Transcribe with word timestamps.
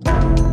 Welcome 0.00 0.48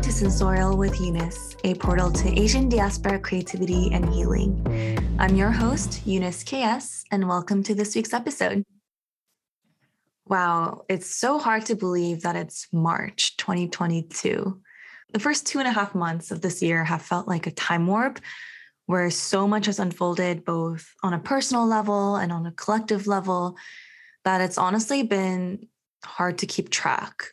to 0.00 0.12
Sensorial 0.12 0.76
with 0.76 1.00
Eunice, 1.00 1.56
a 1.64 1.74
portal 1.74 2.12
to 2.12 2.40
Asian 2.40 2.68
diaspora 2.68 3.18
creativity 3.18 3.90
and 3.92 4.08
healing. 4.14 5.16
I'm 5.18 5.34
your 5.34 5.50
host, 5.50 6.06
Eunice 6.06 6.44
KS, 6.44 7.04
and 7.10 7.26
welcome 7.26 7.64
to 7.64 7.74
this 7.74 7.96
week's 7.96 8.12
episode. 8.12 8.62
Wow, 10.28 10.84
it's 10.88 11.12
so 11.12 11.40
hard 11.40 11.66
to 11.66 11.74
believe 11.74 12.22
that 12.22 12.36
it's 12.36 12.68
March 12.72 13.36
2022. 13.38 14.60
The 15.12 15.18
first 15.18 15.48
two 15.48 15.58
and 15.58 15.66
a 15.66 15.72
half 15.72 15.96
months 15.96 16.30
of 16.30 16.42
this 16.42 16.62
year 16.62 16.84
have 16.84 17.02
felt 17.02 17.26
like 17.26 17.48
a 17.48 17.50
time 17.50 17.88
warp 17.88 18.20
where 18.90 19.08
so 19.08 19.46
much 19.46 19.66
has 19.66 19.78
unfolded 19.78 20.44
both 20.44 20.92
on 21.04 21.14
a 21.14 21.18
personal 21.20 21.64
level 21.64 22.16
and 22.16 22.32
on 22.32 22.44
a 22.44 22.50
collective 22.50 23.06
level 23.06 23.56
that 24.24 24.40
it's 24.40 24.58
honestly 24.58 25.04
been 25.04 25.68
hard 26.04 26.38
to 26.38 26.44
keep 26.44 26.70
track. 26.70 27.26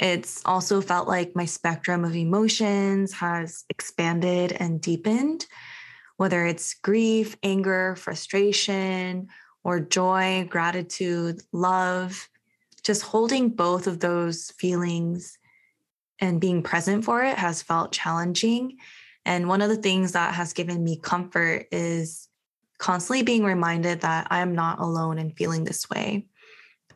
It's 0.00 0.40
also 0.46 0.80
felt 0.80 1.06
like 1.06 1.36
my 1.36 1.44
spectrum 1.44 2.06
of 2.06 2.16
emotions 2.16 3.12
has 3.12 3.66
expanded 3.68 4.52
and 4.52 4.80
deepened, 4.80 5.44
whether 6.16 6.46
it's 6.46 6.72
grief, 6.72 7.36
anger, 7.42 7.94
frustration, 7.96 9.28
or 9.62 9.80
joy, 9.80 10.46
gratitude, 10.48 11.42
love, 11.52 12.30
just 12.82 13.02
holding 13.02 13.50
both 13.50 13.86
of 13.86 14.00
those 14.00 14.52
feelings 14.52 15.36
and 16.18 16.40
being 16.40 16.62
present 16.62 17.04
for 17.04 17.22
it 17.22 17.36
has 17.36 17.60
felt 17.60 17.92
challenging. 17.92 18.78
And 19.28 19.46
one 19.46 19.60
of 19.60 19.68
the 19.68 19.76
things 19.76 20.12
that 20.12 20.32
has 20.32 20.54
given 20.54 20.82
me 20.82 20.96
comfort 20.96 21.66
is 21.70 22.28
constantly 22.78 23.22
being 23.22 23.44
reminded 23.44 24.00
that 24.00 24.28
I 24.30 24.38
am 24.38 24.54
not 24.54 24.80
alone 24.80 25.18
in 25.18 25.32
feeling 25.32 25.64
this 25.64 25.90
way 25.90 26.24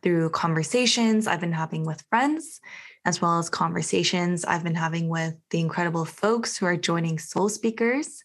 through 0.01 0.31
conversations 0.31 1.27
I've 1.27 1.43
been 1.43 1.53
having 1.53 1.85
with 1.85 2.07
friends, 2.09 2.63
as 3.05 3.21
well 3.21 3.39
as 3.39 3.51
conversations 3.51 4.47
I've 4.47 4.65
been 4.65 4.75
having 4.75 5.11
with 5.11 5.35
the 5.51 5.61
incredible 5.61 6.07
folks 6.07 6.57
who 6.57 6.65
are 6.65 6.77
joining 6.79 7.19
Soul 7.19 7.51
Speakers 7.51 8.25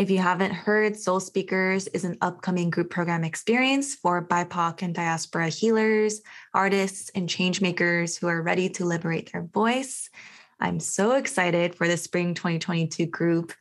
if 0.00 0.10
you 0.10 0.16
haven't 0.16 0.54
heard, 0.54 0.96
Soul 0.96 1.20
Speakers 1.20 1.86
is 1.88 2.04
an 2.04 2.16
upcoming 2.22 2.70
group 2.70 2.88
program 2.88 3.22
experience 3.22 3.94
for 3.94 4.26
BIPOC 4.26 4.80
and 4.80 4.94
diaspora 4.94 5.50
healers, 5.50 6.22
artists, 6.54 7.10
and 7.14 7.28
changemakers 7.28 8.18
who 8.18 8.26
are 8.26 8.40
ready 8.40 8.70
to 8.70 8.86
liberate 8.86 9.30
their 9.30 9.42
voice. 9.42 10.08
I'm 10.60 10.80
so 10.80 11.12
excited 11.12 11.74
for 11.74 11.88
the 11.88 11.96
Spring 11.96 12.34
2022 12.34 13.06
group. 13.06 13.52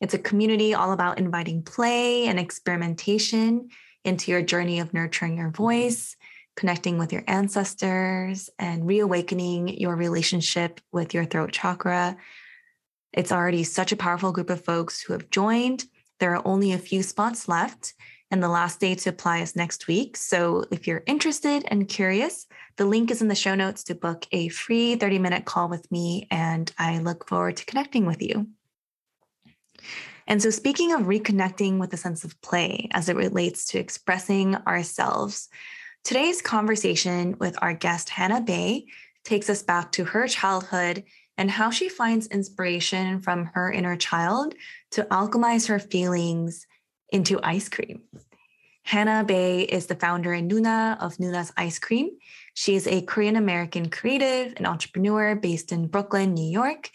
It's 0.00 0.14
a 0.14 0.18
community 0.18 0.74
all 0.74 0.92
about 0.92 1.18
inviting 1.18 1.62
play 1.62 2.26
and 2.26 2.38
experimentation 2.38 3.68
into 4.04 4.30
your 4.30 4.42
journey 4.42 4.80
of 4.80 4.92
nurturing 4.92 5.36
your 5.38 5.50
voice, 5.50 6.16
connecting 6.56 6.98
with 6.98 7.12
your 7.12 7.22
ancestors, 7.28 8.50
and 8.58 8.86
reawakening 8.86 9.68
your 9.68 9.94
relationship 9.94 10.80
with 10.90 11.14
your 11.14 11.24
throat 11.24 11.52
chakra 11.52 12.16
it's 13.12 13.32
already 13.32 13.62
such 13.62 13.92
a 13.92 13.96
powerful 13.96 14.32
group 14.32 14.50
of 14.50 14.64
folks 14.64 15.00
who 15.00 15.12
have 15.12 15.30
joined. 15.30 15.84
There 16.18 16.34
are 16.34 16.46
only 16.46 16.72
a 16.72 16.78
few 16.78 17.02
spots 17.02 17.46
left, 17.48 17.94
and 18.32 18.42
the 18.42 18.48
last 18.48 18.80
day 18.80 18.94
to 18.94 19.10
apply 19.10 19.40
is 19.40 19.54
next 19.54 19.86
week. 19.86 20.16
So 20.16 20.64
if 20.70 20.86
you're 20.86 21.02
interested 21.06 21.64
and 21.68 21.86
curious, 21.86 22.46
the 22.78 22.86
link 22.86 23.10
is 23.10 23.20
in 23.20 23.28
the 23.28 23.34
show 23.34 23.54
notes 23.54 23.84
to 23.84 23.94
book 23.94 24.26
a 24.32 24.48
free 24.48 24.96
30 24.96 25.18
minute 25.18 25.44
call 25.44 25.68
with 25.68 25.92
me, 25.92 26.26
and 26.30 26.72
I 26.78 26.98
look 26.98 27.28
forward 27.28 27.58
to 27.58 27.66
connecting 27.66 28.06
with 28.06 28.22
you. 28.22 28.48
And 30.26 30.42
so, 30.42 30.48
speaking 30.48 30.92
of 30.92 31.02
reconnecting 31.02 31.78
with 31.78 31.92
a 31.92 31.98
sense 31.98 32.24
of 32.24 32.40
play 32.40 32.88
as 32.92 33.10
it 33.10 33.16
relates 33.16 33.66
to 33.66 33.78
expressing 33.78 34.56
ourselves, 34.56 35.50
today's 36.02 36.40
conversation 36.40 37.36
with 37.38 37.58
our 37.60 37.74
guest, 37.74 38.08
Hannah 38.08 38.40
Bay, 38.40 38.86
takes 39.24 39.50
us 39.50 39.62
back 39.62 39.92
to 39.92 40.04
her 40.04 40.26
childhood 40.26 41.04
and 41.36 41.50
how 41.50 41.70
she 41.70 41.90
finds 41.90 42.28
inspiration 42.28 43.20
from 43.20 43.50
her 43.52 43.70
inner 43.70 43.96
child 43.96 44.54
to 44.92 45.02
alchemize 45.04 45.68
her 45.68 45.78
feelings 45.78 46.66
into 47.12 47.38
ice 47.42 47.68
cream. 47.68 48.02
Hannah 48.82 49.24
Bay 49.24 49.62
is 49.62 49.86
the 49.86 49.94
founder 49.94 50.32
and 50.32 50.50
Nuna 50.50 50.98
of 51.00 51.16
Nuna's 51.18 51.52
Ice 51.56 51.78
Cream. 51.78 52.10
She 52.54 52.74
is 52.74 52.86
a 52.86 53.02
Korean 53.02 53.36
American 53.36 53.88
creative 53.88 54.54
and 54.56 54.66
entrepreneur 54.66 55.34
based 55.34 55.72
in 55.72 55.86
Brooklyn, 55.86 56.34
New 56.34 56.48
York. 56.48 56.90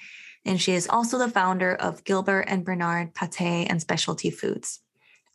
And 0.46 0.62
she 0.62 0.74
is 0.74 0.88
also 0.88 1.18
the 1.18 1.30
founder 1.30 1.76
of 1.76 2.04
Gilbert 2.04 2.46
and 2.48 2.64
Bernard 2.64 3.14
Pate 3.14 3.68
and 3.70 3.82
Specialty 3.82 4.30
Foods. 4.30 4.82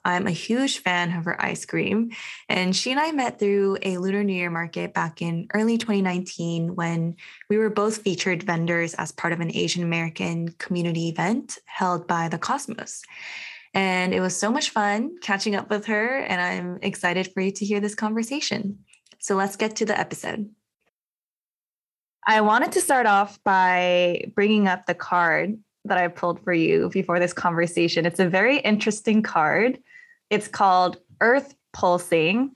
I'm 0.04 0.26
a 0.26 0.32
huge 0.32 0.78
fan 0.78 1.16
of 1.16 1.24
her 1.26 1.40
ice 1.40 1.64
cream. 1.64 2.10
And 2.48 2.74
she 2.74 2.90
and 2.90 2.98
I 2.98 3.12
met 3.12 3.38
through 3.38 3.78
a 3.82 3.98
Lunar 3.98 4.24
New 4.24 4.32
Year 4.32 4.50
market 4.50 4.94
back 4.94 5.22
in 5.22 5.46
early 5.54 5.78
2019 5.78 6.74
when 6.74 7.16
we 7.48 7.56
were 7.56 7.70
both 7.70 7.98
featured 7.98 8.42
vendors 8.42 8.94
as 8.94 9.12
part 9.12 9.32
of 9.32 9.40
an 9.40 9.54
Asian 9.54 9.82
American 9.82 10.48
community 10.58 11.08
event 11.08 11.58
held 11.66 12.08
by 12.08 12.28
the 12.28 12.38
Cosmos. 12.38 13.02
And 13.74 14.12
it 14.12 14.20
was 14.20 14.36
so 14.36 14.50
much 14.50 14.70
fun 14.70 15.16
catching 15.22 15.54
up 15.54 15.70
with 15.70 15.86
her. 15.86 16.18
And 16.18 16.40
I'm 16.40 16.78
excited 16.82 17.32
for 17.32 17.40
you 17.40 17.50
to 17.52 17.64
hear 17.64 17.80
this 17.80 17.94
conversation. 17.94 18.80
So 19.18 19.34
let's 19.34 19.56
get 19.56 19.76
to 19.76 19.86
the 19.86 19.98
episode. 19.98 20.50
I 22.26 22.40
wanted 22.42 22.72
to 22.72 22.80
start 22.80 23.06
off 23.06 23.42
by 23.44 24.24
bringing 24.34 24.68
up 24.68 24.86
the 24.86 24.94
card 24.94 25.58
that 25.84 25.98
I 25.98 26.08
pulled 26.08 26.42
for 26.44 26.52
you 26.52 26.90
before 26.92 27.18
this 27.18 27.32
conversation. 27.32 28.06
It's 28.06 28.20
a 28.20 28.28
very 28.28 28.58
interesting 28.58 29.22
card. 29.22 29.78
It's 30.30 30.48
called 30.48 30.98
Earth 31.20 31.54
Pulsing. 31.72 32.52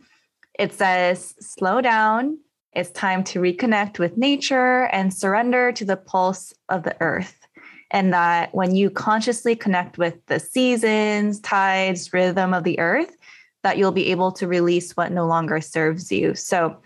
It 0.59 0.73
says, 0.73 1.35
slow 1.41 1.81
down. 1.81 2.39
It's 2.73 2.91
time 2.91 3.25
to 3.25 3.41
reconnect 3.41 3.99
with 3.99 4.17
nature 4.17 4.85
and 4.85 5.13
surrender 5.13 5.73
to 5.73 5.85
the 5.85 5.97
pulse 5.97 6.53
of 6.69 6.83
the 6.83 6.97
earth. 7.01 7.46
And 7.91 8.13
that 8.13 8.55
when 8.55 8.75
you 8.75 8.91
consciously 8.91 9.55
connect 9.55 9.97
with 9.97 10.25
the 10.27 10.41
seasons, 10.41 11.41
tides, 11.41 12.13
rhythm 12.13 12.53
of 12.53 12.65
the 12.65 12.79
earth, 12.79 13.17
that 13.63 13.79
you'll 13.79 13.93
be 13.93 14.11
able 14.11 14.33
to 14.33 14.47
release 14.47 14.97
what 14.97 15.13
no 15.13 15.27
longer 15.27 15.61
serves 15.61 16.11
you. 16.11 16.35
So, 16.35 16.77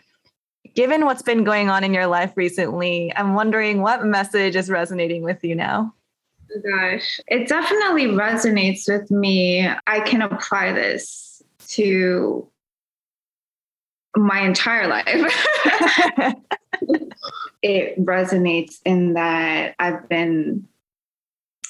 given 0.75 1.05
what's 1.05 1.23
been 1.23 1.43
going 1.43 1.69
on 1.69 1.85
in 1.85 1.95
your 1.95 2.07
life 2.07 2.33
recently, 2.37 3.13
I'm 3.17 3.35
wondering 3.35 3.81
what 3.83 4.05
message 4.05 4.57
is 4.57 4.71
resonating 4.71 5.23
with 5.23 5.43
you 5.43 5.55
now? 5.55 5.95
gosh, 6.59 7.21
it 7.29 7.49
definitely 7.49 8.07
resonates 8.07 8.89
with 8.89 9.11
me. 9.11 9.69
I 9.87 10.01
can 10.01 10.23
apply 10.23 10.73
this 10.73 11.43
to 11.69 12.49
my 14.17 14.41
entire 14.41 14.89
life. 14.89 15.07
it 17.63 17.99
resonates 18.05 18.81
in 18.85 19.15
that 19.15 19.75
I've 19.79 20.09
been, 20.09 20.67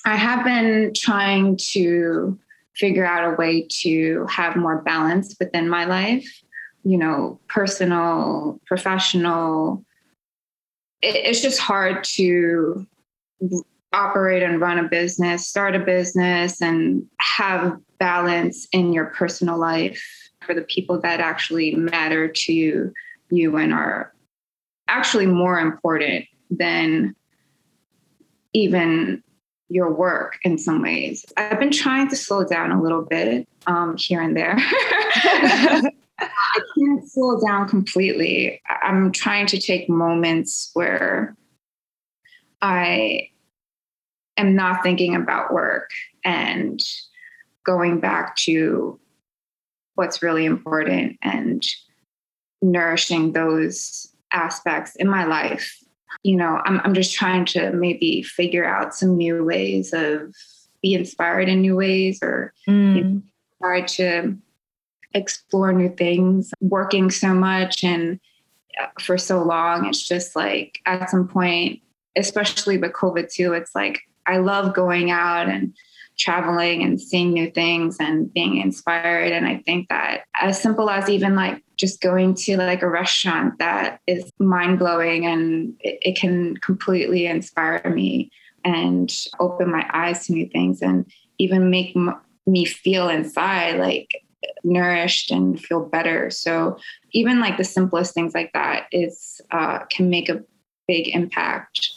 I 0.05 0.16
have 0.16 0.44
been 0.44 0.93
trying 0.94 1.59
to 1.72 2.38
figure 2.75 3.05
out 3.05 3.33
a 3.33 3.37
way 3.37 3.66
to 3.83 4.27
have 4.31 4.56
more 4.56 4.81
balance 4.83 5.37
within 5.38 5.69
my 5.69 5.84
life, 5.84 6.27
you 6.84 6.97
know, 6.97 7.38
personal, 7.49 8.61
professional. 8.66 9.84
It, 11.03 11.16
it's 11.16 11.43
just 11.43 11.59
hard 11.59 12.05
to 12.05 12.87
operate 13.93 14.43
and 14.43 14.61
run 14.61 14.78
a 14.78 14.88
business, 14.88 15.47
start 15.47 15.75
a 15.75 15.81
business, 15.81 16.62
and 16.62 17.06
have 17.19 17.77
balance 17.99 18.67
in 18.72 18.93
your 18.93 19.06
personal 19.06 19.59
life 19.59 20.03
for 20.47 20.55
the 20.55 20.62
people 20.62 21.00
that 21.00 21.21
actually 21.21 21.75
matter 21.75 22.28
to 22.28 22.53
you, 22.53 22.93
you 23.31 23.56
and 23.56 23.75
are 23.75 24.15
actually 24.88 25.27
more 25.27 25.59
important 25.59 26.25
than 26.50 27.15
even 28.53 29.22
your 29.70 29.91
work 29.91 30.38
in 30.42 30.58
some 30.58 30.82
ways. 30.82 31.25
I've 31.36 31.60
been 31.60 31.70
trying 31.70 32.08
to 32.08 32.16
slow 32.16 32.44
down 32.44 32.72
a 32.72 32.82
little 32.82 33.03
bit 33.03 33.48
um, 33.66 33.97
here 33.97 34.20
and 34.20 34.36
there. 34.36 34.56
I 34.58 35.90
can't 36.76 37.08
slow 37.08 37.40
down 37.40 37.69
completely. 37.69 38.61
I'm 38.82 39.12
trying 39.12 39.46
to 39.46 39.61
take 39.61 39.88
moments 39.88 40.70
where 40.75 41.37
I 42.61 43.28
am 44.37 44.55
not 44.55 44.82
thinking 44.82 45.14
about 45.14 45.55
work 45.55 45.90
and 46.25 46.81
going 47.64 48.00
back 48.00 48.37
to 48.37 48.99
what's 49.94 50.22
really 50.22 50.44
important 50.44 51.17
and 51.22 51.64
nourishing 52.61 53.32
those 53.32 54.08
aspects 54.32 54.96
in 54.96 55.08
my 55.08 55.25
life. 55.25 55.76
You 56.22 56.36
know, 56.36 56.60
I'm, 56.64 56.80
I'm 56.84 56.94
just 56.94 57.14
trying 57.14 57.44
to 57.46 57.72
maybe 57.72 58.22
figure 58.22 58.64
out 58.64 58.94
some 58.94 59.16
new 59.16 59.44
ways 59.44 59.92
of 59.92 60.34
be 60.82 60.94
inspired 60.94 61.48
in 61.48 61.60
new 61.60 61.76
ways 61.76 62.18
or 62.22 62.52
mm. 62.68 62.96
you 62.96 63.04
know, 63.04 63.22
try 63.62 63.82
to 63.82 64.36
explore 65.14 65.72
new 65.72 65.94
things. 65.94 66.52
Working 66.60 67.10
so 67.10 67.34
much 67.34 67.84
and 67.84 68.20
uh, 68.80 68.86
for 69.00 69.18
so 69.18 69.42
long, 69.42 69.86
it's 69.86 70.06
just 70.06 70.36
like 70.36 70.78
at 70.86 71.10
some 71.10 71.28
point, 71.28 71.80
especially 72.16 72.78
with 72.78 72.92
COVID 72.92 73.32
too, 73.32 73.52
it's 73.52 73.74
like 73.74 74.00
I 74.26 74.38
love 74.38 74.74
going 74.74 75.10
out 75.10 75.48
and 75.48 75.74
traveling 76.20 76.82
and 76.82 77.00
seeing 77.00 77.32
new 77.32 77.50
things 77.50 77.96
and 77.99 78.32
being 78.32 78.58
inspired. 78.58 79.32
And 79.32 79.46
I 79.46 79.62
think 79.64 79.88
that 79.88 80.25
as 80.40 80.61
simple 80.61 80.90
as 80.90 81.08
even 81.08 81.34
like 81.34 81.64
just 81.76 82.02
going 82.02 82.34
to 82.34 82.58
like 82.58 82.82
a 82.82 82.88
restaurant 82.88 83.58
that 83.58 84.00
is 84.06 84.31
mind 84.38 84.78
blowing 84.78 85.25
and 85.25 85.75
it, 85.81 85.99
it, 86.02 86.17
can 86.17 86.58
completely 86.58 87.25
inspire 87.25 87.82
me 87.94 88.31
and 88.64 89.11
open 89.40 89.72
my 89.72 89.88
eyes 89.94 90.26
to 90.26 90.34
new 90.34 90.46
things 90.50 90.82
and 90.82 91.11
even 91.38 91.70
make 91.70 91.96
m- 91.96 92.20
me 92.46 92.67
feel 92.67 93.08
inside 93.08 93.78
like 93.78 94.11
nourished 94.62 95.31
and 95.31 95.58
feel 95.58 95.81
better. 95.81 96.28
So 96.28 96.76
even 97.12 97.40
like 97.40 97.56
the 97.56 97.64
simplest 97.64 98.12
things 98.12 98.34
like 98.34 98.52
that 98.52 98.87
is 98.93 99.40
uh, 99.50 99.81
can 99.87 100.11
make 100.11 100.28
a 100.28 100.43
big 100.87 101.08
impact. 101.14 101.93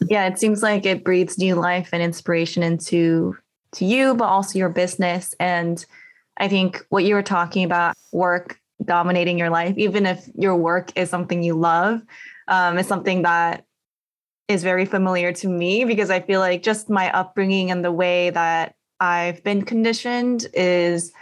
Yeah, 0.00 0.26
it 0.26 0.38
seems 0.38 0.62
like 0.62 0.86
it 0.86 1.04
breathes 1.04 1.36
new 1.36 1.56
life 1.56 1.90
and 1.92 2.02
inspiration 2.02 2.62
into 2.62 3.36
to 3.72 3.84
you, 3.84 4.14
but 4.14 4.26
also 4.26 4.58
your 4.58 4.68
business. 4.68 5.34
And 5.38 5.84
I 6.36 6.48
think 6.48 6.84
what 6.88 7.04
you 7.04 7.14
were 7.14 7.22
talking 7.22 7.64
about, 7.64 7.96
work 8.12 8.58
dominating 8.84 9.38
your 9.38 9.50
life, 9.50 9.76
even 9.76 10.06
if 10.06 10.28
your 10.34 10.56
work 10.56 10.92
is 10.96 11.10
something 11.10 11.42
you 11.42 11.54
love, 11.54 12.00
um, 12.48 12.78
is 12.78 12.86
something 12.86 13.22
that 13.22 13.64
is 14.48 14.62
very 14.62 14.84
familiar 14.84 15.32
to 15.32 15.48
me 15.48 15.84
because 15.84 16.10
I 16.10 16.20
feel 16.20 16.40
like 16.40 16.62
just 16.62 16.90
my 16.90 17.12
upbringing 17.12 17.70
and 17.70 17.84
the 17.84 17.92
way 17.92 18.30
that 18.30 18.74
I've 18.98 19.44
been 19.44 19.62
conditioned 19.62 20.46
is 20.54 21.12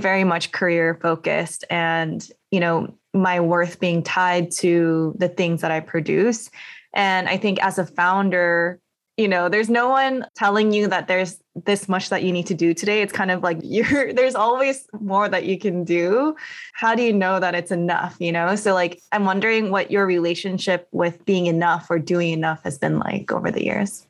very 0.00 0.24
much 0.24 0.52
career 0.52 0.98
focused 1.02 1.64
and, 1.70 2.26
you 2.50 2.60
know, 2.60 2.94
my 3.14 3.40
worth 3.40 3.80
being 3.80 4.02
tied 4.02 4.50
to 4.50 5.14
the 5.18 5.28
things 5.28 5.62
that 5.62 5.70
I 5.70 5.80
produce. 5.80 6.50
And 6.94 7.28
I 7.28 7.38
think 7.38 7.62
as 7.62 7.78
a 7.78 7.86
founder, 7.86 8.78
you 9.16 9.28
know 9.28 9.48
there's 9.48 9.70
no 9.70 9.88
one 9.88 10.26
telling 10.34 10.72
you 10.72 10.88
that 10.88 11.08
there's 11.08 11.38
this 11.64 11.88
much 11.88 12.10
that 12.10 12.22
you 12.22 12.32
need 12.32 12.46
to 12.46 12.54
do 12.54 12.74
today. 12.74 13.02
It's 13.02 13.12
kind 13.12 13.30
of 13.30 13.42
like 13.42 13.58
you're 13.62 14.12
there's 14.12 14.34
always 14.34 14.86
more 15.00 15.28
that 15.28 15.44
you 15.44 15.58
can 15.58 15.84
do. 15.84 16.36
How 16.74 16.94
do 16.94 17.02
you 17.02 17.12
know 17.12 17.40
that 17.40 17.54
it's 17.54 17.70
enough 17.70 18.16
you 18.18 18.32
know? 18.32 18.56
So 18.56 18.74
like 18.74 19.02
i'm 19.12 19.24
wondering 19.24 19.70
what 19.70 19.90
your 19.90 20.06
relationship 20.06 20.88
with 20.92 21.24
being 21.24 21.46
enough 21.46 21.86
or 21.90 21.98
doing 21.98 22.32
enough 22.32 22.62
has 22.64 22.78
been 22.78 22.98
like 22.98 23.32
over 23.32 23.50
the 23.50 23.64
years. 23.64 24.06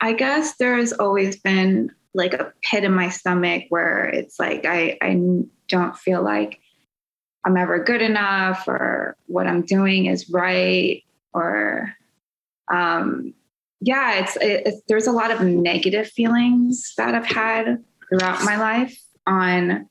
I 0.00 0.12
guess 0.12 0.56
there's 0.56 0.92
always 0.92 1.40
been 1.40 1.90
like 2.14 2.34
a 2.34 2.52
pit 2.62 2.84
in 2.84 2.92
my 2.92 3.08
stomach 3.08 3.64
where 3.68 4.06
it's 4.06 4.38
like 4.38 4.64
i 4.64 4.96
i 5.00 5.20
don't 5.68 5.96
feel 5.96 6.22
like 6.22 6.60
i'm 7.44 7.56
ever 7.56 7.82
good 7.82 8.02
enough 8.02 8.66
or 8.66 9.16
what 9.26 9.46
i'm 9.46 9.62
doing 9.62 10.06
is 10.06 10.30
right 10.30 11.04
or 11.32 11.94
um 12.72 13.34
yeah, 13.80 14.20
it's, 14.20 14.36
it's 14.40 14.82
there's 14.88 15.06
a 15.06 15.12
lot 15.12 15.30
of 15.30 15.40
negative 15.42 16.08
feelings 16.08 16.94
that 16.96 17.14
I've 17.14 17.26
had 17.26 17.84
throughout 18.08 18.44
my 18.44 18.56
life 18.56 18.98
on 19.26 19.88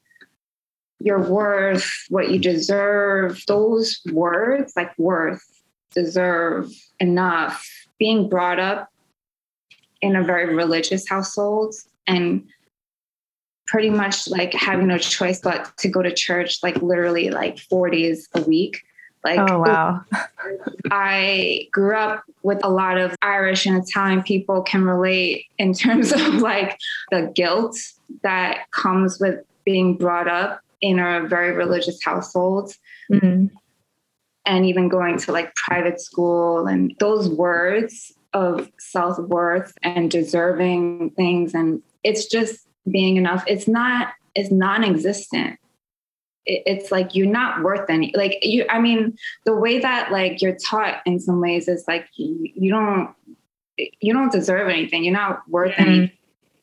your 1.00 1.20
worth, 1.20 1.90
what 2.10 2.30
you 2.30 2.40
deserve, 2.40 3.42
those 3.48 4.02
words 4.12 4.74
like 4.76 4.98
worth, 4.98 5.44
deserve, 5.94 6.70
enough, 7.00 7.66
being 8.00 8.28
brought 8.30 8.60
up 8.60 8.90
in 10.02 10.16
a 10.16 10.24
very 10.24 10.54
religious 10.54 11.08
household 11.08 11.76
and 12.08 12.48
pretty 13.68 13.90
much 13.90 14.28
like 14.28 14.54
having 14.54 14.88
no 14.88 14.98
choice 14.98 15.40
but 15.40 15.76
to 15.78 15.88
go 15.88 16.02
to 16.02 16.14
church 16.14 16.60
like 16.64 16.82
literally 16.82 17.30
like 17.30 17.60
four 17.60 17.90
days 17.90 18.28
a 18.34 18.42
week 18.42 18.82
like, 19.36 19.52
oh, 19.52 19.60
wow. 19.60 20.02
I 20.92 21.68
grew 21.72 21.96
up 21.96 22.24
with 22.44 22.60
a 22.64 22.70
lot 22.70 22.98
of 22.98 23.16
Irish 23.22 23.66
and 23.66 23.84
Italian 23.84 24.24
people 24.24 24.62
can 24.62 24.86
relate 24.86 25.48
in 25.58 25.74
terms 25.74 26.12
of 26.14 26.36
like 26.36 26.80
the 27.12 27.32
guilt 27.36 27.78
that 28.24 28.72
comes 28.72 29.20
with 29.20 29.44
being 29.66 29.98
brought 29.98 30.28
up 30.28 30.62
in 30.80 31.00
a 31.00 31.28
very 31.28 31.52
religious 31.52 32.00
household. 32.04 32.74
Mm-hmm. 33.12 33.48
And 34.46 34.66
even 34.66 34.88
going 34.88 35.18
to 35.18 35.34
like 35.34 35.54
private 35.56 36.00
school 36.00 36.68
and 36.68 36.96
those 37.00 37.28
words 37.28 38.14
of 38.32 38.72
self 38.80 39.20
worth 39.20 39.78
and 39.84 40.10
deserving 40.10 41.10
things. 41.18 41.54
And 41.54 41.84
it's 42.06 42.28
just 42.28 42.66
being 42.90 43.18
enough. 43.18 43.44
It's 43.46 43.68
not, 43.68 44.14
it's 44.36 44.50
non 44.50 44.86
existent 44.86 45.60
it's 46.50 46.92
like 46.92 47.14
you're 47.14 47.28
not 47.28 47.62
worth 47.62 47.90
any 47.90 48.14
like 48.16 48.38
you 48.42 48.66
i 48.70 48.80
mean 48.80 49.18
the 49.46 49.54
way 49.54 49.80
that 49.80 50.12
like 50.12 50.42
you're 50.42 50.56
taught 50.56 51.02
in 51.06 51.20
some 51.20 51.42
ways 51.42 51.68
is 51.68 51.84
like 51.88 52.08
you, 52.16 52.50
you 52.56 52.72
don't 52.72 53.14
you 53.78 54.14
don't 54.14 54.32
deserve 54.32 54.70
anything. 54.70 55.04
You're 55.04 55.14
not 55.14 55.48
worth 55.48 55.72
mm-hmm. 55.72 55.90
anything 55.90 56.12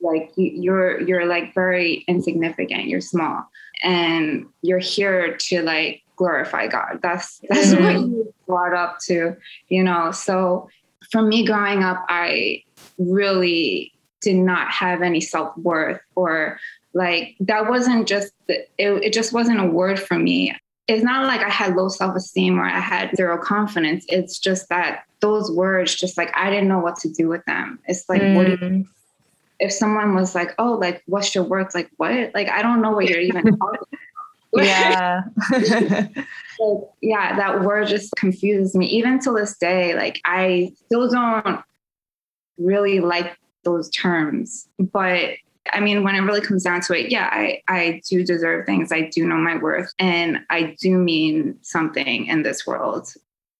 like 0.00 0.32
you, 0.36 0.50
you're 0.54 1.00
you're 1.00 1.26
like 1.26 1.54
very 1.54 2.04
insignificant. 2.08 2.84
You're 2.84 3.00
small. 3.00 3.44
And 3.82 4.46
you're 4.62 4.78
here 4.78 5.36
to 5.36 5.62
like 5.62 6.02
glorify 6.16 6.66
god. 6.66 7.00
That's 7.02 7.40
that's 7.48 7.68
mm-hmm. 7.68 7.84
what 7.84 7.94
you 7.94 8.34
brought 8.46 8.74
up 8.74 8.98
to 9.06 9.36
you 9.68 9.82
know? 9.82 10.10
So 10.10 10.68
for 11.10 11.20
me 11.20 11.44
growing 11.44 11.82
up 11.82 12.02
i 12.08 12.62
really 12.96 13.92
did 14.22 14.36
not 14.36 14.70
have 14.70 15.02
any 15.02 15.20
self-worth 15.20 16.00
or 16.14 16.58
like 16.94 17.36
that 17.40 17.68
wasn't 17.68 18.08
just, 18.08 18.32
it, 18.48 18.68
it 18.78 19.12
just 19.12 19.32
wasn't 19.32 19.60
a 19.60 19.66
word 19.66 20.00
for 20.00 20.18
me. 20.18 20.56
It's 20.86 21.02
not 21.02 21.26
like 21.26 21.40
I 21.40 21.48
had 21.48 21.76
low 21.76 21.88
self 21.88 22.14
esteem 22.14 22.58
or 22.58 22.64
I 22.64 22.78
had 22.78 23.14
zero 23.16 23.38
confidence. 23.38 24.04
It's 24.08 24.38
just 24.38 24.68
that 24.68 25.04
those 25.20 25.50
words, 25.50 25.94
just 25.94 26.16
like 26.16 26.30
I 26.36 26.50
didn't 26.50 26.68
know 26.68 26.78
what 26.78 26.96
to 26.96 27.08
do 27.08 27.28
with 27.28 27.44
them. 27.46 27.78
It's 27.86 28.08
like, 28.08 28.20
mm. 28.20 28.36
what 28.36 28.48
you, 28.48 28.86
if 29.60 29.72
someone 29.72 30.14
was 30.14 30.34
like, 30.34 30.50
oh, 30.58 30.74
like, 30.74 31.02
what's 31.06 31.34
your 31.34 31.44
work? 31.44 31.74
Like, 31.74 31.90
what? 31.96 32.34
Like, 32.34 32.50
I 32.50 32.62
don't 32.62 32.82
know 32.82 32.90
what 32.90 33.08
you're 33.08 33.20
even 33.20 33.44
talking 33.58 33.80
about. 34.52 34.64
yeah. 34.64 35.22
so, 36.58 36.92
yeah, 37.00 37.36
that 37.36 37.62
word 37.62 37.88
just 37.88 38.14
confuses 38.16 38.74
me. 38.74 38.86
Even 38.86 39.18
to 39.20 39.32
this 39.32 39.56
day, 39.56 39.94
like, 39.94 40.20
I 40.24 40.72
still 40.84 41.08
don't 41.08 41.62
really 42.58 43.00
like 43.00 43.36
those 43.64 43.88
terms, 43.90 44.68
but 44.78 45.30
I 45.72 45.80
mean, 45.80 46.04
when 46.04 46.14
it 46.14 46.20
really 46.20 46.40
comes 46.40 46.62
down 46.62 46.80
to 46.82 46.98
it, 46.98 47.10
yeah, 47.10 47.28
I, 47.32 47.62
I 47.68 48.00
do 48.08 48.24
deserve 48.24 48.66
things. 48.66 48.92
I 48.92 49.02
do 49.02 49.26
know 49.26 49.36
my 49.36 49.56
worth 49.56 49.92
and 49.98 50.40
I 50.50 50.76
do 50.80 50.98
mean 50.98 51.56
something 51.62 52.26
in 52.26 52.42
this 52.42 52.66
world. 52.66 53.08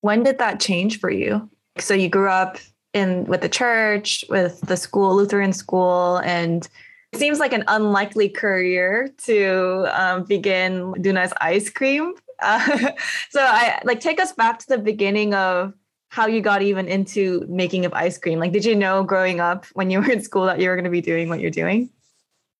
When 0.02 0.22
did 0.22 0.38
that 0.38 0.60
change 0.60 1.00
for 1.00 1.10
you? 1.10 1.48
So 1.78 1.94
you 1.94 2.08
grew 2.08 2.28
up 2.28 2.58
in 2.92 3.24
with 3.24 3.40
the 3.40 3.48
church, 3.48 4.24
with 4.28 4.60
the 4.60 4.76
school, 4.76 5.16
Lutheran 5.16 5.52
school, 5.52 6.18
and 6.18 6.68
it 7.12 7.18
seems 7.18 7.38
like 7.38 7.52
an 7.52 7.64
unlikely 7.68 8.28
career 8.28 9.12
to 9.24 9.86
um, 9.92 10.24
begin 10.24 10.92
Nuna's 10.98 11.32
ice 11.40 11.70
cream. 11.70 12.14
Uh, 12.40 12.90
so 13.30 13.40
I 13.40 13.80
like 13.84 14.00
take 14.00 14.20
us 14.20 14.32
back 14.32 14.58
to 14.60 14.66
the 14.68 14.78
beginning 14.78 15.34
of 15.34 15.74
how 16.08 16.26
you 16.26 16.40
got 16.40 16.62
even 16.62 16.86
into 16.86 17.44
making 17.48 17.84
of 17.84 17.92
ice 17.92 18.18
cream. 18.18 18.38
Like, 18.38 18.52
did 18.52 18.64
you 18.64 18.76
know 18.76 19.02
growing 19.02 19.40
up 19.40 19.66
when 19.72 19.90
you 19.90 20.00
were 20.00 20.10
in 20.10 20.22
school 20.22 20.46
that 20.46 20.60
you 20.60 20.68
were 20.68 20.76
going 20.76 20.84
to 20.84 20.90
be 20.90 21.00
doing 21.00 21.28
what 21.28 21.40
you're 21.40 21.50
doing? 21.50 21.90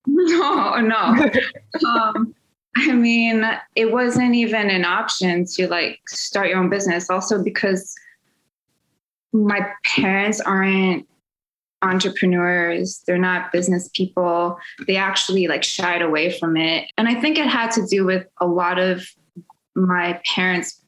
No, 0.07 0.77
no. 0.81 1.31
um, 1.89 2.35
I 2.77 2.93
mean, 2.93 3.45
it 3.77 3.93
wasn't 3.93 4.35
even 4.35 4.69
an 4.71 4.85
option 4.85 5.47
to 5.55 5.69
like 5.69 6.01
start 6.09 6.49
your 6.49 6.59
own 6.59 6.69
business. 6.69 7.09
Also, 7.09 7.43
because 7.43 7.95
my 9.33 9.67
parents 9.97 10.41
aren't 10.41 11.07
entrepreneurs. 11.83 13.03
They're 13.07 13.19
not 13.19 13.53
business 13.53 13.89
people. 13.93 14.59
They 14.87 14.97
actually 14.97 15.47
like 15.47 15.63
shied 15.63 16.03
away 16.03 16.37
from 16.39 16.57
it. 16.57 16.91
And 16.97 17.09
i 17.09 17.15
think 17.15 17.39
it 17.39 17.47
had 17.47 17.71
to 17.73 17.87
do 17.87 18.05
with 18.05 18.27
a 18.41 18.47
lot 18.47 18.79
of 18.79 19.07
my 19.75 20.21
parents 20.35 20.81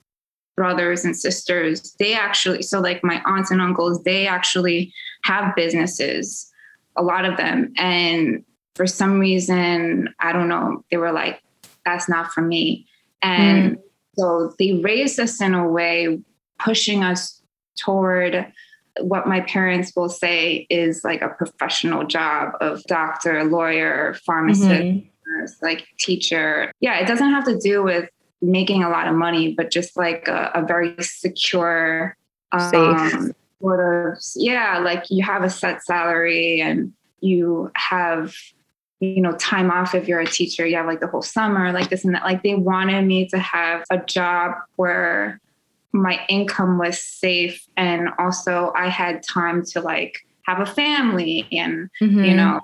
brothers 0.56 1.04
and 1.04 1.14
sisters. 1.14 1.94
They 1.98 2.14
actually 2.14 2.62
so 2.62 2.80
like 2.80 3.04
my 3.04 3.20
aunts 3.26 3.50
and 3.50 3.60
uncles 3.60 4.02
they 4.04 4.26
actually 4.26 4.92
have 5.24 5.54
businesses 5.54 6.50
a 6.96 7.02
lot 7.02 7.26
of 7.26 7.36
them. 7.36 7.74
And 7.76 8.42
for 8.76 8.86
some 8.86 9.18
reason, 9.18 10.14
I 10.20 10.32
don't 10.32 10.48
know, 10.48 10.84
they 10.90 10.98
were 10.98 11.12
like, 11.12 11.40
that's 11.84 12.08
not 12.08 12.32
for 12.32 12.42
me. 12.42 12.86
And 13.22 13.76
mm. 13.76 13.80
so 14.16 14.54
they 14.58 14.74
raised 14.74 15.18
us 15.18 15.40
in 15.40 15.54
a 15.54 15.66
way, 15.66 16.20
pushing 16.58 17.02
us 17.02 17.40
toward 17.78 18.52
what 19.00 19.26
my 19.26 19.40
parents 19.40 19.92
will 19.96 20.08
say 20.08 20.66
is 20.68 21.04
like 21.04 21.22
a 21.22 21.28
professional 21.28 22.06
job 22.06 22.52
of 22.60 22.82
doctor, 22.84 23.44
lawyer, 23.44 24.14
pharmacist, 24.24 24.68
mm-hmm. 24.68 25.08
nurse, 25.30 25.56
like 25.62 25.86
teacher. 25.98 26.72
Yeah, 26.80 26.98
it 26.98 27.06
doesn't 27.06 27.30
have 27.30 27.44
to 27.44 27.58
do 27.58 27.82
with 27.82 28.10
making 28.42 28.82
a 28.84 28.90
lot 28.90 29.08
of 29.08 29.14
money, 29.14 29.54
but 29.54 29.70
just 29.70 29.96
like 29.96 30.28
a, 30.28 30.50
a 30.54 30.64
very 30.66 30.94
secure, 31.00 32.16
um, 32.52 32.70
safe 32.70 33.32
sort 33.60 34.12
of, 34.12 34.18
yeah, 34.34 34.78
like 34.78 35.04
you 35.08 35.24
have 35.24 35.42
a 35.42 35.50
set 35.50 35.82
salary 35.82 36.60
and 36.60 36.92
you 37.20 37.70
have 37.74 38.34
you 39.00 39.20
know, 39.20 39.32
time 39.32 39.70
off 39.70 39.94
if 39.94 40.08
you're 40.08 40.20
a 40.20 40.26
teacher, 40.26 40.66
you 40.66 40.76
have 40.76 40.86
like 40.86 41.00
the 41.00 41.06
whole 41.06 41.22
summer, 41.22 41.72
like 41.72 41.90
this 41.90 42.04
and 42.04 42.14
that. 42.14 42.24
Like 42.24 42.42
they 42.42 42.54
wanted 42.54 43.02
me 43.02 43.28
to 43.28 43.38
have 43.38 43.84
a 43.90 43.98
job 43.98 44.52
where 44.76 45.40
my 45.92 46.20
income 46.28 46.78
was 46.78 47.02
safe 47.02 47.66
and 47.76 48.08
also 48.18 48.72
I 48.74 48.88
had 48.88 49.22
time 49.22 49.64
to 49.66 49.80
like 49.80 50.26
have 50.42 50.60
a 50.60 50.66
family 50.66 51.46
and, 51.52 51.90
mm-hmm. 52.00 52.24
you 52.24 52.34
know, 52.34 52.60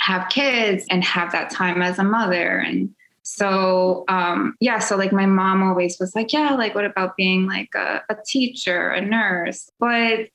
have 0.00 0.28
kids 0.28 0.84
and 0.90 1.02
have 1.02 1.32
that 1.32 1.50
time 1.50 1.80
as 1.80 1.98
a 1.98 2.04
mother 2.04 2.58
and 2.58 2.94
so 3.22 4.04
um 4.08 4.54
yeah 4.60 4.78
so 4.78 4.96
like 4.96 5.12
my 5.12 5.24
mom 5.24 5.62
always 5.62 5.98
was 5.98 6.14
like 6.14 6.30
yeah 6.30 6.50
like 6.50 6.74
what 6.74 6.84
about 6.84 7.16
being 7.16 7.46
like 7.46 7.70
a, 7.74 8.02
a 8.10 8.16
teacher 8.26 8.90
a 8.90 9.00
nurse 9.00 9.70
but 9.78 10.28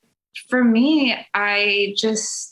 for 0.48 0.64
me 0.64 1.14
i 1.34 1.94
just 1.96 2.49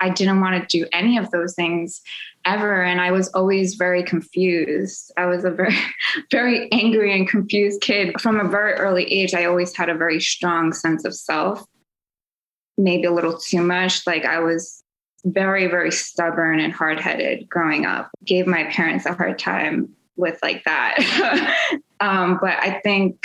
i 0.00 0.08
didn't 0.08 0.40
want 0.40 0.68
to 0.68 0.78
do 0.78 0.86
any 0.92 1.18
of 1.18 1.30
those 1.30 1.54
things 1.54 2.00
ever 2.44 2.82
and 2.82 3.00
i 3.00 3.10
was 3.10 3.28
always 3.28 3.74
very 3.74 4.02
confused. 4.02 5.10
I 5.16 5.26
was 5.26 5.44
a 5.44 5.50
very 5.50 5.76
very 6.30 6.70
angry 6.72 7.16
and 7.16 7.28
confused 7.28 7.80
kid. 7.80 8.20
From 8.20 8.38
a 8.38 8.48
very 8.48 8.74
early 8.74 9.04
age 9.04 9.34
i 9.34 9.44
always 9.44 9.74
had 9.76 9.88
a 9.88 9.94
very 9.94 10.20
strong 10.20 10.72
sense 10.72 11.04
of 11.04 11.14
self 11.14 11.64
maybe 12.76 13.04
a 13.04 13.12
little 13.12 13.38
too 13.38 13.62
much 13.62 14.06
like 14.06 14.24
i 14.24 14.40
was 14.40 14.82
very 15.24 15.68
very 15.68 15.90
stubborn 15.90 16.60
and 16.60 16.72
hard-headed 16.72 17.48
growing 17.48 17.86
up. 17.86 18.10
Gave 18.24 18.46
my 18.46 18.64
parents 18.64 19.06
a 19.06 19.14
hard 19.14 19.38
time 19.38 19.88
with 20.16 20.38
like 20.42 20.64
that. 20.64 21.70
Um, 22.00 22.38
but 22.42 22.54
i 22.60 22.80
think 22.80 23.24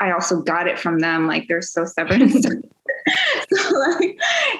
i 0.00 0.12
also 0.12 0.40
got 0.40 0.66
it 0.66 0.78
from 0.78 1.00
them 1.00 1.26
like 1.26 1.46
they're 1.46 1.60
so 1.60 1.84
stubborn 1.84 2.30
so 2.30 2.48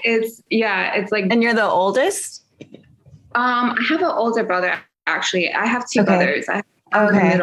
it's 0.04 0.42
yeah 0.50 0.94
it's 0.94 1.10
like 1.12 1.24
and 1.30 1.42
you're 1.42 1.54
the 1.54 1.64
oldest 1.64 2.44
um, 3.34 3.76
I 3.78 3.82
have 3.90 4.00
an 4.00 4.06
older 4.06 4.42
brother. 4.42 4.72
Actually, 5.06 5.52
I 5.52 5.66
have 5.66 5.84
two 5.88 6.00
Okay. 6.00 6.06
brothers. 6.06 6.48
I 6.48 6.56
have 6.56 7.10
Okay. 7.14 7.40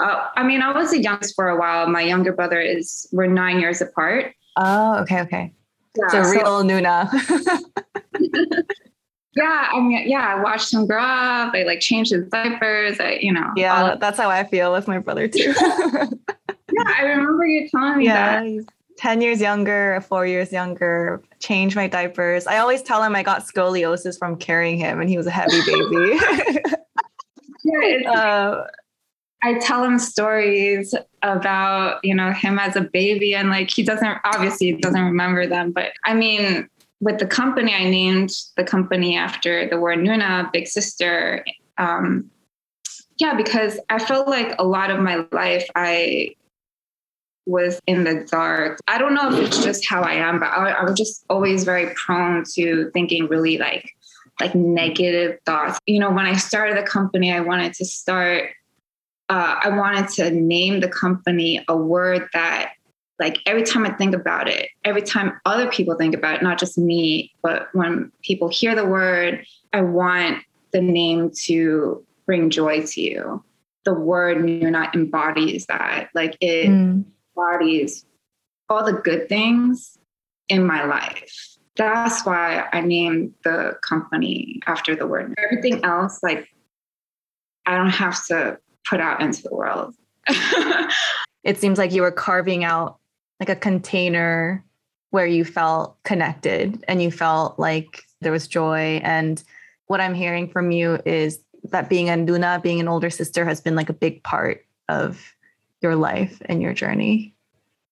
Uh, 0.00 0.28
I 0.36 0.42
mean, 0.42 0.60
I 0.60 0.72
was 0.76 0.90
the 0.90 1.00
youngest 1.00 1.34
for 1.36 1.48
a 1.48 1.56
while. 1.56 1.88
My 1.88 2.02
younger 2.02 2.32
brother 2.32 2.60
is 2.60 3.06
we're 3.12 3.28
nine 3.28 3.60
years 3.60 3.80
apart. 3.80 4.34
oh 4.56 4.98
okay 5.02 5.20
okay 5.20 5.52
Yeah, 5.96 6.08
so 6.08 6.18
real 6.30 6.64
nuna 6.64 7.08
yeah, 9.36 9.68
I 9.72 9.80
mean, 9.80 10.08
yeah, 10.08 10.34
I 10.36 10.42
watched 10.42 10.72
him 10.74 10.86
grow 10.86 11.02
up. 11.02 11.54
I 11.54 11.62
like 11.64 11.80
changed 11.80 12.10
his 12.12 12.26
diapers. 12.28 12.98
I, 13.00 13.18
you 13.20 13.32
know, 13.32 13.50
yeah 13.56 13.94
that's 14.00 14.18
how 14.18 14.28
i 14.30 14.44
feel 14.44 14.72
with 14.72 14.88
my 14.88 14.98
brother 14.98 15.28
too 15.28 15.54
yeah. 16.72 16.84
I 16.98 17.02
remember 17.04 17.46
you 17.46 17.68
telling 17.68 17.98
me 17.98 18.04
yeah 18.06 18.40
that. 18.42 18.64
He's 18.96 19.02
10 19.02 19.20
years 19.20 19.40
younger 19.40 20.00
four 20.08 20.26
years 20.26 20.52
younger 20.52 21.22
change 21.38 21.76
my 21.76 21.86
diapers 21.86 22.46
i 22.46 22.58
always 22.58 22.82
tell 22.82 23.02
him 23.02 23.14
i 23.14 23.22
got 23.22 23.42
scoliosis 23.42 24.18
from 24.18 24.36
carrying 24.36 24.78
him 24.78 25.00
and 25.00 25.08
he 25.08 25.16
was 25.16 25.26
a 25.26 25.30
heavy 25.30 25.60
baby 25.66 26.18
Yeah, 27.66 28.10
uh, 28.10 28.66
I 29.42 29.54
tell 29.58 29.84
him 29.84 29.98
stories 29.98 30.94
about, 31.22 32.00
you 32.02 32.14
know, 32.14 32.32
him 32.32 32.58
as 32.58 32.76
a 32.76 32.80
baby 32.80 33.34
and 33.34 33.50
like 33.50 33.70
he 33.70 33.82
doesn't 33.82 34.18
obviously 34.24 34.68
he 34.68 34.72
doesn't 34.72 35.04
remember 35.04 35.46
them. 35.46 35.72
But 35.72 35.92
I 36.04 36.14
mean, 36.14 36.68
with 37.00 37.18
the 37.18 37.26
company, 37.26 37.74
I 37.74 37.84
named 37.84 38.30
the 38.56 38.64
company 38.64 39.16
after 39.16 39.68
the 39.68 39.78
word 39.78 39.98
Nuna, 39.98 40.50
big 40.52 40.66
sister. 40.66 41.44
Um, 41.78 42.30
yeah, 43.18 43.34
because 43.34 43.78
I 43.88 43.98
felt 43.98 44.28
like 44.28 44.54
a 44.58 44.64
lot 44.64 44.90
of 44.90 45.00
my 45.00 45.26
life 45.32 45.66
I 45.74 46.34
was 47.46 47.80
in 47.86 48.04
the 48.04 48.26
dark. 48.30 48.80
I 48.88 48.98
don't 48.98 49.14
know 49.14 49.32
if 49.32 49.46
it's 49.46 49.64
just 49.64 49.88
how 49.88 50.02
I 50.02 50.14
am, 50.14 50.40
but 50.40 50.46
I, 50.46 50.70
I 50.70 50.84
was 50.84 50.94
just 50.94 51.24
always 51.30 51.64
very 51.64 51.94
prone 51.94 52.44
to 52.54 52.90
thinking 52.92 53.26
really 53.28 53.58
like 53.58 53.92
like 54.40 54.54
negative 54.54 55.38
thoughts. 55.46 55.78
You 55.86 56.00
know, 56.00 56.10
when 56.10 56.26
I 56.26 56.34
started 56.36 56.76
the 56.76 56.82
company, 56.82 57.32
I 57.32 57.40
wanted 57.40 57.72
to 57.74 57.84
start 57.84 58.50
uh, 59.28 59.56
I 59.62 59.70
wanted 59.70 60.08
to 60.10 60.30
name 60.30 60.80
the 60.80 60.88
company 60.88 61.64
a 61.68 61.76
word 61.76 62.28
that, 62.32 62.72
like, 63.18 63.38
every 63.46 63.64
time 63.64 63.84
I 63.84 63.90
think 63.90 64.14
about 64.14 64.48
it, 64.48 64.68
every 64.84 65.02
time 65.02 65.40
other 65.44 65.68
people 65.70 65.96
think 65.96 66.14
about 66.14 66.36
it, 66.36 66.42
not 66.42 66.58
just 66.58 66.78
me, 66.78 67.32
but 67.42 67.68
when 67.72 68.12
people 68.22 68.48
hear 68.48 68.74
the 68.74 68.86
word, 68.86 69.44
I 69.72 69.80
want 69.80 70.44
the 70.72 70.80
name 70.80 71.30
to 71.44 72.04
bring 72.24 72.50
joy 72.50 72.82
to 72.82 73.00
you. 73.00 73.42
The 73.84 73.94
word 73.94 74.38
Nuna 74.38 74.94
embodies 74.94 75.66
that. 75.66 76.10
Like, 76.14 76.36
it 76.40 76.68
mm, 76.68 77.04
embodies 77.36 78.04
all 78.68 78.84
the 78.84 78.92
good 78.92 79.28
things 79.28 79.98
in 80.48 80.66
my 80.66 80.84
life. 80.84 81.56
That's 81.76 82.24
why 82.24 82.68
I 82.72 82.80
named 82.80 83.34
the 83.44 83.76
company 83.82 84.60
after 84.66 84.96
the 84.96 85.06
word. 85.06 85.34
Everything 85.38 85.84
else, 85.84 86.22
like, 86.22 86.48
I 87.66 87.76
don't 87.76 87.90
have 87.90 88.24
to 88.26 88.58
put 88.88 89.00
out 89.00 89.20
into 89.20 89.42
the 89.42 89.54
world. 89.54 89.94
it 91.44 91.58
seems 91.58 91.78
like 91.78 91.92
you 91.92 92.02
were 92.02 92.12
carving 92.12 92.64
out 92.64 92.98
like 93.40 93.48
a 93.48 93.56
container 93.56 94.64
where 95.10 95.26
you 95.26 95.44
felt 95.44 96.02
connected 96.04 96.82
and 96.88 97.02
you 97.02 97.10
felt 97.10 97.58
like 97.58 98.02
there 98.20 98.32
was 98.32 98.48
joy 98.48 99.00
and 99.04 99.44
what 99.86 100.00
i'm 100.00 100.14
hearing 100.14 100.48
from 100.48 100.72
you 100.72 100.98
is 101.04 101.38
that 101.64 101.88
being 101.88 102.08
a 102.08 102.14
nuna 102.14 102.60
being 102.62 102.80
an 102.80 102.88
older 102.88 103.10
sister 103.10 103.44
has 103.44 103.60
been 103.60 103.76
like 103.76 103.88
a 103.88 103.94
big 103.94 104.22
part 104.24 104.64
of 104.88 105.35
your 105.82 105.96
life 105.96 106.40
and 106.46 106.62
your 106.62 106.74
journey 106.74 107.36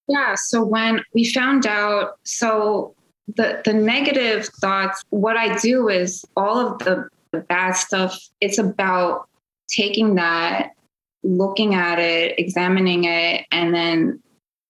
Yeah. 0.09 0.35
So 0.35 0.63
when 0.63 1.03
we 1.15 1.25
found 1.33 1.67
out, 1.67 2.19
so 2.25 2.95
the 3.37 3.63
the 3.65 3.73
negative 3.73 4.47
thoughts, 4.47 5.03
what 5.11 5.37
I 5.37 5.57
do 5.59 5.89
is 5.89 6.25
all 6.37 6.59
of 6.59 6.79
the, 6.81 7.09
the 7.33 7.41
bad 7.41 7.73
stuff. 7.73 8.19
It's 8.41 8.59
about 8.59 9.29
taking 9.69 10.17
that, 10.17 10.73
looking 11.23 11.75
at 11.75 11.99
it, 11.99 12.39
examining 12.39 13.05
it, 13.05 13.47
and 13.51 13.75
then 13.75 14.23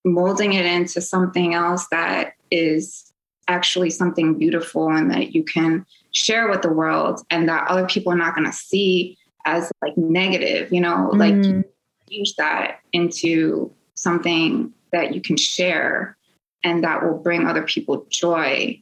molding 0.04 0.52
it 0.52 0.66
into 0.66 1.00
something 1.00 1.54
else 1.54 1.86
that 1.90 2.34
is 2.50 3.12
actually 3.48 3.90
something 3.90 4.38
beautiful 4.38 4.88
and 4.88 5.10
that 5.10 5.34
you 5.34 5.42
can 5.42 5.84
share 6.12 6.48
with 6.48 6.62
the 6.62 6.72
world, 6.72 7.20
and 7.30 7.48
that 7.48 7.68
other 7.68 7.86
people 7.86 8.12
are 8.12 8.16
not 8.16 8.36
going 8.36 8.46
to 8.46 8.56
see 8.56 9.18
as 9.46 9.72
like 9.82 9.98
negative. 9.98 10.72
You 10.72 10.80
know, 10.80 11.10
like 11.12 11.34
Mm, 11.34 11.64
change 12.14 12.34
that 12.36 12.80
into 12.92 13.72
something 13.94 14.72
that 14.92 15.14
you 15.14 15.20
can 15.20 15.36
share 15.36 16.16
and 16.62 16.82
that 16.84 17.02
will 17.02 17.18
bring 17.18 17.46
other 17.46 17.62
people 17.62 18.06
joy. 18.10 18.80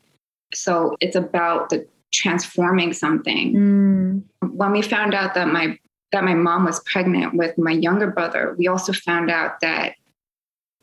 So 0.55 0.97
it's 1.01 1.17
about 1.17 1.71
the 1.71 1.87
transforming 2.13 2.93
something. 2.93 3.55
mm, 3.55 4.23
When 4.51 4.73
we 4.73 4.83
found 4.83 5.15
out 5.15 5.35
that 5.35 5.49
my 5.49 5.79
that 6.13 6.25
my 6.25 6.35
mom 6.35 6.67
was 6.67 6.79
pregnant 6.81 7.35
with 7.35 7.57
my 7.57 7.71
younger 7.71 8.11
brother, 8.11 8.55
we 8.59 8.69
also 8.69 8.93
found 8.93 9.31
out 9.31 9.61
that 9.63 9.95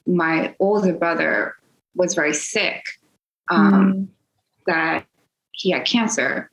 my 0.07 0.55
older 0.59 0.93
brother 0.93 1.53
was 1.93 2.15
very 2.15 2.33
sick. 2.33 2.83
Um, 3.51 3.93
mm, 3.93 4.07
that 4.65 5.05
he 5.51 5.71
had 5.71 5.85
cancer. 5.85 6.51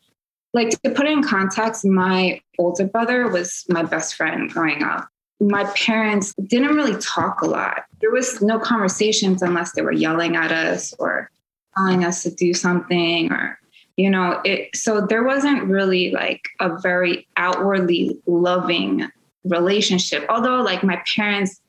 Like 0.54 0.70
to 0.82 0.90
put 0.90 1.06
it 1.06 1.12
in 1.12 1.22
context, 1.22 1.84
my 1.84 2.40
older 2.58 2.86
brother 2.86 3.28
was 3.28 3.64
my 3.68 3.82
best 3.82 4.14
friend 4.14 4.50
growing 4.50 4.82
up. 4.82 5.08
My 5.40 5.64
parents 5.76 6.34
didn't 6.46 6.74
really 6.74 6.98
talk 7.00 7.42
a 7.42 7.46
lot. 7.46 7.84
There 8.00 8.10
was 8.10 8.40
no 8.40 8.58
conversations 8.58 9.42
unless 9.42 9.72
they 9.72 9.82
were 9.82 9.92
yelling 9.92 10.36
at 10.36 10.52
us 10.52 10.94
or 10.98 11.30
telling 11.76 12.04
us 12.04 12.22
to 12.22 12.30
do 12.30 12.54
something 12.54 13.30
or 13.30 13.58
you 13.98 14.08
know 14.10 14.40
it 14.44 14.74
so 14.74 15.06
there 15.06 15.24
wasn't 15.24 15.62
really 15.64 16.10
like 16.10 16.48
a 16.60 16.78
very 16.78 17.26
outwardly 17.36 18.18
loving 18.26 19.06
relationship 19.44 20.24
although 20.30 20.62
like 20.62 20.82
my 20.82 21.02
parents 21.14 21.60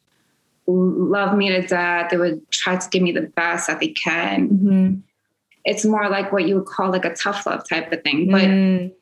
love 0.65 1.37
me 1.37 1.49
to 1.49 1.65
death 1.67 2.09
they 2.09 2.17
would 2.17 2.49
try 2.51 2.77
to 2.77 2.89
give 2.89 3.01
me 3.01 3.11
the 3.11 3.21
best 3.21 3.67
that 3.67 3.81
they 3.81 3.89
can 3.89 4.49
mhm, 4.49 5.01
it's 5.67 5.83
more 5.83 6.09
like 6.09 6.31
what 6.31 6.47
you 6.47 6.55
would 6.55 6.65
call 6.65 6.89
like 6.89 7.03
a 7.03 7.13
tough 7.13 7.45
love 7.45 7.67
type 7.67 7.91
of 7.91 8.01
thing. 8.01 8.31
But 8.31 8.43
mm, 8.43 8.93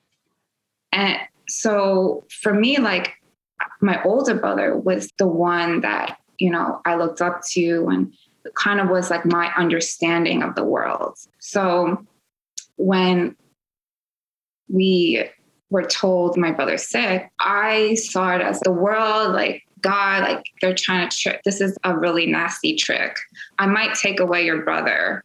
and 0.91 1.17
so 1.48 2.25
for 2.41 2.53
me, 2.53 2.79
like 2.79 3.13
my 3.86 4.01
older 4.04 4.34
brother 4.34 4.75
was 4.75 5.12
the 5.20 5.27
one 5.27 5.82
that, 5.82 6.18
you 6.39 6.50
know, 6.50 6.82
I 6.86 6.96
looked 6.96 7.22
up 7.22 7.42
to 7.51 7.88
and 7.89 8.12
kind 8.56 8.80
of 8.80 8.89
was 8.89 9.12
like 9.12 9.25
my 9.25 9.51
understanding 9.56 10.42
of 10.42 10.56
the 10.56 10.63
world. 10.63 11.15
So 11.39 12.04
when 12.77 13.36
we 14.68 15.30
were 15.70 15.84
told 15.84 16.36
my 16.36 16.51
brother's 16.51 16.88
sick, 16.88 17.30
I 17.39 17.94
saw 17.96 18.36
it 18.36 18.42
as 18.42 18.60
the 18.62 18.72
world, 18.72 19.34
like 19.34 19.62
God, 19.82 20.24
like 20.24 20.44
they're 20.62 20.74
trying 20.74 21.08
to 21.08 21.15
trick. 21.15 21.42
This 21.46 21.62
is 21.62 21.77
a 21.84 21.96
really 21.96 22.25
nasty 22.25 22.75
trick. 22.75 23.18
I 23.60 23.68
might 23.68 23.94
take 23.94 24.20
away 24.20 24.46
your 24.46 24.63
brother, 24.63 25.24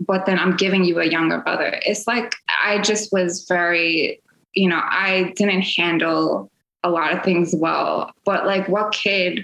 but 0.00 0.24
then 0.24 0.38
I'm 0.38 0.56
giving 0.56 0.84
you 0.84 1.00
a 1.00 1.06
younger 1.06 1.38
brother. 1.38 1.78
It's 1.84 2.06
like 2.06 2.34
I 2.48 2.80
just 2.80 3.12
was 3.12 3.44
very, 3.46 4.22
you 4.54 4.70
know, 4.70 4.80
I 4.82 5.34
didn't 5.36 5.62
handle 5.62 6.50
a 6.84 6.90
lot 6.90 7.12
of 7.12 7.24
things 7.24 7.52
well. 7.56 8.12
But 8.24 8.46
like 8.46 8.68
what 8.68 8.92
kid 8.92 9.40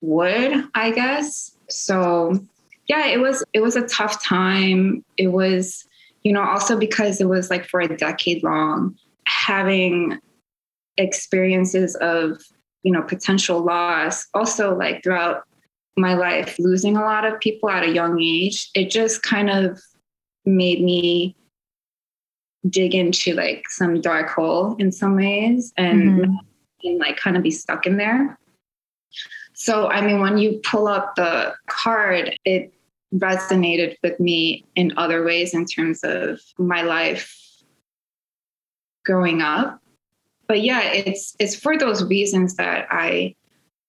would, 0.00 0.64
I 0.74 0.92
guess. 0.92 1.56
So 1.68 2.38
yeah, 2.86 3.06
it 3.06 3.20
was 3.20 3.44
it 3.52 3.60
was 3.60 3.76
a 3.76 3.86
tough 3.86 4.22
time. 4.22 5.04
It 5.16 5.28
was, 5.28 5.84
you 6.22 6.32
know, 6.32 6.42
also 6.42 6.78
because 6.78 7.20
it 7.20 7.28
was 7.28 7.50
like 7.50 7.66
for 7.66 7.80
a 7.80 7.96
decade 7.96 8.42
long, 8.42 8.96
having 9.26 10.18
experiences 10.96 11.96
of, 11.96 12.40
you 12.82 12.92
know, 12.92 13.02
potential 13.02 13.60
loss, 13.64 14.26
also 14.34 14.76
like 14.76 15.02
throughout 15.02 15.44
my 15.96 16.14
life, 16.14 16.56
losing 16.58 16.96
a 16.96 17.02
lot 17.02 17.24
of 17.24 17.40
people 17.40 17.70
at 17.70 17.84
a 17.84 17.92
young 17.92 18.20
age, 18.20 18.70
it 18.74 18.90
just 18.90 19.22
kind 19.22 19.50
of 19.50 19.80
made 20.44 20.82
me 20.82 21.36
dig 22.68 22.94
into 22.94 23.34
like 23.34 23.64
some 23.68 24.00
dark 24.00 24.28
hole 24.28 24.74
in 24.78 24.92
some 24.92 25.16
ways 25.16 25.72
and, 25.76 26.20
Mhm. 26.20 26.36
and 26.84 26.98
like 26.98 27.16
kind 27.16 27.36
of 27.36 27.42
be 27.42 27.50
stuck 27.50 27.86
in 27.86 27.96
there. 27.96 28.38
So, 29.54 29.88
I 29.88 30.00
mean, 30.00 30.20
when 30.20 30.38
you 30.38 30.60
pull 30.64 30.88
up 30.88 31.14
the 31.16 31.54
card, 31.66 32.36
it 32.44 32.72
resonated 33.14 33.96
with 34.02 34.18
me 34.20 34.64
in 34.76 34.92
other 34.96 35.24
ways 35.24 35.52
in 35.54 35.64
terms 35.66 36.00
of 36.04 36.40
my 36.58 36.82
life 36.82 37.34
growing 39.04 39.42
up. 39.42 39.80
But 40.46 40.62
yeah, 40.62 40.82
it's 40.92 41.34
it's 41.38 41.54
for 41.56 41.76
those 41.78 42.04
reasons 42.04 42.56
that 42.56 42.86
I 42.90 43.34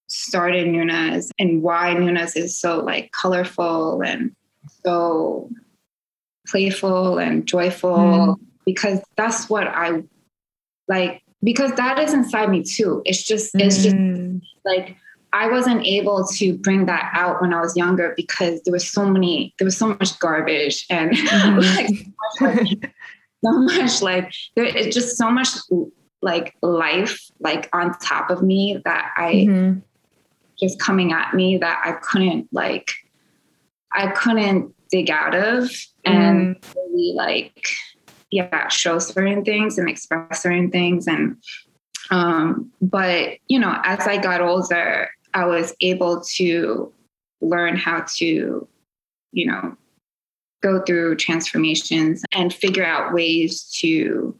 started 0.08 0.66
Nunas 0.66 1.30
and 1.38 1.62
why 1.62 1.94
Nunas 1.94 2.36
is 2.36 2.58
so 2.58 2.80
like 2.80 3.12
colorful 3.12 4.02
and 4.02 4.34
so 4.84 5.48
playful 6.46 7.18
and 7.18 7.46
joyful 7.46 7.96
Mm. 7.96 8.36
Because 8.66 9.00
that's 9.16 9.48
what 9.50 9.66
I 9.66 10.02
like 10.88 11.22
because 11.42 11.72
that 11.72 11.98
is 11.98 12.12
inside 12.14 12.50
me 12.50 12.62
too. 12.62 13.02
It's 13.04 13.22
just 13.24 13.54
it's 13.54 13.82
just 13.82 13.96
Mm. 13.96 14.40
like 14.64 14.96
I 15.32 15.48
wasn't 15.48 15.84
able 15.86 16.26
to 16.36 16.58
bring 16.58 16.86
that 16.86 17.10
out 17.14 17.40
when 17.40 17.54
I 17.54 17.60
was 17.60 17.76
younger 17.76 18.12
because 18.16 18.60
there 18.64 18.72
was 18.72 18.88
so 18.90 19.06
many 19.06 19.54
there 19.58 19.64
was 19.64 19.76
so 19.76 19.88
much 19.88 20.18
garbage 20.18 20.86
and 20.90 21.10
like, 21.56 21.88
so 21.88 22.46
much, 22.46 22.56
like, 22.56 22.94
so 23.44 23.52
much 23.52 24.02
like 24.02 24.32
there 24.56 24.64
is 24.64 24.94
just 24.94 25.16
so 25.16 25.30
much 25.30 25.48
like 26.20 26.54
life 26.62 27.18
like 27.40 27.68
on 27.72 27.96
top 27.98 28.30
of 28.30 28.42
me 28.42 28.80
that 28.84 29.12
I 29.16 29.46
Mhm. 29.48 29.82
just 30.60 30.78
coming 30.78 31.12
at 31.12 31.34
me 31.34 31.58
that 31.58 31.82
I 31.84 31.92
couldn't 31.92 32.48
like 32.52 32.88
I 33.92 34.08
couldn't 34.08 34.74
dig 34.90 35.10
out 35.10 35.34
of 35.34 35.70
and 36.04 36.56
really 36.76 37.14
like 37.14 37.66
yeah 38.32 38.66
show 38.68 38.98
certain 38.98 39.44
things 39.44 39.78
and 39.78 39.88
express 39.88 40.42
certain 40.42 40.70
things 40.70 41.06
and 41.06 41.36
um 42.10 42.72
but 42.80 43.38
you 43.46 43.60
know 43.60 43.78
as 43.84 44.06
I 44.08 44.16
got 44.16 44.40
older 44.40 45.08
I 45.34 45.44
was 45.46 45.74
able 45.80 46.22
to 46.36 46.92
learn 47.40 47.76
how 47.76 48.04
to 48.16 48.66
you 49.32 49.46
know 49.46 49.76
go 50.62 50.80
through 50.82 51.16
transformations 51.16 52.24
and 52.32 52.52
figure 52.52 52.84
out 52.84 53.12
ways 53.12 53.64
to 53.80 54.36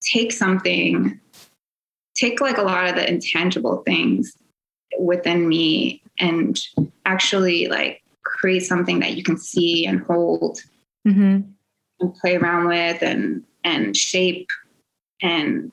take 0.00 0.32
something 0.32 1.20
take 2.14 2.40
like 2.40 2.56
a 2.56 2.62
lot 2.62 2.88
of 2.88 2.94
the 2.94 3.08
intangible 3.08 3.82
things 3.84 4.34
within 4.98 5.48
me 5.48 6.00
and 6.18 6.60
actually 7.04 7.66
like 7.66 8.02
create 8.22 8.60
something 8.60 9.00
that 9.00 9.16
you 9.16 9.22
can 9.22 9.36
see 9.36 9.84
and 9.84 10.00
hold 10.00 10.60
Mhm. 11.06 11.55
And 12.00 12.14
play 12.14 12.36
around 12.36 12.66
with 12.68 13.02
and 13.02 13.42
and 13.64 13.96
shape 13.96 14.48
and 15.22 15.72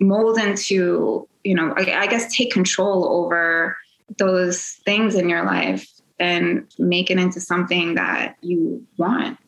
mold 0.00 0.38
into 0.38 1.28
you 1.44 1.54
know 1.54 1.72
I, 1.76 2.02
I 2.02 2.06
guess 2.06 2.34
take 2.34 2.52
control 2.52 3.08
over 3.08 3.76
those 4.18 4.62
things 4.84 5.14
in 5.14 5.28
your 5.28 5.44
life 5.44 5.88
and 6.18 6.66
make 6.78 7.10
it 7.10 7.18
into 7.18 7.40
something 7.40 7.94
that 7.94 8.36
you 8.40 8.86
want 8.98 9.38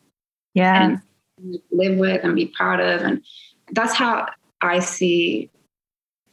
Yeah. 0.53 0.83
and 0.83 1.01
live 1.71 1.97
with 1.97 2.23
and 2.23 2.35
be 2.35 2.47
proud 2.47 2.79
of 2.79 3.01
and 3.01 3.23
that's 3.71 3.93
how 3.93 4.27
i 4.61 4.79
see 4.79 5.49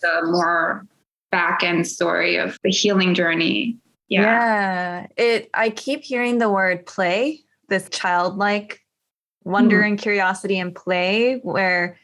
the 0.01 0.23
more 0.25 0.87
back 1.31 1.63
end 1.63 1.87
story 1.87 2.37
of 2.37 2.59
the 2.63 2.71
healing 2.71 3.15
journey 3.15 3.77
yeah, 4.09 4.23
Yeah. 4.23 5.07
It 5.17 5.51
I 5.53 5.71
keep 5.71 6.03
hearing 6.05 6.39
the 6.39 6.49
word 6.51 6.87
play, 6.87 7.41
this 7.69 7.89
childlike 7.91 8.81
wonder 9.47 9.81
and 9.81 9.99
curiosity 9.99 10.59
and 10.59 10.75
play 10.75 11.39
where 11.43 11.97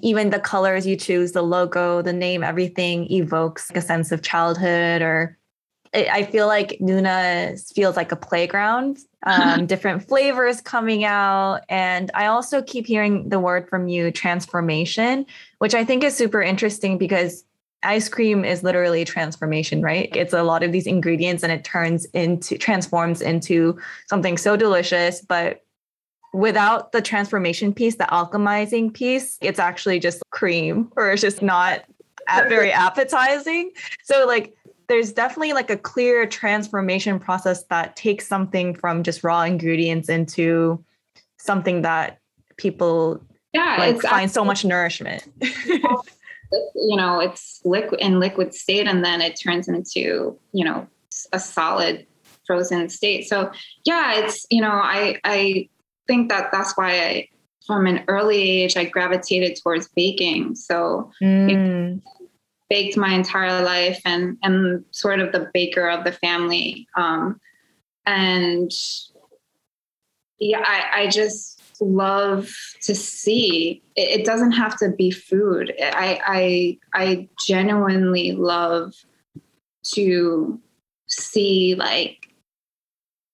even 0.00 0.30
the 0.30 0.40
colors 0.40 0.86
you 0.86 0.96
choose, 0.96 1.32
the 1.32 1.42
logo, 1.42 2.02
the 2.02 2.12
name, 2.12 2.42
everything 2.42 3.10
evokes 3.12 3.70
a 3.74 3.80
sense 3.80 4.10
of 4.10 4.22
childhood 4.22 5.00
or 5.00 5.38
I 5.94 6.08
I 6.12 6.24
feel 6.24 6.48
like 6.48 6.78
Nuna 6.80 7.72
feels 7.72 7.96
like 7.96 8.10
a 8.10 8.16
playground, 8.16 8.98
um, 9.22 9.66
different 9.66 10.06
flavors 10.08 10.60
coming 10.60 11.04
out. 11.04 11.60
And 11.68 12.10
I 12.14 12.26
also 12.26 12.60
keep 12.60 12.86
hearing 12.86 13.28
the 13.28 13.38
word 13.38 13.68
from 13.68 13.86
you, 13.86 14.10
transformation, 14.10 15.26
which 15.58 15.74
I 15.74 15.84
think 15.84 16.02
is 16.02 16.16
super 16.16 16.42
interesting 16.42 16.98
because 16.98 17.44
ice 17.84 18.08
cream 18.08 18.44
is 18.44 18.64
literally 18.64 19.04
transformation, 19.04 19.82
right? 19.82 20.08
It's 20.16 20.32
a 20.32 20.42
lot 20.42 20.64
of 20.64 20.72
these 20.72 20.86
ingredients 20.86 21.44
and 21.44 21.52
it 21.52 21.64
turns 21.64 22.04
into 22.06 22.58
transforms 22.58 23.20
into 23.20 23.78
something 24.08 24.36
so 24.38 24.56
delicious, 24.56 25.20
but 25.20 25.64
without 26.34 26.90
the 26.90 27.00
transformation 27.00 27.72
piece, 27.72 27.94
the 27.94 28.04
alchemizing 28.04 28.92
piece, 28.92 29.38
it's 29.40 29.60
actually 29.60 30.00
just 30.00 30.20
cream 30.30 30.90
or 30.96 31.12
it's 31.12 31.22
just 31.22 31.40
not 31.40 31.84
very 32.48 32.72
appetizing. 32.72 33.70
So 34.02 34.26
like 34.26 34.52
there's 34.88 35.12
definitely 35.12 35.52
like 35.52 35.70
a 35.70 35.76
clear 35.76 36.26
transformation 36.26 37.20
process 37.20 37.62
that 37.64 37.94
takes 37.94 38.26
something 38.26 38.74
from 38.74 39.04
just 39.04 39.22
raw 39.22 39.42
ingredients 39.42 40.08
into 40.08 40.84
something 41.38 41.82
that 41.82 42.18
people 42.56 43.22
yeah 43.52 43.76
like 43.78 44.00
find 44.00 44.30
so 44.30 44.44
much 44.44 44.64
nourishment. 44.64 45.24
you 45.40 46.96
know 46.96 47.20
it's 47.20 47.60
liquid 47.64 48.00
in 48.00 48.18
liquid 48.18 48.54
state 48.54 48.86
and 48.86 49.04
then 49.04 49.20
it 49.20 49.38
turns 49.40 49.68
into 49.68 50.38
you 50.52 50.64
know 50.64 50.86
a 51.32 51.40
solid 51.40 52.06
frozen 52.46 52.88
state 52.88 53.26
so 53.26 53.50
yeah 53.84 54.20
it's 54.20 54.46
you 54.50 54.60
know 54.60 54.70
i 54.70 55.18
i 55.24 55.68
think 56.06 56.28
that 56.28 56.50
that's 56.52 56.76
why 56.76 57.00
i 57.00 57.28
from 57.66 57.86
an 57.86 58.04
early 58.08 58.40
age 58.62 58.76
i 58.76 58.84
gravitated 58.84 59.58
towards 59.62 59.88
baking. 59.96 60.54
So 60.54 61.10
Mm. 61.22 62.00
baked 62.70 62.96
my 62.96 63.12
entire 63.14 63.62
life 63.64 64.00
and 64.04 64.36
and 64.42 64.84
sort 64.90 65.20
of 65.20 65.32
the 65.32 65.50
baker 65.54 65.88
of 65.88 66.04
the 66.04 66.12
family. 66.12 66.86
Um 66.96 67.40
and 68.06 68.70
yeah 70.38 70.62
i 70.64 71.02
i 71.02 71.06
just 71.08 71.54
love 71.80 72.54
to 72.82 72.94
see. 72.94 73.82
It, 73.96 74.20
it 74.20 74.26
doesn't 74.26 74.52
have 74.52 74.76
to 74.78 74.90
be 74.90 75.10
food. 75.10 75.74
I 75.80 76.20
i 76.26 76.78
i 76.94 77.28
genuinely 77.46 78.32
love 78.32 78.94
to 79.94 80.60
see 81.06 81.74
like 81.74 82.28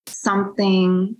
something 0.06 1.16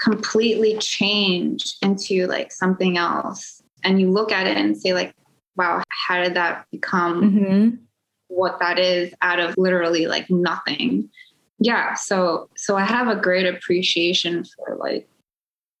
completely 0.00 0.76
change 0.78 1.76
into 1.82 2.26
like 2.26 2.50
something 2.50 2.96
else 2.96 3.62
and 3.84 4.00
you 4.00 4.10
look 4.10 4.32
at 4.32 4.46
it 4.46 4.56
and 4.56 4.76
say 4.76 4.94
like 4.94 5.14
wow 5.56 5.82
how 5.90 6.22
did 6.22 6.34
that 6.34 6.66
become 6.72 7.22
Mhm. 7.22 7.78
what 8.28 8.58
that 8.60 8.78
is 8.78 9.12
out 9.20 9.38
of 9.40 9.56
literally 9.58 10.06
like 10.06 10.30
nothing 10.30 11.10
yeah 11.58 11.94
so 11.94 12.48
so 12.56 12.76
i 12.76 12.84
have 12.84 13.08
a 13.08 13.20
great 13.20 13.46
appreciation 13.46 14.44
for 14.44 14.76
like 14.76 15.06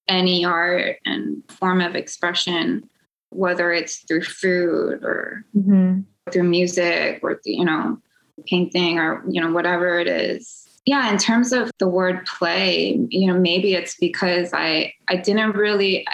any 0.08 0.44
art 0.44 0.96
and 1.06 1.42
form 1.48 1.80
of 1.80 1.94
expression 1.94 2.88
whether 3.30 3.72
it's 3.72 3.98
through 4.06 4.22
food 4.24 5.02
or 5.04 5.44
Mhm. 5.56 6.04
through 6.30 6.42
music 6.44 7.20
or 7.22 7.40
you 7.46 7.64
know 7.64 7.98
painting 8.46 8.98
or 8.98 9.22
you 9.30 9.40
know 9.40 9.52
whatever 9.52 9.98
it 9.98 10.08
is 10.08 10.66
yeah 10.86 11.10
in 11.10 11.18
terms 11.18 11.52
of 11.52 11.70
the 11.78 11.88
word 11.88 12.24
play 12.26 12.98
you 13.08 13.26
know 13.26 13.38
maybe 13.38 13.74
it's 13.74 13.96
because 13.96 14.50
i 14.52 14.92
i 15.08 15.16
didn't 15.16 15.54
really 15.54 16.06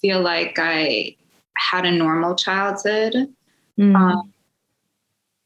feel 0.00 0.20
like 0.20 0.58
i 0.58 1.14
had 1.56 1.84
a 1.84 1.90
normal 1.90 2.34
childhood 2.34 3.14
Mm. 3.78 3.94
um, 3.94 4.32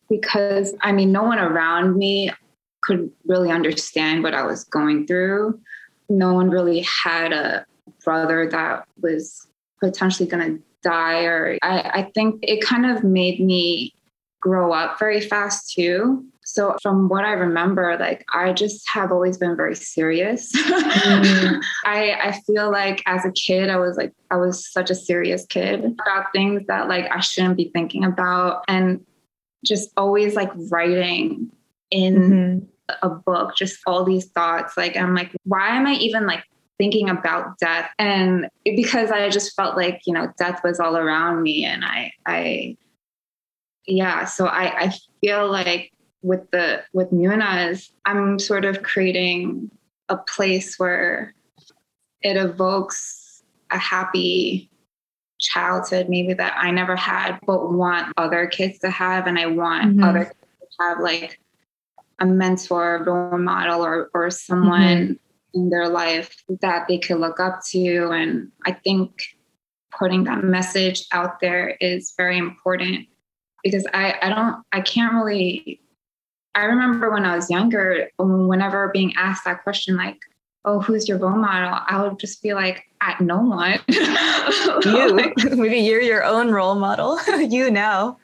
because 0.08 0.74
I 0.80 0.92
mean, 0.92 1.12
no 1.12 1.22
one 1.22 1.38
around 1.38 1.96
me 1.96 2.30
could 2.82 3.10
really 3.26 3.50
understand 3.50 4.22
what 4.22 4.34
I 4.34 4.42
was 4.42 4.64
going 4.64 5.06
through. 5.06 5.60
No 6.08 6.34
one 6.34 6.50
really 6.50 6.80
had 6.80 7.32
a 7.32 7.64
brother 8.04 8.48
that 8.50 8.86
was 9.00 9.46
potentially 9.80 10.28
going 10.28 10.56
to 10.56 10.62
die, 10.82 11.24
or 11.24 11.58
I, 11.62 11.80
I 11.80 12.10
think 12.14 12.40
it 12.42 12.64
kind 12.64 12.86
of 12.86 13.04
made 13.04 13.40
me 13.40 13.94
grow 14.42 14.72
up 14.72 14.98
very 14.98 15.20
fast 15.20 15.72
too. 15.72 16.22
So, 16.44 16.76
from 16.82 17.08
what 17.08 17.24
I 17.24 17.32
remember, 17.32 17.96
like 17.98 18.24
I 18.34 18.52
just 18.52 18.86
have 18.90 19.10
always 19.12 19.38
been 19.38 19.56
very 19.56 19.76
serious. 19.76 20.52
Mm. 20.52 21.62
I, 21.86 22.12
I 22.22 22.40
feel 22.46 22.70
like 22.70 23.02
as 23.06 23.24
a 23.24 23.32
kid, 23.32 23.70
I 23.70 23.76
was 23.76 23.96
like, 23.96 24.12
I 24.30 24.36
was 24.36 24.70
such 24.70 24.90
a 24.90 24.94
serious 24.94 25.46
kid 25.46 25.84
about 25.84 26.32
things 26.32 26.62
that 26.66 26.88
like 26.88 27.06
I 27.10 27.20
shouldn't 27.20 27.56
be 27.56 27.70
thinking 27.72 28.04
about. 28.04 28.64
And 28.68 29.00
just 29.64 29.90
always 29.96 30.34
like 30.34 30.50
writing 30.70 31.48
in 31.92 32.14
Mhm. 32.16 32.66
a 33.02 33.08
book, 33.08 33.54
just 33.56 33.78
all 33.86 34.04
these 34.04 34.26
thoughts. 34.26 34.76
Like, 34.76 34.96
I'm 34.96 35.14
like, 35.14 35.30
why 35.44 35.68
am 35.68 35.86
I 35.86 35.94
even 35.94 36.26
like 36.26 36.42
thinking 36.78 37.08
about 37.08 37.56
death? 37.60 37.88
And 38.00 38.48
because 38.64 39.12
I 39.12 39.28
just 39.30 39.54
felt 39.54 39.76
like, 39.76 40.00
you 40.06 40.12
know, 40.12 40.32
death 40.36 40.60
was 40.64 40.80
all 40.80 40.96
around 40.96 41.42
me. 41.42 41.64
And 41.64 41.84
I, 41.84 42.10
I, 42.26 42.76
yeah, 43.86 44.24
so 44.24 44.46
I, 44.46 44.84
I 44.84 44.92
feel 45.20 45.50
like 45.50 45.92
with 46.22 46.50
the, 46.50 46.82
with 46.92 47.10
Nunas, 47.10 47.90
I'm 48.04 48.38
sort 48.38 48.64
of 48.64 48.82
creating 48.82 49.70
a 50.08 50.16
place 50.16 50.78
where 50.78 51.34
it 52.22 52.36
evokes 52.36 53.42
a 53.70 53.78
happy 53.78 54.70
childhood 55.40 56.08
maybe 56.08 56.34
that 56.34 56.54
I 56.56 56.70
never 56.70 56.94
had, 56.94 57.38
but 57.46 57.72
want 57.72 58.12
other 58.16 58.46
kids 58.46 58.78
to 58.80 58.90
have. 58.90 59.26
And 59.26 59.38
I 59.38 59.46
want 59.46 59.96
mm-hmm. 59.96 60.04
other 60.04 60.24
kids 60.26 60.76
to 60.78 60.84
have 60.84 61.00
like 61.00 61.40
a 62.20 62.26
mentor, 62.26 63.02
role 63.04 63.38
model, 63.38 63.84
or, 63.84 64.10
or 64.14 64.30
someone 64.30 64.80
mm-hmm. 64.80 65.58
in 65.58 65.70
their 65.70 65.88
life 65.88 66.44
that 66.60 66.86
they 66.88 66.98
could 66.98 67.18
look 67.18 67.40
up 67.40 67.60
to. 67.70 68.10
And 68.10 68.52
I 68.64 68.72
think 68.72 69.22
putting 69.98 70.24
that 70.24 70.44
message 70.44 71.06
out 71.12 71.40
there 71.40 71.76
is 71.80 72.14
very 72.16 72.38
important 72.38 73.08
because 73.62 73.86
I, 73.92 74.14
I 74.22 74.28
don't, 74.28 74.62
I 74.72 74.80
can't 74.80 75.14
really, 75.14 75.80
I 76.54 76.64
remember 76.64 77.10
when 77.10 77.24
I 77.24 77.34
was 77.34 77.50
younger, 77.50 78.10
um, 78.18 78.48
whenever 78.48 78.88
being 78.92 79.14
asked 79.16 79.44
that 79.44 79.62
question, 79.62 79.96
like, 79.96 80.18
oh, 80.64 80.80
who's 80.80 81.08
your 81.08 81.18
role 81.18 81.36
model? 81.36 81.78
I 81.86 82.02
would 82.02 82.18
just 82.18 82.42
be 82.42 82.54
like, 82.54 82.84
at 83.00 83.20
no 83.20 83.40
one. 83.40 83.80
you, 83.88 85.32
maybe 85.56 85.78
you're 85.78 86.00
your 86.00 86.24
own 86.24 86.50
role 86.50 86.74
model. 86.74 87.18
you 87.38 87.70
now. 87.70 88.18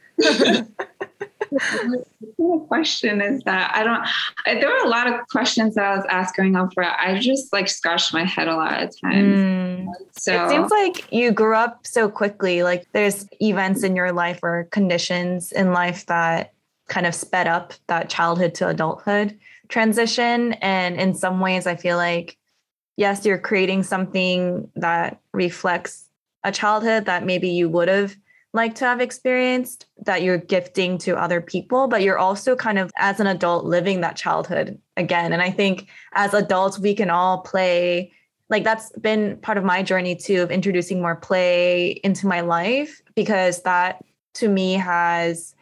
The 1.51 2.65
question 2.69 3.21
is 3.21 3.43
that 3.45 3.73
I 3.75 3.83
don't. 3.83 4.07
I, 4.47 4.55
there 4.61 4.69
were 4.69 4.85
a 4.85 4.89
lot 4.89 5.07
of 5.07 5.27
questions 5.29 5.75
that 5.75 5.85
I 5.85 5.97
was 5.97 6.05
asked 6.09 6.35
growing 6.35 6.57
up 6.57 6.73
where 6.75 6.91
I 6.99 7.19
just 7.19 7.53
like 7.53 7.69
scratched 7.69 8.13
my 8.13 8.25
head 8.25 8.49
a 8.49 8.57
lot 8.57 8.83
of 8.83 9.01
times. 9.01 9.39
Mm. 9.39 9.87
So 10.13 10.45
it 10.45 10.51
seems 10.51 10.71
like 10.71 11.13
you 11.13 11.31
grew 11.33 11.55
up 11.55 11.87
so 11.87 12.09
quickly. 12.09 12.63
Like 12.63 12.87
there's 12.93 13.27
events 13.41 13.83
in 13.83 13.97
your 13.97 14.13
life 14.13 14.41
or 14.43 14.69
conditions 14.71 15.53
in 15.53 15.73
life 15.73 16.07
that 16.07 16.53
kind 16.89 17.07
of 17.07 17.15
sped 17.15 17.47
up 17.47 17.75
that 17.87 18.09
childhood 18.09 18.55
to 18.57 18.69
adulthood 18.69 19.39
transition. 19.69 20.55
And 20.55 20.99
in 20.99 21.15
some 21.15 21.41
ways, 21.41 21.67
I 21.67 21.77
feel 21.77 21.97
like 21.97 22.39
yes, 22.97 23.25
you're 23.25 23.39
creating 23.39 23.85
something 23.85 24.71
that 24.75 25.21
reflects 25.33 26.09
a 26.45 26.53
childhood 26.53 27.07
that 27.07 27.25
maybe 27.25 27.49
you 27.49 27.69
would 27.69 27.89
have 27.89 28.17
like 28.55 28.75
to 28.77 28.85
have 28.85 29.01
experienced 29.01 29.87
that 30.05 30.23
you're 30.23 30.39
gifting 30.39 30.99
to 30.99 31.17
other 31.17 31.41
people, 31.41 31.87
but 31.87 32.03
you're 32.03 32.19
also 32.19 32.57
kind 32.57 32.79
of 32.79 32.91
as 32.97 33.21
an 33.21 33.27
adult 33.27 33.65
living 33.65 34.01
that 34.01 34.17
childhood 34.17 34.81
again. 34.97 35.33
And 35.33 35.43
I 35.43 35.51
think 35.51 35.89
as 36.15 36.33
adults, 36.33 36.79
we 36.79 36.95
can 36.95 37.11
all 37.11 37.39
play. 37.43 38.13
Like 38.49 38.65
that's 38.65 38.91
been 38.99 39.37
part 39.39 39.59
of 39.59 39.65
my 39.65 39.83
journey 39.83 40.17
too 40.17 40.43
of 40.43 40.51
introducing 40.51 41.03
more 41.03 41.17
play 41.17 42.01
into 42.03 42.27
my 42.27 42.41
life 42.41 43.03
because 43.15 43.63
that 43.63 44.03
to 44.35 44.49
me 44.49 44.75
has 44.75 45.55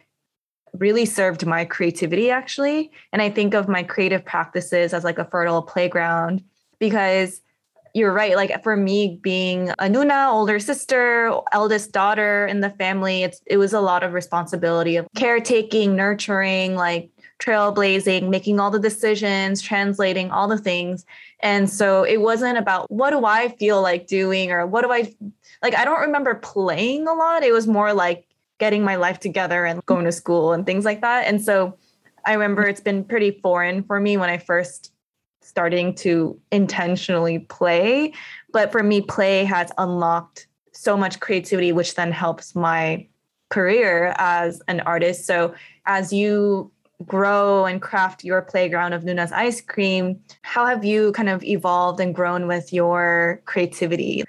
really 0.73 1.05
served 1.05 1.45
my 1.45 1.65
creativity 1.65 2.31
actually. 2.31 2.91
And 3.11 3.21
I 3.21 3.29
think 3.29 3.53
of 3.53 3.67
my 3.67 3.83
creative 3.83 4.23
practices 4.23 4.93
as 4.93 5.03
like 5.03 5.17
a 5.17 5.25
fertile 5.25 5.61
playground 5.61 6.43
because 6.79 7.41
you're 7.97 8.13
right. 8.13 8.35
Like 8.35 8.63
for 8.63 8.77
me, 8.77 9.19
being 9.21 9.69
a 9.71 9.85
Nuna, 9.85 10.31
older 10.31 10.59
sister, 10.59 11.35
eldest 11.51 11.91
daughter 11.91 12.45
in 12.45 12.61
the 12.61 12.69
family, 12.69 13.23
it's 13.23 13.41
it 13.47 13.57
was 13.57 13.73
a 13.73 13.79
lot 13.79 14.03
of 14.03 14.13
responsibility 14.13 14.97
of 14.97 15.07
caretaking, 15.15 15.95
nurturing, 15.95 16.75
like 16.75 17.09
trailblazing, 17.39 18.29
making 18.29 18.59
all 18.59 18.69
the 18.69 18.79
decisions, 18.79 19.61
translating 19.61 20.31
all 20.31 20.47
the 20.47 20.57
things. 20.57 21.05
And 21.39 21.69
so 21.69 22.03
it 22.03 22.17
wasn't 22.17 22.57
about 22.57 22.89
what 22.91 23.11
do 23.11 23.25
I 23.25 23.49
feel 23.59 23.81
like 23.81 24.07
doing 24.07 24.51
or 24.51 24.65
what 24.67 24.83
do 24.83 24.91
I 24.91 25.11
like 25.63 25.75
I 25.75 25.83
don't 25.83 26.01
remember 26.01 26.35
playing 26.35 27.07
a 27.07 27.13
lot. 27.13 27.43
It 27.43 27.51
was 27.51 27.67
more 27.67 27.93
like 27.93 28.27
getting 28.59 28.83
my 28.83 28.95
life 28.95 29.19
together 29.19 29.65
and 29.65 29.83
going 29.87 30.05
to 30.05 30.11
school 30.11 30.53
and 30.53 30.65
things 30.65 30.85
like 30.85 31.01
that. 31.01 31.25
And 31.25 31.43
so 31.43 31.77
I 32.25 32.33
remember 32.33 32.63
it's 32.63 32.81
been 32.81 33.03
pretty 33.03 33.39
foreign 33.41 33.83
for 33.83 33.99
me 33.99 34.17
when 34.17 34.29
I 34.29 34.37
first 34.37 34.91
starting 35.47 35.95
to 35.95 36.37
intentionally 36.51 37.39
play. 37.39 38.13
But 38.51 38.71
for 38.71 38.83
me, 38.83 39.01
play 39.01 39.45
has 39.45 39.71
unlocked 39.77 40.47
so 40.73 40.97
much 40.97 41.21
creativity, 41.21 41.71
which 41.71 41.95
then 41.95 42.11
helps 42.11 42.53
my 42.53 43.07
career 43.49 44.13
as 44.17 44.61
an 44.67 44.81
artist. 44.81 45.25
So 45.25 45.55
as 45.85 46.11
you 46.11 46.69
grow 47.05 47.65
and 47.65 47.81
craft 47.81 48.25
your 48.25 48.41
playground 48.41 48.91
of 48.91 49.05
Nuna's 49.05 49.31
ice 49.31 49.61
cream, 49.61 50.19
how 50.41 50.65
have 50.65 50.83
you 50.83 51.13
kind 51.13 51.29
of 51.29 51.43
evolved 51.43 52.01
and 52.01 52.13
grown 52.13 52.47
with 52.47 52.73
your 52.73 53.41
creativity? 53.45 54.23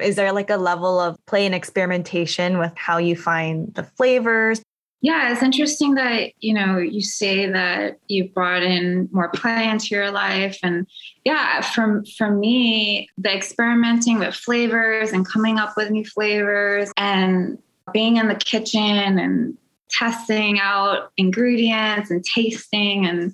Is 0.00 0.16
there 0.16 0.32
like 0.32 0.50
a 0.50 0.56
level 0.56 0.98
of 0.98 1.16
play 1.26 1.46
and 1.46 1.54
experimentation 1.54 2.58
with 2.58 2.72
how 2.74 2.98
you 2.98 3.14
find 3.14 3.72
the 3.74 3.84
flavors? 3.84 4.60
Yeah, 5.02 5.30
it's 5.30 5.42
interesting 5.42 5.94
that, 5.94 6.32
you 6.40 6.54
know, 6.54 6.78
you 6.78 7.02
say 7.02 7.50
that 7.50 7.98
you 8.08 8.28
brought 8.30 8.62
in 8.62 9.08
more 9.12 9.28
play 9.28 9.68
into 9.68 9.94
your 9.94 10.10
life. 10.10 10.58
And 10.62 10.86
yeah, 11.24 11.60
from 11.60 12.04
for 12.16 12.30
me, 12.30 13.08
the 13.18 13.32
experimenting 13.32 14.18
with 14.18 14.34
flavors 14.34 15.12
and 15.12 15.28
coming 15.28 15.58
up 15.58 15.74
with 15.76 15.90
new 15.90 16.04
flavors 16.04 16.90
and 16.96 17.58
being 17.92 18.16
in 18.16 18.28
the 18.28 18.34
kitchen 18.34 18.80
and 18.80 19.56
testing 19.90 20.58
out 20.58 21.12
ingredients 21.16 22.10
and 22.10 22.24
tasting 22.24 23.06
and 23.06 23.32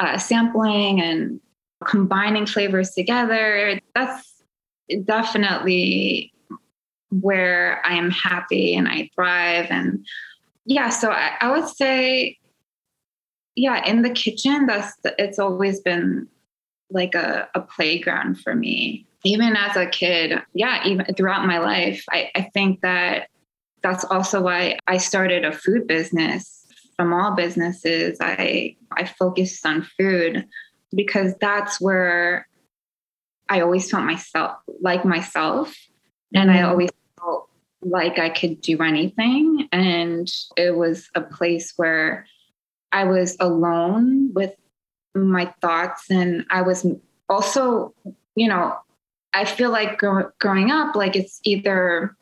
uh, 0.00 0.18
sampling 0.18 1.00
and 1.00 1.40
combining 1.86 2.46
flavors 2.46 2.90
together. 2.90 3.78
That's 3.94 4.42
definitely 5.04 6.32
where 7.10 7.80
I 7.84 7.94
am 7.94 8.10
happy 8.10 8.74
and 8.74 8.88
I 8.88 9.10
thrive. 9.14 9.66
And 9.70 10.04
yeah, 10.68 10.90
so 10.90 11.10
I, 11.10 11.32
I 11.40 11.50
would 11.50 11.66
say, 11.66 12.38
yeah, 13.56 13.84
in 13.86 14.02
the 14.02 14.10
kitchen, 14.10 14.66
that's 14.66 14.94
it's 15.18 15.38
always 15.38 15.80
been 15.80 16.28
like 16.90 17.14
a, 17.14 17.48
a 17.54 17.62
playground 17.62 18.40
for 18.40 18.54
me. 18.54 19.06
Even 19.24 19.56
as 19.56 19.76
a 19.76 19.86
kid, 19.86 20.38
yeah, 20.52 20.86
even 20.86 21.06
throughout 21.16 21.46
my 21.46 21.58
life, 21.58 22.04
I, 22.12 22.30
I 22.34 22.42
think 22.52 22.82
that 22.82 23.28
that's 23.82 24.04
also 24.04 24.42
why 24.42 24.78
I 24.86 24.98
started 24.98 25.44
a 25.46 25.52
food 25.52 25.86
business. 25.86 26.66
From 26.96 27.14
all 27.14 27.34
businesses, 27.34 28.18
I 28.20 28.76
I 28.92 29.06
focused 29.06 29.64
on 29.64 29.86
food 29.98 30.46
because 30.94 31.32
that's 31.40 31.80
where 31.80 32.46
I 33.48 33.62
always 33.62 33.90
felt 33.90 34.04
myself 34.04 34.58
like 34.82 35.06
myself, 35.06 35.74
and 36.34 36.50
I 36.50 36.56
mm-hmm. 36.56 36.68
always 36.68 36.90
like 37.82 38.18
I 38.18 38.30
could 38.30 38.60
do 38.60 38.82
anything. 38.82 39.68
And 39.72 40.30
it 40.56 40.76
was 40.76 41.08
a 41.14 41.20
place 41.20 41.72
where 41.76 42.26
I 42.92 43.04
was 43.04 43.36
alone 43.40 44.32
with 44.34 44.54
my 45.14 45.52
thoughts. 45.60 46.10
And 46.10 46.44
I 46.50 46.62
was 46.62 46.86
also, 47.28 47.94
you 48.34 48.48
know, 48.48 48.76
I 49.32 49.44
feel 49.44 49.70
like 49.70 49.98
gr- 49.98 50.30
growing 50.40 50.70
up, 50.70 50.96
like 50.96 51.14
it's 51.14 51.40
either 51.44 52.16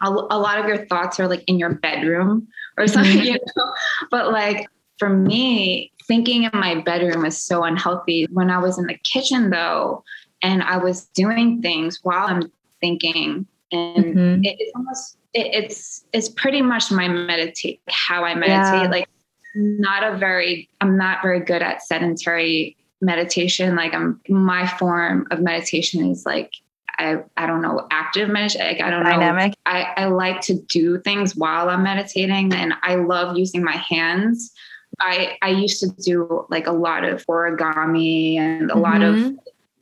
a, 0.00 0.08
a, 0.08 0.38
lot 0.38 0.58
of 0.58 0.66
your 0.66 0.86
thoughts 0.86 1.18
are 1.18 1.26
like 1.26 1.42
in 1.46 1.58
your 1.58 1.74
bedroom 1.74 2.46
or 2.76 2.86
something, 2.86 3.18
mm-hmm. 3.18 3.22
you 3.24 3.38
know, 3.56 3.72
but 4.10 4.32
like 4.32 4.68
for 4.98 5.08
me, 5.08 5.92
thinking 6.06 6.44
in 6.44 6.50
my 6.54 6.80
bedroom 6.80 7.24
is 7.24 7.40
so 7.40 7.64
unhealthy. 7.64 8.26
When 8.30 8.50
I 8.50 8.58
was 8.58 8.78
in 8.78 8.86
the 8.86 8.98
kitchen, 9.04 9.50
though, 9.50 10.04
and 10.42 10.62
I 10.62 10.76
was 10.78 11.06
doing 11.08 11.60
things 11.60 12.00
while 12.02 12.26
I'm 12.26 12.52
thinking, 12.80 13.46
and 13.72 14.04
mm-hmm. 14.04 14.44
it, 14.44 14.56
it's 14.58 14.72
almost 14.74 15.18
it, 15.34 15.46
it's 15.52 16.04
it's 16.12 16.28
pretty 16.28 16.62
much 16.62 16.90
my 16.90 17.08
meditate 17.08 17.80
how 17.88 18.24
I 18.24 18.34
meditate. 18.34 18.82
Yeah. 18.82 18.88
Like 18.90 19.08
not 19.54 20.02
a 20.02 20.16
very 20.16 20.68
I'm 20.80 20.96
not 20.96 21.22
very 21.22 21.40
good 21.40 21.62
at 21.62 21.82
sedentary 21.82 22.76
meditation. 23.00 23.76
Like 23.76 23.94
I'm 23.94 24.20
my 24.28 24.66
form 24.66 25.26
of 25.30 25.40
meditation 25.40 26.10
is 26.10 26.24
like 26.26 26.52
I, 26.98 27.22
I 27.36 27.46
don't 27.46 27.62
know, 27.62 27.86
active 27.92 28.28
meditation. 28.28 28.66
Like, 28.66 28.80
I 28.80 28.90
don't 28.90 29.04
Dynamic. 29.04 29.50
know. 29.50 29.72
I, 29.72 29.92
I 29.96 30.04
like 30.06 30.40
to 30.42 30.54
do 30.54 31.00
things 31.00 31.36
while 31.36 31.68
I'm 31.68 31.84
meditating 31.84 32.52
and 32.52 32.74
I 32.82 32.96
love 32.96 33.36
using 33.36 33.62
my 33.62 33.76
hands. 33.76 34.52
I, 34.98 35.38
I 35.40 35.50
used 35.50 35.80
to 35.80 35.90
do 36.02 36.46
like 36.50 36.66
a 36.66 36.72
lot 36.72 37.04
of 37.04 37.24
origami 37.26 38.36
and 38.36 38.70
a 38.70 38.74
mm-hmm. 38.74 38.80
lot 38.80 39.02
of, 39.02 39.14
mm-hmm. 39.14 39.36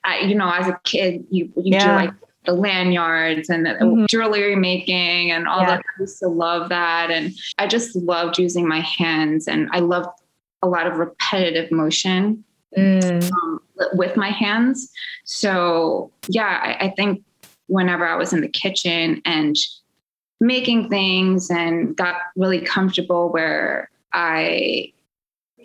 I, 0.05 0.20
you 0.20 0.35
know, 0.35 0.51
as 0.51 0.68
a 0.68 0.79
kid, 0.85 1.25
you, 1.31 1.46
you 1.57 1.72
yeah. 1.72 1.87
do 1.87 2.07
like 2.07 2.14
the 2.46 2.52
lanyards 2.52 3.50
and 3.50 3.66
the 3.66 3.70
mm-hmm. 3.70 4.04
jewelry 4.09 4.56
making 4.56 5.30
and 5.30 5.46
all 5.46 5.61
yeah. 5.61 5.76
that. 5.76 5.80
I 5.80 6.00
used 6.00 6.18
to 6.20 6.28
love 6.28 6.68
that. 6.68 7.11
And 7.11 7.32
I 7.59 7.66
just 7.66 7.94
loved 7.96 8.38
using 8.38 8.66
my 8.66 8.80
hands 8.80 9.46
and 9.48 9.68
I 9.72 9.80
loved 9.80 10.09
a 10.62 10.68
lot 10.68 10.87
of 10.87 10.96
repetitive 10.96 11.70
motion 11.70 12.44
mm. 12.76 13.32
um, 13.32 13.61
with 13.92 14.16
my 14.16 14.30
hands. 14.30 14.90
So, 15.24 16.11
yeah, 16.28 16.61
I, 16.62 16.87
I 16.87 16.90
think 16.96 17.22
whenever 17.66 18.06
I 18.06 18.16
was 18.16 18.32
in 18.32 18.40
the 18.40 18.48
kitchen 18.48 19.20
and 19.24 19.56
making 20.40 20.88
things 20.88 21.50
and 21.50 21.96
got 21.96 22.16
really 22.37 22.61
comfortable 22.61 23.30
where 23.30 23.90
I 24.12 24.92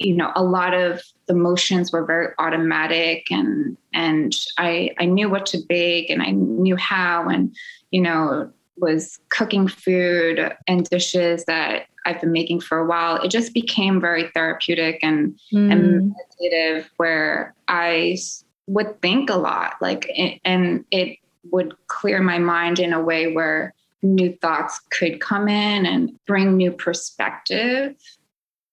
you 0.06 0.16
know 0.16 0.32
a 0.36 0.44
lot 0.44 0.74
of 0.74 1.02
the 1.28 1.34
motions 1.34 1.92
were 1.92 2.06
very 2.06 2.30
automatic 2.40 3.28
and 3.32 3.78
and 3.94 4.34
i 4.58 4.90
i 5.00 5.06
knew 5.06 5.30
what 5.30 5.46
to 5.46 5.60
bake 5.70 6.10
and 6.10 6.22
i 6.22 6.32
knew 6.32 6.76
how 6.76 7.28
and 7.28 7.56
you 7.92 8.02
know 8.02 8.52
was 8.78 9.20
cooking 9.30 9.68
food 9.68 10.54
and 10.68 10.90
dishes 10.90 11.46
that 11.46 11.86
i've 12.06 12.20
been 12.20 12.32
making 12.32 12.60
for 12.60 12.80
a 12.80 12.86
while 12.86 13.18
it 13.18 13.30
just 13.30 13.54
became 13.54 14.02
very 14.02 14.30
therapeutic 14.34 15.00
and 15.04 15.38
mm. 15.54 15.72
and 15.72 16.14
meditative 16.40 16.90
where 16.98 17.54
i 17.68 18.18
would 18.68 19.02
think 19.02 19.30
a 19.30 19.36
lot 19.36 19.76
like 19.82 20.10
and 20.46 20.86
it 20.92 21.18
would 21.52 21.74
clear 21.88 22.22
my 22.22 22.38
mind 22.38 22.80
in 22.80 22.94
a 22.94 23.02
way 23.02 23.34
where 23.34 23.74
new 24.04 24.36
thoughts 24.38 24.80
could 24.90 25.20
come 25.20 25.48
in 25.48 25.86
and 25.86 26.18
bring 26.26 26.58
new 26.58 26.72
perspective 26.72 27.96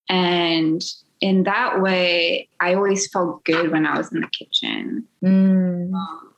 and 0.09 0.83
in 1.20 1.44
that 1.44 1.81
way 1.81 2.48
i 2.61 2.74
always 2.74 3.11
felt 3.11 3.44
good 3.44 3.70
when 3.70 3.87
i 3.87 3.96
was 3.96 4.12
in 4.12 4.20
the 4.20 4.28
kitchen 4.28 5.04
mm. 5.24 5.92
um, 5.92 6.35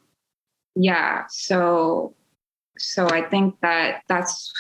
yeah 0.75 1.25
so 1.29 2.15
so 2.79 3.09
i 3.11 3.23
think 3.23 3.55
that 3.61 4.03
that's 4.09 4.53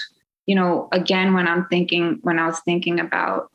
you 0.46 0.54
know 0.54 0.88
again 0.92 1.34
when 1.34 1.48
i'm 1.48 1.66
thinking 1.66 2.18
when 2.22 2.38
i 2.38 2.46
was 2.46 2.60
thinking 2.60 3.00
about 3.00 3.50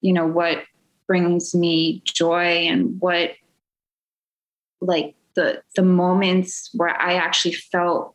you 0.00 0.12
know 0.12 0.26
what 0.26 0.64
brings 1.06 1.54
me 1.54 2.02
joy 2.04 2.66
and 2.66 3.00
what 3.00 3.32
like 4.80 5.14
the 5.34 5.62
the 5.76 5.82
moments 5.82 6.70
where 6.74 7.00
I 7.00 7.14
actually 7.14 7.54
felt 7.54 8.14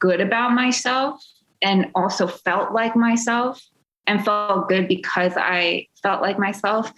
good 0.00 0.20
about 0.20 0.52
myself 0.52 1.22
and 1.60 1.90
also 1.94 2.26
felt 2.26 2.72
like 2.72 2.96
myself 2.96 3.62
and 4.08 4.24
felt 4.24 4.68
good 4.68 4.88
because 4.88 5.34
I 5.36 5.86
felt 6.02 6.22
like 6.22 6.38
myself 6.38 6.92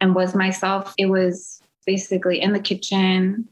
and 0.00 0.14
was 0.14 0.34
myself. 0.34 0.94
It 0.96 1.06
was 1.06 1.60
basically 1.84 2.40
in 2.40 2.52
the 2.52 2.60
kitchen 2.60 3.48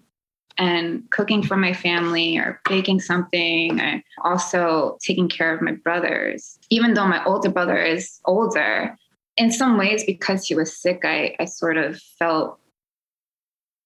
and 0.56 1.10
cooking 1.10 1.42
for 1.42 1.56
my 1.56 1.72
family 1.72 2.38
or 2.38 2.60
baking 2.68 3.00
something 3.00 3.80
and 3.80 4.02
also 4.22 4.96
taking 5.02 5.28
care 5.28 5.54
of 5.54 5.60
my 5.60 5.72
brothers. 5.72 6.58
Even 6.70 6.94
though 6.94 7.06
my 7.06 7.22
older 7.24 7.50
brother 7.50 7.76
is 7.76 8.20
older, 8.24 8.96
in 9.36 9.50
some 9.50 9.76
ways, 9.76 10.04
because 10.04 10.46
he 10.46 10.54
was 10.54 10.76
sick, 10.76 11.00
I, 11.04 11.34
I 11.40 11.46
sort 11.46 11.76
of 11.76 12.00
felt 12.18 12.60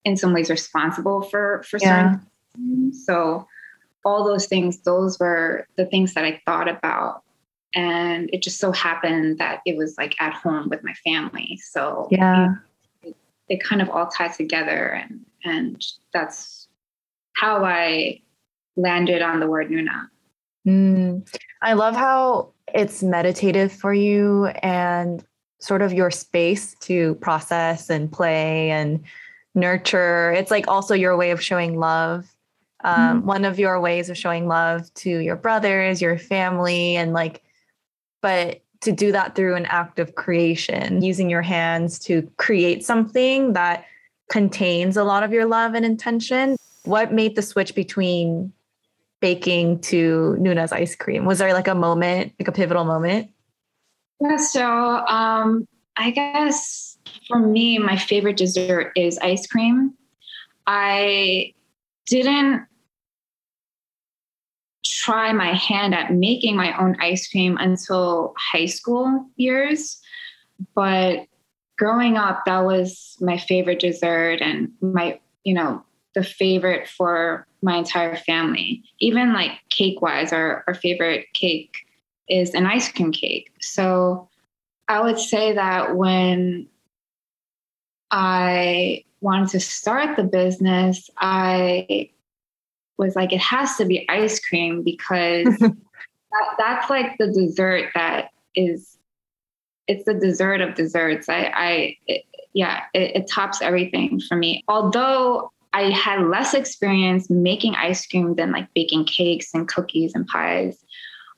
in 0.04 0.16
some 0.16 0.32
ways 0.32 0.50
responsible 0.50 1.22
for 1.22 1.62
for 1.68 1.78
certain 1.78 2.20
yeah. 2.58 2.90
so 2.92 3.46
all 4.04 4.24
those 4.24 4.46
things 4.46 4.82
those 4.82 5.18
were 5.18 5.66
the 5.76 5.86
things 5.86 6.14
that 6.14 6.24
i 6.24 6.40
thought 6.44 6.68
about 6.68 7.23
and 7.74 8.30
it 8.32 8.42
just 8.42 8.58
so 8.58 8.72
happened 8.72 9.38
that 9.38 9.60
it 9.66 9.76
was 9.76 9.96
like 9.98 10.14
at 10.20 10.32
home 10.32 10.68
with 10.68 10.82
my 10.84 10.94
family 11.04 11.58
so 11.62 12.08
yeah 12.10 12.54
it, 13.02 13.16
it 13.48 13.62
kind 13.62 13.82
of 13.82 13.90
all 13.90 14.06
tied 14.06 14.32
together 14.32 14.88
and 14.88 15.20
and 15.44 15.84
that's 16.12 16.68
how 17.34 17.64
i 17.64 18.20
landed 18.76 19.22
on 19.22 19.40
the 19.40 19.46
word 19.46 19.68
nuna 19.68 20.08
mm. 20.66 21.36
i 21.62 21.72
love 21.72 21.94
how 21.94 22.50
it's 22.72 23.02
meditative 23.02 23.72
for 23.72 23.92
you 23.92 24.46
and 24.62 25.24
sort 25.60 25.80
of 25.82 25.92
your 25.92 26.10
space 26.10 26.74
to 26.80 27.14
process 27.16 27.88
and 27.88 28.12
play 28.12 28.70
and 28.70 29.02
nurture. 29.54 30.32
It's 30.32 30.50
like 30.50 30.68
also 30.68 30.94
your 30.94 31.16
way 31.16 31.30
of 31.30 31.42
showing 31.42 31.78
love. 31.78 32.26
Um, 32.82 33.20
mm-hmm. 33.20 33.26
One 33.26 33.44
of 33.44 33.58
your 33.58 33.80
ways 33.80 34.10
of 34.10 34.18
showing 34.18 34.46
love 34.46 34.92
to 34.94 35.10
your 35.10 35.36
brothers, 35.36 36.02
your 36.02 36.18
family, 36.18 36.96
and 36.96 37.12
like, 37.12 37.42
but 38.24 38.62
to 38.80 38.90
do 38.90 39.12
that 39.12 39.34
through 39.34 39.54
an 39.54 39.66
act 39.66 39.98
of 39.98 40.14
creation, 40.14 41.02
using 41.02 41.28
your 41.28 41.42
hands 41.42 41.98
to 41.98 42.22
create 42.38 42.82
something 42.82 43.52
that 43.52 43.84
contains 44.30 44.96
a 44.96 45.04
lot 45.04 45.22
of 45.22 45.30
your 45.30 45.44
love 45.44 45.74
and 45.74 45.84
intention. 45.84 46.56
What 46.86 47.12
made 47.12 47.36
the 47.36 47.42
switch 47.42 47.74
between 47.74 48.50
baking 49.20 49.80
to 49.80 50.36
Nuna's 50.40 50.72
ice 50.72 50.96
cream? 50.96 51.26
Was 51.26 51.38
there 51.38 51.52
like 51.52 51.68
a 51.68 51.74
moment, 51.74 52.32
like 52.40 52.48
a 52.48 52.52
pivotal 52.52 52.86
moment? 52.86 53.30
Yeah, 54.22 54.38
so 54.38 54.64
um, 54.64 55.68
I 55.98 56.10
guess 56.10 56.96
for 57.28 57.38
me, 57.38 57.76
my 57.76 57.98
favorite 57.98 58.38
dessert 58.38 58.92
is 58.96 59.18
ice 59.18 59.46
cream. 59.46 59.92
I 60.66 61.52
didn't 62.06 62.64
try 64.84 65.32
my 65.32 65.52
hand 65.52 65.94
at 65.94 66.12
making 66.12 66.56
my 66.56 66.76
own 66.78 66.96
ice 67.00 67.28
cream 67.28 67.56
until 67.58 68.34
high 68.38 68.66
school 68.66 69.26
years. 69.36 70.00
But 70.74 71.26
growing 71.78 72.16
up, 72.16 72.44
that 72.46 72.64
was 72.64 73.16
my 73.20 73.38
favorite 73.38 73.80
dessert 73.80 74.40
and 74.40 74.70
my, 74.80 75.18
you 75.42 75.54
know, 75.54 75.82
the 76.14 76.22
favorite 76.22 76.88
for 76.88 77.46
my 77.62 77.76
entire 77.76 78.16
family. 78.16 78.82
Even 79.00 79.32
like 79.32 79.52
cake 79.70 80.00
wise, 80.00 80.32
our, 80.32 80.64
our 80.66 80.74
favorite 80.74 81.26
cake 81.34 81.76
is 82.28 82.54
an 82.54 82.66
ice 82.66 82.90
cream 82.90 83.10
cake. 83.10 83.50
So 83.60 84.28
I 84.86 85.00
would 85.00 85.18
say 85.18 85.54
that 85.54 85.96
when 85.96 86.68
I 88.10 89.04
wanted 89.20 89.48
to 89.50 89.60
start 89.60 90.16
the 90.16 90.24
business, 90.24 91.10
I 91.18 92.10
was 92.98 93.16
like, 93.16 93.32
it 93.32 93.40
has 93.40 93.76
to 93.76 93.84
be 93.84 94.08
ice 94.08 94.40
cream 94.40 94.82
because 94.82 95.44
that, 95.58 95.74
that's 96.58 96.90
like 96.90 97.16
the 97.18 97.28
dessert 97.28 97.90
that 97.94 98.30
is, 98.54 98.98
it's 99.86 100.04
the 100.04 100.14
dessert 100.14 100.60
of 100.60 100.74
desserts. 100.74 101.28
I, 101.28 101.52
I 101.54 101.96
it, 102.06 102.24
yeah, 102.52 102.82
it, 102.94 103.16
it 103.16 103.30
tops 103.30 103.60
everything 103.60 104.20
for 104.20 104.36
me. 104.36 104.62
Although 104.68 105.50
I 105.72 105.90
had 105.90 106.28
less 106.28 106.54
experience 106.54 107.28
making 107.28 107.74
ice 107.74 108.06
cream 108.06 108.36
than 108.36 108.52
like 108.52 108.72
baking 108.74 109.06
cakes 109.06 109.52
and 109.52 109.66
cookies 109.68 110.14
and 110.14 110.26
pies, 110.26 110.82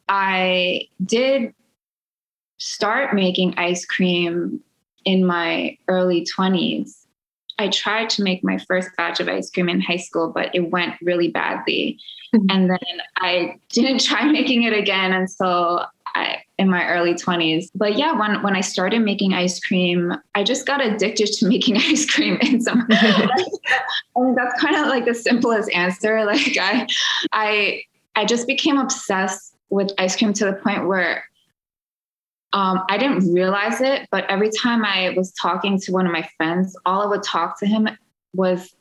I 0.08 0.82
did 1.04 1.54
start 2.58 3.14
making 3.14 3.54
ice 3.56 3.84
cream 3.84 4.60
in 5.04 5.24
my 5.24 5.76
early 5.88 6.26
20s. 6.38 7.05
I 7.58 7.68
tried 7.68 8.10
to 8.10 8.22
make 8.22 8.44
my 8.44 8.58
first 8.58 8.90
batch 8.96 9.20
of 9.20 9.28
ice 9.28 9.50
cream 9.50 9.68
in 9.68 9.80
high 9.80 9.96
school, 9.96 10.30
but 10.30 10.54
it 10.54 10.70
went 10.70 10.94
really 11.02 11.28
badly. 11.28 11.98
Mm-hmm. 12.34 12.46
And 12.50 12.70
then 12.70 13.00
I 13.18 13.58
didn't 13.70 14.04
try 14.04 14.30
making 14.30 14.64
it 14.64 14.72
again 14.72 15.12
until 15.12 15.86
I, 16.14 16.42
in 16.58 16.68
my 16.68 16.86
early 16.88 17.14
20s. 17.14 17.70
But 17.74 17.98
yeah, 17.98 18.12
when, 18.18 18.42
when 18.42 18.56
I 18.56 18.60
started 18.60 19.00
making 19.00 19.34
ice 19.34 19.60
cream, 19.60 20.14
I 20.34 20.44
just 20.44 20.66
got 20.66 20.84
addicted 20.84 21.26
to 21.26 21.48
making 21.48 21.76
ice 21.76 22.08
cream 22.10 22.38
in 22.40 22.60
some 22.60 22.86
I 22.90 24.20
mean, 24.20 24.34
that's 24.34 24.60
kind 24.60 24.76
of 24.76 24.86
like 24.86 25.04
the 25.04 25.14
simplest 25.14 25.70
answer. 25.72 26.24
Like 26.24 26.56
I 26.58 26.86
I 27.32 27.82
I 28.14 28.24
just 28.24 28.46
became 28.46 28.78
obsessed 28.78 29.54
with 29.68 29.92
ice 29.98 30.16
cream 30.16 30.32
to 30.34 30.46
the 30.46 30.54
point 30.54 30.86
where 30.86 31.24
um, 32.52 32.82
I 32.88 32.96
didn't 32.96 33.32
realize 33.32 33.80
it, 33.80 34.08
but 34.10 34.24
every 34.30 34.50
time 34.50 34.84
I 34.84 35.14
was 35.16 35.32
talking 35.32 35.78
to 35.80 35.92
one 35.92 36.06
of 36.06 36.12
my 36.12 36.28
friends, 36.36 36.76
all 36.86 37.02
I 37.02 37.06
would 37.06 37.22
talk 37.22 37.58
to 37.60 37.66
him 37.66 37.88
was 38.34 38.74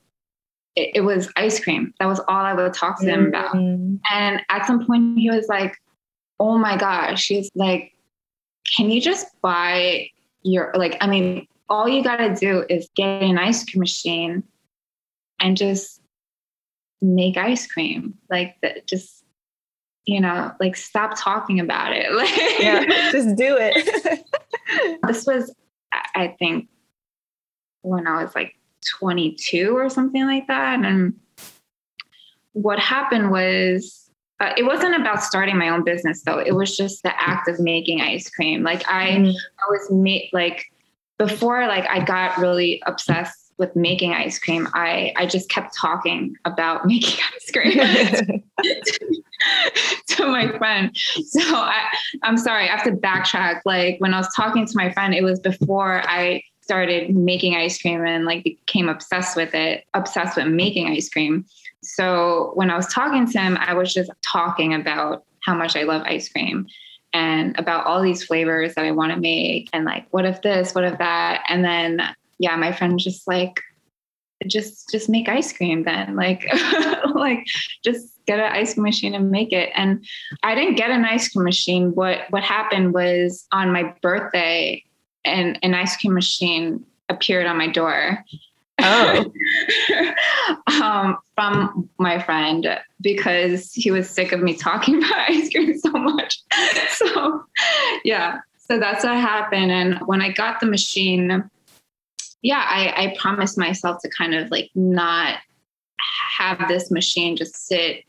it, 0.75 0.91
it 0.95 1.01
was 1.01 1.31
ice 1.35 1.61
cream. 1.63 1.93
That 1.99 2.05
was 2.05 2.19
all 2.27 2.45
I 2.45 2.53
would 2.53 2.73
talk 2.73 2.99
to 3.01 3.05
him 3.05 3.27
about. 3.27 3.55
Mm-hmm. 3.55 3.95
And 4.11 4.41
at 4.49 4.67
some 4.67 4.85
point, 4.85 5.17
he 5.17 5.29
was 5.29 5.47
like, 5.47 5.75
"Oh 6.39 6.57
my 6.57 6.77
gosh!" 6.77 7.23
She's 7.23 7.49
like, 7.55 7.93
"Can 8.75 8.91
you 8.91 9.01
just 9.01 9.27
buy 9.41 10.09
your 10.43 10.71
like?" 10.75 10.97
I 11.01 11.07
mean, 11.07 11.47
all 11.69 11.87
you 11.87 12.03
got 12.03 12.17
to 12.17 12.35
do 12.35 12.65
is 12.69 12.89
get 12.95 13.23
an 13.23 13.37
ice 13.37 13.63
cream 13.65 13.79
machine 13.79 14.43
and 15.39 15.57
just 15.57 16.01
make 17.01 17.37
ice 17.37 17.67
cream. 17.67 18.15
Like, 18.29 18.55
the, 18.61 18.81
just 18.85 19.14
you 20.05 20.21
know, 20.21 20.51
like 20.59 20.75
stop 20.75 21.13
talking 21.17 21.59
about 21.59 21.91
it. 21.93 22.07
yeah, 22.59 23.11
just 23.11 23.35
do 23.35 23.57
it. 23.59 24.25
this 25.07 25.25
was, 25.25 25.53
I 26.15 26.35
think, 26.39 26.67
when 27.81 28.07
I 28.07 28.23
was 28.23 28.35
like 28.35 28.55
22 28.99 29.75
or 29.75 29.89
something 29.89 30.25
like 30.25 30.47
that. 30.47 30.83
And 30.83 31.15
what 32.53 32.79
happened 32.79 33.31
was, 33.31 34.09
uh, 34.41 34.51
it 34.57 34.63
wasn't 34.63 34.95
about 34.95 35.23
starting 35.23 35.57
my 35.57 35.69
own 35.69 35.83
business 35.83 36.21
though. 36.23 36.39
It 36.39 36.55
was 36.55 36.75
just 36.75 37.03
the 37.03 37.13
act 37.21 37.47
of 37.47 37.59
making 37.59 38.01
ice 38.01 38.29
cream. 38.29 38.63
Like 38.63 38.87
I, 38.89 39.11
mm. 39.11 39.33
I 39.33 39.69
was 39.69 39.89
made 39.89 40.29
like 40.33 40.65
before, 41.17 41.67
like 41.67 41.87
I 41.87 42.03
got 42.03 42.37
really 42.37 42.83
obsessed 42.85 43.45
with 43.57 43.75
making 43.75 44.13
ice 44.13 44.37
cream, 44.37 44.67
I 44.73 45.13
I 45.15 45.25
just 45.25 45.49
kept 45.49 45.75
talking 45.75 46.35
about 46.45 46.85
making 46.85 47.23
ice 47.33 47.51
cream 47.51 48.43
to 50.07 50.25
my 50.25 50.57
friend. 50.57 50.95
So 50.95 51.41
I 51.41 51.83
I'm 52.23 52.37
sorry, 52.37 52.69
I 52.69 52.75
have 52.75 52.83
to 52.83 52.91
backtrack. 52.91 53.61
Like 53.65 53.99
when 53.99 54.13
I 54.13 54.17
was 54.17 54.33
talking 54.35 54.65
to 54.65 54.73
my 54.75 54.91
friend, 54.91 55.13
it 55.13 55.23
was 55.23 55.39
before 55.39 56.01
I 56.07 56.43
started 56.61 57.15
making 57.15 57.55
ice 57.55 57.79
cream 57.79 58.03
and 58.05 58.25
like 58.25 58.43
became 58.43 58.89
obsessed 58.89 59.35
with 59.35 59.53
it, 59.53 59.85
obsessed 59.93 60.35
with 60.35 60.47
making 60.47 60.87
ice 60.87 61.09
cream. 61.09 61.45
So 61.83 62.51
when 62.55 62.71
I 62.71 62.75
was 62.75 62.87
talking 62.87 63.29
to 63.31 63.39
him, 63.39 63.57
I 63.57 63.73
was 63.73 63.93
just 63.93 64.09
talking 64.23 64.73
about 64.73 65.23
how 65.41 65.53
much 65.53 65.75
I 65.75 65.83
love 65.83 66.01
ice 66.05 66.27
cream 66.27 66.67
and 67.13 67.57
about 67.59 67.85
all 67.85 68.01
these 68.01 68.23
flavors 68.23 68.73
that 68.73 68.83
I 68.83 68.91
want 68.91 69.13
to 69.13 69.19
make 69.19 69.69
and 69.73 69.85
like 69.85 70.07
what 70.09 70.25
if 70.25 70.41
this, 70.41 70.73
what 70.73 70.83
if 70.83 70.97
that? 70.97 71.43
And 71.47 71.63
then 71.63 72.01
yeah, 72.39 72.55
my 72.55 72.71
friend 72.71 72.99
just 72.99 73.27
like, 73.27 73.61
just 74.47 74.89
just 74.89 75.09
make 75.09 75.29
ice 75.29 75.53
cream 75.53 75.83
then 75.83 76.15
like 76.15 76.45
like 77.15 77.45
just 77.83 78.19
get 78.25 78.39
an 78.39 78.51
ice 78.51 78.73
cream 78.73 78.83
machine 78.83 79.15
and 79.15 79.31
make 79.31 79.51
it 79.51 79.69
and 79.75 80.05
i 80.43 80.53
didn't 80.53 80.75
get 80.75 80.91
an 80.91 81.05
ice 81.05 81.29
cream 81.29 81.43
machine 81.43 81.95
what 81.95 82.21
what 82.31 82.43
happened 82.43 82.93
was 82.93 83.47
on 83.51 83.71
my 83.71 83.93
birthday 84.01 84.83
and 85.23 85.57
an 85.63 85.73
ice 85.73 85.95
cream 85.97 86.13
machine 86.13 86.85
appeared 87.09 87.45
on 87.45 87.57
my 87.57 87.67
door 87.67 88.23
Oh. 88.79 89.31
um, 90.81 91.17
from 91.33 91.89
my 91.97 92.21
friend 92.21 92.67
because 93.01 93.71
he 93.73 93.89
was 93.91 94.09
sick 94.09 94.31
of 94.31 94.41
me 94.41 94.55
talking 94.55 94.97
about 95.03 95.29
ice 95.29 95.49
cream 95.49 95.77
so 95.77 95.91
much. 95.91 96.41
so, 96.89 97.43
yeah, 98.03 98.39
so 98.57 98.79
that's 98.79 99.03
what 99.03 99.15
happened. 99.15 99.71
And 99.71 99.99
when 100.07 100.21
I 100.21 100.31
got 100.31 100.59
the 100.59 100.65
machine, 100.65 101.49
yeah, 102.41 102.63
I, 102.67 103.05
I 103.05 103.15
promised 103.19 103.57
myself 103.57 104.01
to 104.01 104.09
kind 104.09 104.35
of 104.35 104.51
like 104.51 104.69
not 104.75 105.39
have 106.37 106.67
this 106.67 106.91
machine 106.91 107.35
just 107.35 107.67
sit 107.67 108.03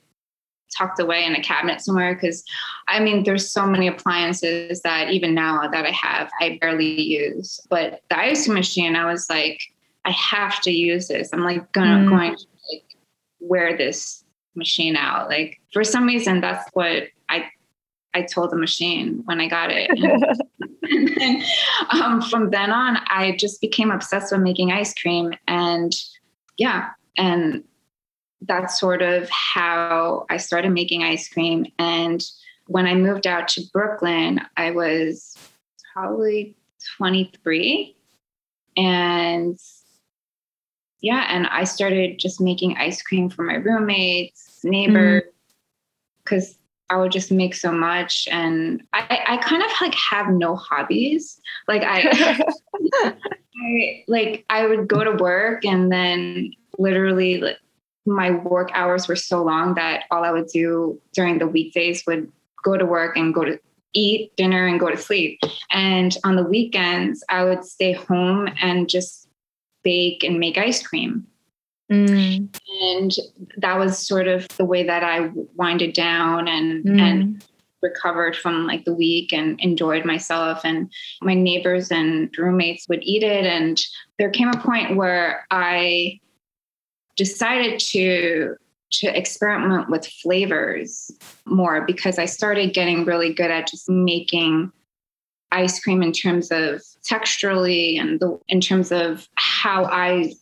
tucked 0.77 1.01
away 1.01 1.25
in 1.25 1.35
a 1.35 1.43
cabinet 1.43 1.81
somewhere 1.81 2.15
because 2.15 2.45
I 2.89 3.01
mean 3.01 3.25
there's 3.25 3.51
so 3.51 3.67
many 3.67 3.87
appliances 3.89 4.83
that 4.83 5.11
even 5.11 5.35
now 5.35 5.67
that 5.69 5.87
I 5.87 5.91
have 5.91 6.31
I 6.41 6.59
barely 6.61 7.01
use. 7.01 7.61
But 7.71 8.03
the 8.11 8.19
ice 8.19 8.49
machine, 8.49 8.97
I 8.97 9.11
was 9.11 9.29
like, 9.31 9.61
I 10.05 10.11
have 10.11 10.61
to 10.63 10.71
use 10.71 11.09
this. 11.09 11.31
I'm 11.33 11.41
like 11.41 11.71
gonna 11.73 12.05
mm. 12.05 12.09
going 12.09 12.37
to 12.37 12.47
like 12.73 12.85
wear 13.41 13.77
this 13.77 14.25
machine 14.55 14.97
out. 14.97 15.29
Like 15.29 15.61
for 15.73 15.85
some 15.85 16.07
reason 16.07 16.41
that's 16.41 16.69
what 16.73 17.05
I 17.29 17.47
I 18.15 18.23
told 18.23 18.51
the 18.51 18.57
machine 18.57 19.23
when 19.25 19.41
I 19.41 19.49
got 19.49 19.71
it. 19.73 19.91
and 20.91 21.09
then, 21.17 21.43
um, 21.91 22.23
from 22.23 22.51
then 22.51 22.71
on, 22.71 22.99
I 23.09 23.37
just 23.39 23.61
became 23.61 23.91
obsessed 23.91 24.33
with 24.33 24.41
making 24.41 24.73
ice 24.73 24.95
cream. 24.95 25.35
And 25.47 25.93
yeah, 26.57 26.91
and 27.17 27.65
that's 28.43 28.79
sort 28.79 29.03
of 29.03 29.29
how 29.31 30.27
I 30.31 30.37
started 30.37 30.71
making 30.71 31.03
ice 31.03 31.29
cream. 31.29 31.67
And 31.79 32.23
when 32.67 32.87
I 32.87 32.95
moved 32.95 33.27
out 33.27 33.49
to 33.49 33.63
Brooklyn, 33.73 34.41
I 34.57 34.71
was 34.73 35.37
probably 35.93 36.57
23. 36.99 37.97
And 38.77 39.59
yeah, 41.01 41.27
and 41.29 41.47
I 41.47 41.65
started 41.65 42.19
just 42.19 42.41
making 42.41 42.77
ice 42.77 43.03
cream 43.03 43.31
for 43.31 43.43
my 43.43 43.55
roommates, 43.55 44.61
neighbors, 44.65 45.23
because 46.25 46.55
mm. 46.55 46.57
I 46.89 46.97
would 46.97 47.13
just 47.13 47.33
make 47.33 47.55
so 47.55 47.73
much. 47.73 48.29
And 48.31 48.83
I, 48.93 49.21
I 49.27 49.37
kind 49.39 49.63
of 49.63 49.71
like 49.81 49.95
have 49.95 50.29
no 50.29 50.57
hobbies. 50.57 51.41
Like 51.67 51.83
I, 51.83 52.43
I 53.59 54.05
like 54.07 54.45
I 54.51 54.67
would 54.67 54.89
go 54.89 55.03
to 55.03 55.13
work 55.13 55.65
and 55.65 55.91
then 55.91 56.53
literally 56.79 57.39
like 57.39 57.59
my 58.07 58.31
work 58.31 58.71
hours 58.73 59.09
were 59.09 59.17
so 59.17 59.43
long 59.43 59.75
that 59.75 60.05
all 60.11 60.25
I 60.25 60.31
would 60.31 60.47
do 60.47 61.01
during 61.13 61.39
the 61.39 61.47
weekdays 61.47 62.05
would 62.07 62.31
go 62.63 62.77
to 62.77 62.87
work 62.87 63.17
and 63.17 63.35
go 63.35 63.45
to 63.45 63.59
eat 63.95 64.37
dinner 64.37 64.67
and 64.67 64.79
go 64.79 64.91
to 64.91 64.97
sleep. 64.97 65.41
And 65.71 66.17
on 66.23 66.37
the 66.37 66.45
weekends, 66.45 67.25
I 67.29 67.45
would 67.45 67.65
stay 67.65 67.93
home 67.93 68.49
and 68.61 68.89
just 68.89 69.29
bake 69.83 70.23
and 70.23 70.39
make 70.39 70.59
ice 70.59 70.87
cream. 70.87 71.27
Mm. 71.91 72.49
And 72.91 73.13
that 73.59 73.79
was 73.79 73.99
sort 73.99 74.27
of 74.27 74.49
the 74.57 74.65
way 74.65 74.83
that 74.85 75.05
I 75.05 75.31
winded 75.55 75.95
down 75.95 76.49
and 76.49 76.85
mm. 76.85 77.01
and 77.01 77.45
recovered 77.83 78.35
from 78.35 78.67
like 78.67 78.85
the 78.85 78.95
week 78.95 79.33
and 79.33 79.61
enjoyed 79.61 80.05
myself 80.05 80.63
and 80.65 80.91
my 81.23 81.35
neighbors 81.35 81.91
and 81.91 82.35
roommates 82.37 82.89
would 82.89 83.03
eat 83.03 83.23
it 83.23 83.45
and 83.45 83.81
there 84.19 84.31
came 84.31 84.49
a 84.49 84.59
point 84.59 84.97
where 84.97 85.47
I 85.51 86.19
decided 87.17 87.79
to 87.81 88.57
to 88.93 89.17
experiment 89.17 89.91
with 89.91 90.07
flavors 90.07 91.11
more 91.45 91.85
because 91.87 92.19
I 92.19 92.25
started 92.25 92.73
getting 92.73 93.05
really 93.05 93.33
good 93.33 93.51
at 93.51 93.69
just 93.69 93.89
making 93.89 94.73
ice 95.53 95.81
cream 95.81 96.03
in 96.03 96.13
terms 96.13 96.51
of 96.51 96.83
texturally 97.09 98.01
and 98.01 98.21
the, 98.21 98.39
in 98.49 98.61
terms 98.61 98.93
of 98.93 99.29
how 99.37 99.85
I 99.85 100.35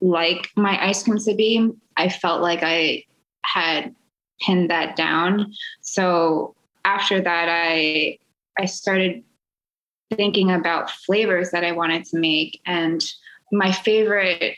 like 0.00 0.50
my 0.56 0.82
ice 0.84 1.02
cream 1.02 1.18
to 1.18 1.34
be. 1.34 1.70
I 1.96 2.08
felt 2.08 2.42
like 2.42 2.60
I 2.62 3.04
had 3.42 3.94
pinned 4.40 4.70
that 4.70 4.96
down. 4.96 5.52
So 5.80 6.54
after 6.84 7.20
that, 7.20 7.48
I 7.50 8.18
I 8.58 8.66
started 8.66 9.22
thinking 10.14 10.50
about 10.50 10.90
flavors 10.90 11.50
that 11.50 11.64
I 11.64 11.72
wanted 11.72 12.04
to 12.06 12.18
make, 12.18 12.60
and 12.66 13.04
my 13.52 13.72
favorite 13.72 14.56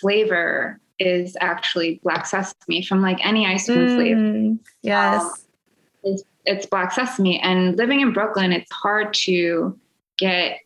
flavor 0.00 0.80
is 0.98 1.36
actually 1.40 2.00
black 2.02 2.26
sesame 2.26 2.82
from 2.82 3.02
like 3.02 3.24
any 3.24 3.46
ice 3.46 3.66
cream 3.66 3.86
mm, 3.86 3.96
flavor. 3.96 4.58
Yes. 4.82 5.22
Um, 5.22 5.32
it's, 6.02 6.22
it's 6.44 6.66
black 6.66 6.92
sesame. 6.92 7.38
And 7.40 7.76
living 7.76 8.00
in 8.00 8.12
Brooklyn, 8.12 8.52
it's 8.52 8.70
hard 8.72 9.14
to 9.24 9.78
get 10.18 10.58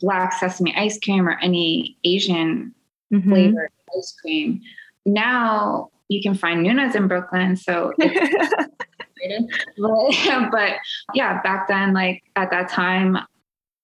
black 0.00 0.32
sesame 0.32 0.74
ice 0.76 0.98
cream 0.98 1.28
or 1.28 1.38
any 1.40 1.96
Asian 2.04 2.74
mm-hmm. 3.12 3.30
flavored 3.30 3.70
ice 3.96 4.14
cream. 4.20 4.60
Now 5.04 5.90
you 6.08 6.22
can 6.22 6.34
find 6.34 6.62
Nuna's 6.62 6.94
in 6.94 7.08
Brooklyn. 7.08 7.56
So 7.56 7.92
but, 7.98 8.10
but 10.50 10.72
yeah, 11.14 11.40
back 11.42 11.68
then, 11.68 11.92
like 11.92 12.22
at 12.36 12.50
that 12.50 12.68
time, 12.68 13.18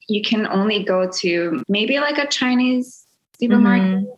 you 0.08 0.22
can 0.22 0.46
only 0.46 0.82
go 0.82 1.10
to 1.10 1.62
maybe 1.68 1.98
like 1.98 2.18
a 2.18 2.26
Chinese 2.26 3.06
supermarket 3.38 3.86
mm-hmm. 3.86 4.12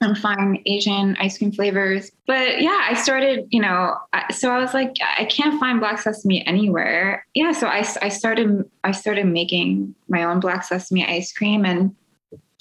And 0.00 0.16
find 0.16 0.58
Asian 0.66 1.16
ice 1.18 1.38
cream 1.38 1.52
flavors. 1.52 2.10
But 2.26 2.62
yeah, 2.62 2.86
I 2.88 2.94
started, 2.94 3.46
you 3.50 3.60
know, 3.60 3.96
so 4.30 4.50
I 4.50 4.58
was 4.58 4.72
like, 4.72 4.96
I 5.18 5.26
can't 5.26 5.60
find 5.60 5.78
black 5.78 6.00
sesame 6.00 6.46
anywhere. 6.46 7.26
Yeah, 7.34 7.52
so 7.52 7.66
I, 7.66 7.86
I 8.00 8.08
started 8.08 8.68
I 8.84 8.92
started 8.92 9.26
making 9.26 9.94
my 10.08 10.24
own 10.24 10.40
black 10.40 10.64
sesame 10.64 11.06
ice 11.06 11.32
cream, 11.32 11.64
and 11.64 11.94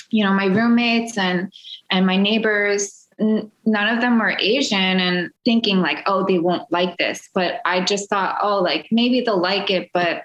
you 0.09 0.23
know, 0.23 0.33
my 0.33 0.45
roommates 0.45 1.17
and 1.17 1.51
and 1.91 2.05
my 2.05 2.17
neighbors 2.17 2.99
none 3.19 3.93
of 3.93 4.01
them 4.01 4.17
were 4.17 4.37
Asian 4.39 4.77
and 4.77 5.29
thinking 5.43 5.81
like, 5.81 5.99
oh, 6.05 6.25
they 6.25 6.39
won't 6.39 6.71
like 6.71 6.97
this. 6.97 7.27
But 7.33 7.59
I 7.65 7.83
just 7.83 8.09
thought, 8.09 8.37
oh, 8.41 8.61
like 8.61 8.87
maybe 8.91 9.21
they'll 9.21 9.41
like 9.41 9.69
it, 9.69 9.89
but 9.93 10.23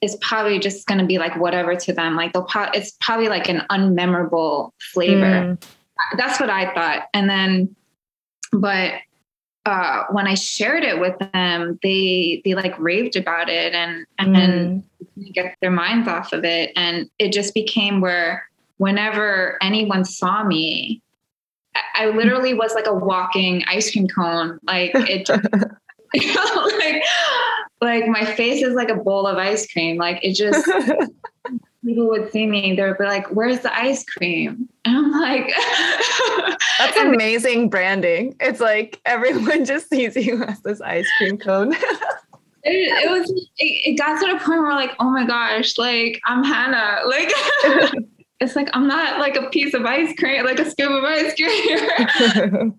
is 0.00 0.16
probably 0.16 0.58
just 0.58 0.86
going 0.88 0.98
to 0.98 1.06
be 1.06 1.18
like 1.18 1.36
whatever 1.36 1.76
to 1.76 1.92
them. 1.92 2.16
Like 2.16 2.32
they'll 2.32 2.46
it's 2.74 2.96
probably 3.00 3.28
like 3.28 3.48
an 3.48 3.62
unmemorable 3.70 4.72
flavor. 4.92 5.56
Mm. 5.56 5.62
That's 6.16 6.40
what 6.40 6.50
I 6.50 6.72
thought. 6.74 7.08
And 7.14 7.28
then, 7.28 7.74
but 8.52 8.94
uh, 9.64 10.04
when 10.10 10.26
I 10.26 10.34
shared 10.34 10.84
it 10.84 11.00
with 11.00 11.18
them, 11.32 11.78
they 11.82 12.42
they 12.44 12.54
like 12.54 12.78
raved 12.78 13.16
about 13.16 13.48
it 13.48 13.72
and 13.74 14.06
and 14.18 14.84
mm. 15.16 15.32
get 15.32 15.56
their 15.60 15.70
minds 15.70 16.08
off 16.08 16.32
of 16.32 16.44
it. 16.44 16.72
And 16.76 17.08
it 17.18 17.32
just 17.32 17.54
became 17.54 18.00
where 18.00 18.44
whenever 18.78 19.58
anyone 19.62 20.04
saw 20.04 20.42
me, 20.42 21.00
I 21.94 22.06
literally 22.06 22.54
was 22.54 22.74
like 22.74 22.86
a 22.86 22.94
walking 22.94 23.64
ice 23.68 23.92
cream 23.92 24.08
cone. 24.08 24.58
Like 24.64 24.90
it, 24.94 25.26
just, 25.26 25.46
like 25.52 27.02
like 27.80 28.06
my 28.08 28.24
face 28.24 28.62
is 28.62 28.74
like 28.74 28.88
a 28.88 28.96
bowl 28.96 29.26
of 29.26 29.38
ice 29.38 29.70
cream. 29.70 29.96
Like 29.96 30.18
it 30.24 30.34
just 30.34 30.66
people 31.84 32.08
would 32.08 32.32
see 32.32 32.46
me, 32.46 32.74
they 32.74 32.82
would 32.82 32.98
be 32.98 33.04
like, 33.04 33.28
Where's 33.28 33.60
the 33.60 33.74
ice 33.74 34.04
cream? 34.04 34.68
And 34.84 34.96
I'm 34.96 35.10
like 35.12 35.52
That's 36.78 36.96
amazing 36.96 37.70
branding. 37.70 38.34
It's 38.40 38.60
like 38.60 39.00
everyone 39.04 39.64
just 39.64 39.88
sees 39.88 40.16
you 40.16 40.42
as 40.42 40.60
this 40.62 40.80
ice 40.80 41.08
cream 41.18 41.38
cone. 41.38 41.74
It, 42.64 43.04
it, 43.04 43.10
was 43.10 43.28
it, 43.28 43.48
it, 43.58 43.98
got 43.98 44.20
to 44.20 44.32
the 44.32 44.38
point 44.38 44.60
where 44.60 44.72
like 44.72 44.92
oh 45.00 45.10
my 45.10 45.26
gosh 45.26 45.76
like 45.78 46.20
i'm 46.26 46.44
hannah 46.44 47.00
like 47.08 47.28
it's 48.38 48.54
like 48.54 48.68
i'm 48.72 48.86
not 48.86 49.18
like 49.18 49.34
a 49.34 49.50
piece 49.50 49.74
of 49.74 49.84
ice 49.84 50.14
cream 50.16 50.44
like 50.44 50.60
a 50.60 50.70
scoop 50.70 50.92
of 50.92 51.02
ice 51.02 51.34
cream 51.34 52.72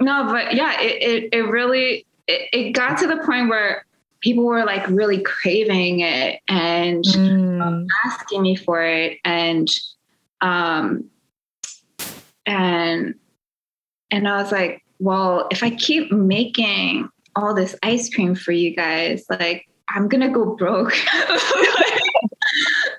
no 0.00 0.26
but 0.26 0.52
yeah 0.56 0.80
it, 0.80 1.00
it, 1.00 1.28
it 1.32 1.42
really 1.42 2.04
it, 2.26 2.48
it 2.52 2.72
got 2.72 2.98
to 2.98 3.06
the 3.06 3.18
point 3.18 3.48
where 3.48 3.86
people 4.20 4.44
were 4.44 4.64
like 4.64 4.84
really 4.88 5.22
craving 5.22 6.00
it 6.00 6.40
and 6.48 7.04
mm. 7.04 7.62
um, 7.64 7.86
asking 8.04 8.42
me 8.42 8.56
for 8.56 8.82
it 8.82 9.18
and 9.24 9.68
um 10.40 11.08
and 12.44 13.14
and 14.10 14.28
I 14.28 14.40
was 14.40 14.52
like, 14.52 14.84
well, 14.98 15.48
if 15.50 15.62
I 15.62 15.70
keep 15.70 16.12
making 16.12 17.08
all 17.34 17.54
this 17.54 17.76
ice 17.82 18.12
cream 18.12 18.34
for 18.34 18.52
you 18.52 18.74
guys, 18.74 19.24
like 19.28 19.66
I'm 19.88 20.08
gonna 20.08 20.30
go 20.30 20.56
broke. 20.56 20.94
like, 21.14 22.00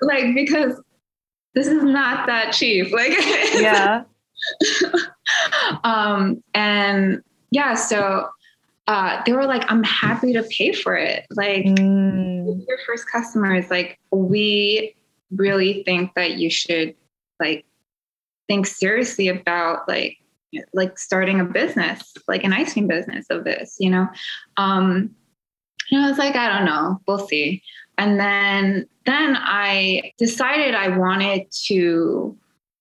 like, 0.02 0.34
because 0.34 0.80
this 1.54 1.66
is 1.66 1.82
not 1.82 2.26
that 2.26 2.52
cheap. 2.52 2.92
Like 2.92 3.12
yeah. 3.54 4.04
um 5.84 6.42
and 6.54 7.22
yeah, 7.50 7.74
so 7.74 8.28
uh, 8.86 9.22
they 9.26 9.32
were 9.32 9.44
like, 9.44 9.70
I'm 9.70 9.82
happy 9.84 10.32
to 10.32 10.42
pay 10.44 10.72
for 10.72 10.96
it. 10.96 11.26
Like, 11.30 11.64
mm. 11.64 12.66
your 12.66 12.78
first 12.86 13.10
customers, 13.10 13.70
like, 13.70 13.98
we 14.10 14.96
really 15.30 15.82
think 15.84 16.14
that 16.14 16.38
you 16.38 16.48
should 16.48 16.94
like 17.40 17.64
think 18.48 18.66
seriously 18.66 19.28
about 19.28 19.88
like 19.88 20.18
like 20.72 20.98
starting 20.98 21.40
a 21.40 21.44
business, 21.44 22.14
like 22.26 22.44
an 22.44 22.52
ice 22.52 22.72
cream 22.72 22.86
business 22.86 23.26
of 23.30 23.44
this, 23.44 23.76
you 23.78 23.90
know. 23.90 24.08
Um, 24.56 25.14
and 25.90 26.04
I 26.04 26.08
was 26.08 26.18
like, 26.18 26.36
I 26.36 26.48
don't 26.48 26.66
know, 26.66 27.00
we'll 27.06 27.26
see. 27.26 27.62
And 27.96 28.18
then 28.18 28.86
then 29.04 29.36
I 29.36 30.12
decided 30.18 30.74
I 30.74 30.96
wanted 30.96 31.50
to 31.66 32.36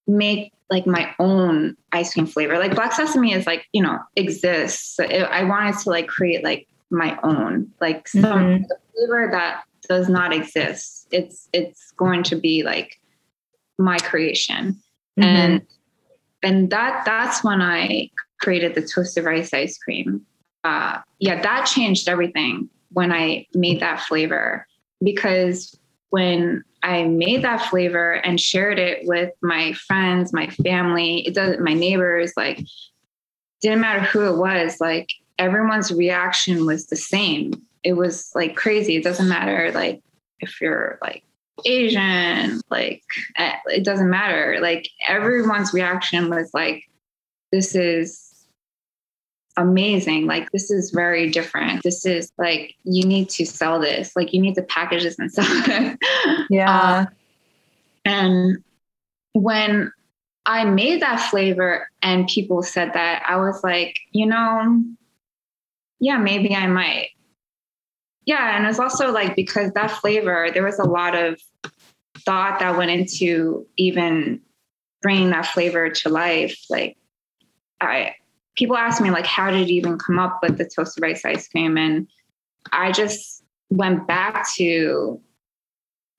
make 0.08 0.53
like 0.70 0.86
my 0.86 1.14
own 1.20 1.76
ice 1.91 2.14
cream 2.14 2.26
flavor. 2.26 2.58
Like 2.58 2.76
black 2.76 2.93
sesame 2.93 3.34
is 3.34 3.47
like, 3.47 3.68
you 3.72 3.82
know, 3.82 3.99
exists. 4.16 4.99
I 4.99 5.43
wanted 5.43 5.78
to 5.80 5.89
like 5.89 6.08
create 6.08 6.43
like 6.43 6.68
my 6.89 7.18
own, 7.24 7.72
like 7.82 8.08
some 8.08 8.24
mm-hmm. 8.24 8.64
flavor 8.95 9.30
that 9.32 9.64
does 9.88 10.10
not 10.10 10.34
exist. 10.34 11.08
It's 11.12 11.47
it's 11.53 11.91
going 11.91 12.24
to 12.24 12.36
be 12.36 12.64
like 12.64 12.99
my 13.78 13.98
creation. 14.00 14.82
Mm-hmm. 15.20 15.24
And 15.24 15.68
and 16.44 16.70
that 16.70 17.04
that's 17.06 17.44
when 17.44 17.62
I 17.62 18.10
created 18.40 18.76
the 18.76 18.82
toasted 18.82 19.26
rice 19.26 19.54
ice 19.54 19.78
cream. 19.78 20.26
Uh, 20.64 21.00
yeah, 21.20 21.42
that 21.42 21.66
changed 21.66 22.08
everything 22.08 22.70
when 22.92 23.12
I 23.12 23.48
made 23.54 23.80
that 23.80 24.02
flavor 24.02 24.68
because 25.04 25.78
when 26.10 26.64
I 26.84 27.04
made 27.04 27.44
that 27.44 27.70
flavor 27.70 28.14
and 28.14 28.40
shared 28.40 28.80
it 28.80 29.06
with 29.08 29.32
my 29.42 29.74
friends, 29.74 30.34
my 30.34 30.48
family, 30.48 31.28
it 31.28 31.34
doesn't 31.34 31.64
my 31.64 31.74
neighbors, 31.74 32.34
like 32.38 32.64
didn't 33.62 33.82
matter 33.82 34.02
who 34.02 34.26
it 34.26 34.38
was, 34.38 34.80
like 34.80 35.10
everyone's 35.40 35.92
reaction 35.92 36.66
was 36.66 36.88
the 36.88 36.96
same. 36.96 37.54
It 37.84 37.94
was 37.94 38.32
like 38.36 38.56
crazy. 38.56 38.96
It 38.96 39.04
doesn't 39.04 39.28
matter 39.28 39.72
like 39.72 40.02
if 40.40 40.62
you're 40.62 41.00
like 41.02 41.24
Asian, 41.66 42.62
like 42.70 43.03
eh, 43.38 43.53
it 43.68 43.84
doesn't 43.84 44.10
matter. 44.10 44.60
Like 44.62 44.89
everyone's 45.08 45.74
reaction 45.74 46.30
was 46.30 46.51
like, 46.53 46.84
this 47.51 47.76
is 47.76 48.28
amazing. 49.58 50.28
Like, 50.28 50.51
this 50.51 50.72
is 50.72 50.91
very 50.91 51.30
different. 51.30 51.84
This 51.84 52.05
is 52.05 52.32
like, 52.38 52.76
you 52.84 53.05
need 53.05 53.30
to 53.30 53.45
sell 53.45 53.80
this. 53.80 54.16
Like, 54.16 54.34
you 54.34 54.39
need 54.39 54.55
to 54.55 54.62
package 54.62 55.03
this 55.03 55.20
and 55.20 55.32
sell 55.32 55.45
it. 55.49 55.99
Yeah. 56.49 56.72
Uh, 56.72 57.05
and 58.05 58.64
when 59.34 59.91
I 60.45 60.64
made 60.64 61.01
that 61.01 61.20
flavor 61.20 61.89
and 62.01 62.28
people 62.28 62.64
said 62.64 62.93
that, 62.93 63.24
I 63.28 63.38
was 63.38 63.64
like, 63.64 63.97
you 64.12 64.28
know, 64.28 64.84
yeah, 65.99 66.18
maybe 66.18 66.55
I 66.55 66.68
might. 66.68 67.10
Yeah. 68.28 68.56
And 68.56 68.68
it's 68.68 68.80
also 68.80 69.12
like 69.12 69.36
because 69.36 69.72
that 69.72 69.90
flavor, 69.90 70.50
there 70.54 70.64
was 70.64 70.78
a 70.78 70.84
lot 70.84 71.16
of 71.16 71.42
thought 72.20 72.60
that 72.60 72.78
went 72.78 72.92
into 72.92 73.66
even 73.78 74.42
bringing 75.02 75.32
that 75.32 75.48
flavor 75.48 75.90
to 75.90 76.10
life. 76.10 76.60
Like, 76.70 76.98
I, 77.82 78.16
people 78.58 78.76
ask 78.76 79.02
me 79.02 79.12
like 79.12 79.26
how 79.26 79.50
did 79.50 79.70
you 79.70 79.76
even 79.76 79.98
come 79.98 80.20
up 80.20 80.40
with 80.42 80.58
the 80.58 80.66
toasted 80.66 81.02
rice 81.02 81.24
ice 81.24 81.48
cream 81.48 81.78
and 81.78 82.08
i 82.72 82.92
just 82.92 83.44
went 83.70 84.06
back 84.08 84.46
to 84.56 85.22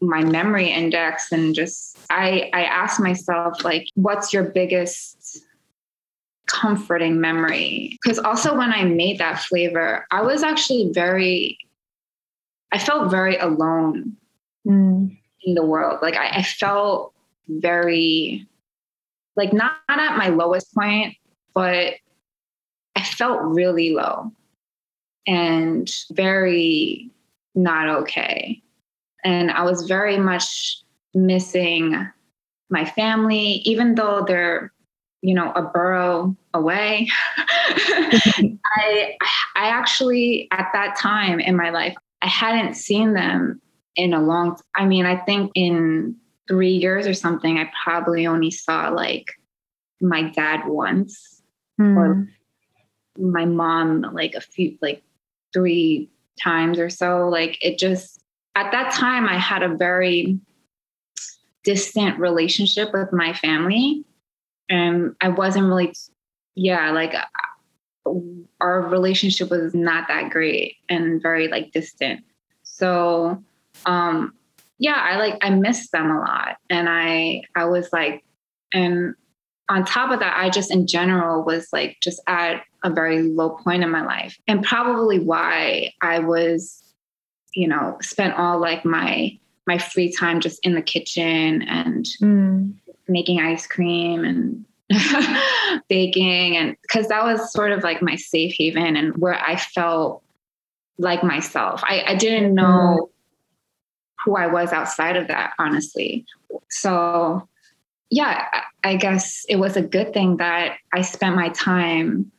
my 0.01 0.23
memory 0.25 0.71
index 0.71 1.31
and 1.33 1.55
just 1.55 1.99
i 2.09 2.49
i 2.55 2.63
asked 2.63 3.01
myself 3.01 3.65
like 3.65 3.89
what's 3.95 4.33
your 4.33 4.45
biggest 4.45 5.41
comforting 6.47 7.21
memory 7.21 7.99
because 8.01 8.19
also 8.19 8.57
when 8.57 8.73
i 8.73 8.85
made 8.85 9.19
that 9.19 9.41
flavor 9.41 10.07
i 10.11 10.23
was 10.23 10.43
actually 10.43 10.91
very 10.95 11.59
i 12.73 12.79
felt 12.79 13.11
very 13.11 13.37
alone 13.37 14.17
mm. 14.67 15.17
in 15.45 15.55
the 15.55 15.65
world 15.65 15.99
like 16.03 16.17
I, 16.17 16.29
I 16.39 16.43
felt 16.43 17.13
very 17.49 18.47
like 19.37 19.53
not, 19.53 19.73
not 19.89 19.99
at 19.99 20.17
my 20.17 20.29
lowest 20.29 20.75
point 20.75 21.17
but 21.55 21.95
I 22.99 23.03
felt 23.03 23.41
really 23.43 23.91
low 23.91 24.33
and 25.29 25.89
very 26.11 27.11
not 27.55 27.89
okay. 27.89 28.61
And 29.25 29.53
I 29.53 29.63
was 29.63 29.87
very 29.87 30.19
much 30.19 30.83
missing 31.15 32.09
my 32.71 32.85
family, 32.85 33.63
even 33.65 33.95
though 33.95 34.25
they're, 34.27 34.73
you 35.23 35.35
know, 35.35 35.53
a 35.53 35.63
borough 35.63 36.37
away. 36.55 37.09
I 37.39 39.17
I 39.55 39.69
actually 39.69 40.49
at 40.51 40.71
that 40.73 40.97
time 40.97 41.39
in 41.39 41.57
my 41.57 41.71
life, 41.71 41.97
I 42.23 42.27
hadn't 42.27 42.75
seen 42.75 43.15
them 43.15 43.61
in 43.97 44.15
a 44.15 44.23
long 44.23 44.59
I 44.75 44.87
mean, 44.87 45.07
I 45.07 45.17
think 45.17 45.53
in 45.55 46.17
three 46.49 46.73
years 46.73 47.07
or 47.07 47.15
something, 47.15 47.59
I 47.59 47.71
probably 47.85 48.27
only 48.27 48.51
saw 48.51 48.89
like 48.89 49.33
my 50.01 50.31
dad 50.31 50.67
once. 50.67 51.35
Mm. 51.81 51.97
or 51.97 52.29
my 53.17 53.45
mom 53.45 54.03
like 54.13 54.35
a 54.35 54.41
few 54.41 54.77
like 54.83 55.01
three 55.53 56.11
times 56.43 56.79
or 56.79 56.91
so. 56.91 57.29
Like 57.29 57.57
it 57.61 57.79
just 57.79 58.21
at 58.57 58.73
that 58.73 58.93
time 58.93 59.29
i 59.29 59.39
had 59.39 59.63
a 59.63 59.77
very 59.77 60.41
distant 61.63 62.19
relationship 62.19 62.93
with 62.93 63.13
my 63.13 63.33
family. 63.33 64.05
And 64.69 65.15
i 65.21 65.29
wasn't 65.29 65.67
really 65.67 65.95
yeah 66.55 66.91
like 66.91 67.15
our 68.61 68.83
relationship 68.83 69.51
was 69.51 69.75
not 69.75 70.09
that 70.09 70.31
great 70.31 70.77
and 70.89 71.23
very 71.23 71.49
like 71.49 71.73
distant 71.73 72.25
so 72.63 73.43
um 73.87 74.33
yeah 74.79 75.01
i 75.03 75.17
like 75.17 75.39
i 75.43 75.51
missed 75.51 75.93
them 75.93 76.11
a 76.11 76.19
lot 76.19 76.57
and 76.71 76.89
i 76.89 77.43
i 77.55 77.65
was 77.65 77.93
like 77.93 78.25
and 78.73 79.15
on 79.69 79.85
top 79.85 80.11
of 80.11 80.21
that, 80.21 80.37
I 80.37 80.51
just 80.51 80.71
in 80.71 80.87
general 80.87 81.45
was 81.45 81.69
like 81.73 81.99
just 82.03 82.21
at 82.27 82.63
a 82.83 82.91
very 82.91 83.23
low 83.23 83.51
point 83.51 83.83
in 83.83 83.91
my 83.91 84.05
life. 84.05 84.39
And 84.49 84.65
probably 84.65 85.19
why 85.19 85.93
I 86.01 86.21
was, 86.21 86.83
you 87.55 87.69
know, 87.69 87.99
spent 88.01 88.35
all 88.35 88.59
like 88.59 88.85
my 88.85 89.39
my 89.67 89.77
free 89.77 90.11
time 90.11 90.41
just 90.41 90.65
in 90.65 90.75
the 90.75 90.83
kitchen 90.83 91.61
and 91.63 92.07
mm. 92.23 92.73
making 93.07 93.41
ice 93.41 93.67
cream 93.67 94.25
and 94.25 94.65
baking 95.89 96.57
and 96.57 96.77
because 96.83 97.09
that 97.09 97.23
was 97.25 97.53
sort 97.53 97.73
of 97.73 97.83
like 97.83 98.01
my 98.01 98.17
safe 98.17 98.55
haven 98.57 98.97
and 98.97 99.17
where 99.19 99.35
I 99.35 99.57
felt 99.57 100.23
like 100.99 101.23
myself. 101.23 101.83
I, 101.85 102.03
I 102.07 102.15
didn't 102.15 102.55
know 102.55 102.63
mm. 102.63 103.09
who 104.25 104.37
I 104.37 104.47
was 104.47 104.73
outside 104.73 105.17
of 105.17 105.29
that, 105.29 105.53
honestly. 105.59 106.25
So 106.71 107.47
yeah, 108.11 108.47
I 108.85 108.97
guess 108.97 109.45
it 109.49 109.57
was 109.57 109.77
a 109.77 109.83
good 109.83 110.13
thing 110.15 110.39
that 110.39 110.79
I 110.93 111.03
spent 111.03 111.37
my 111.37 111.51
time 111.51 112.31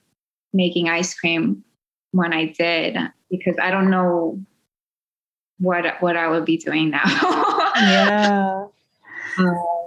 making 0.53 0.89
ice 0.89 1.13
cream 1.13 1.63
when 2.11 2.33
I 2.33 2.45
did 2.45 2.97
because 3.29 3.55
I 3.61 3.69
don't 3.69 3.91
know 3.91 4.43
what 5.59 5.85
what 6.01 6.17
I 6.17 6.27
would 6.29 6.45
be 6.45 6.57
doing 6.57 6.89
now. 6.89 7.03
yeah. 7.75 8.65
Um, 9.37 9.78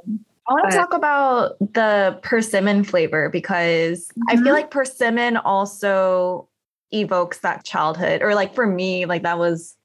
I 0.49 0.53
want 0.55 0.70
to 0.70 0.76
talk 0.76 0.93
about 0.93 1.59
the 1.61 2.18
persimmon 2.22 2.84
flavor 2.84 3.28
because 3.28 4.09
mm-hmm. 4.09 4.22
I 4.28 4.32
feel 4.32 4.45
mm-hmm. 4.45 4.53
like 4.53 4.70
persimmon 4.70 5.36
also 5.36 6.49
evokes 6.93 7.38
that 7.38 7.64
childhood 7.64 8.22
or 8.22 8.34
like 8.34 8.55
for 8.55 8.66
me 8.66 9.07
like 9.07 9.22
that 9.22 9.38
was 9.38 9.76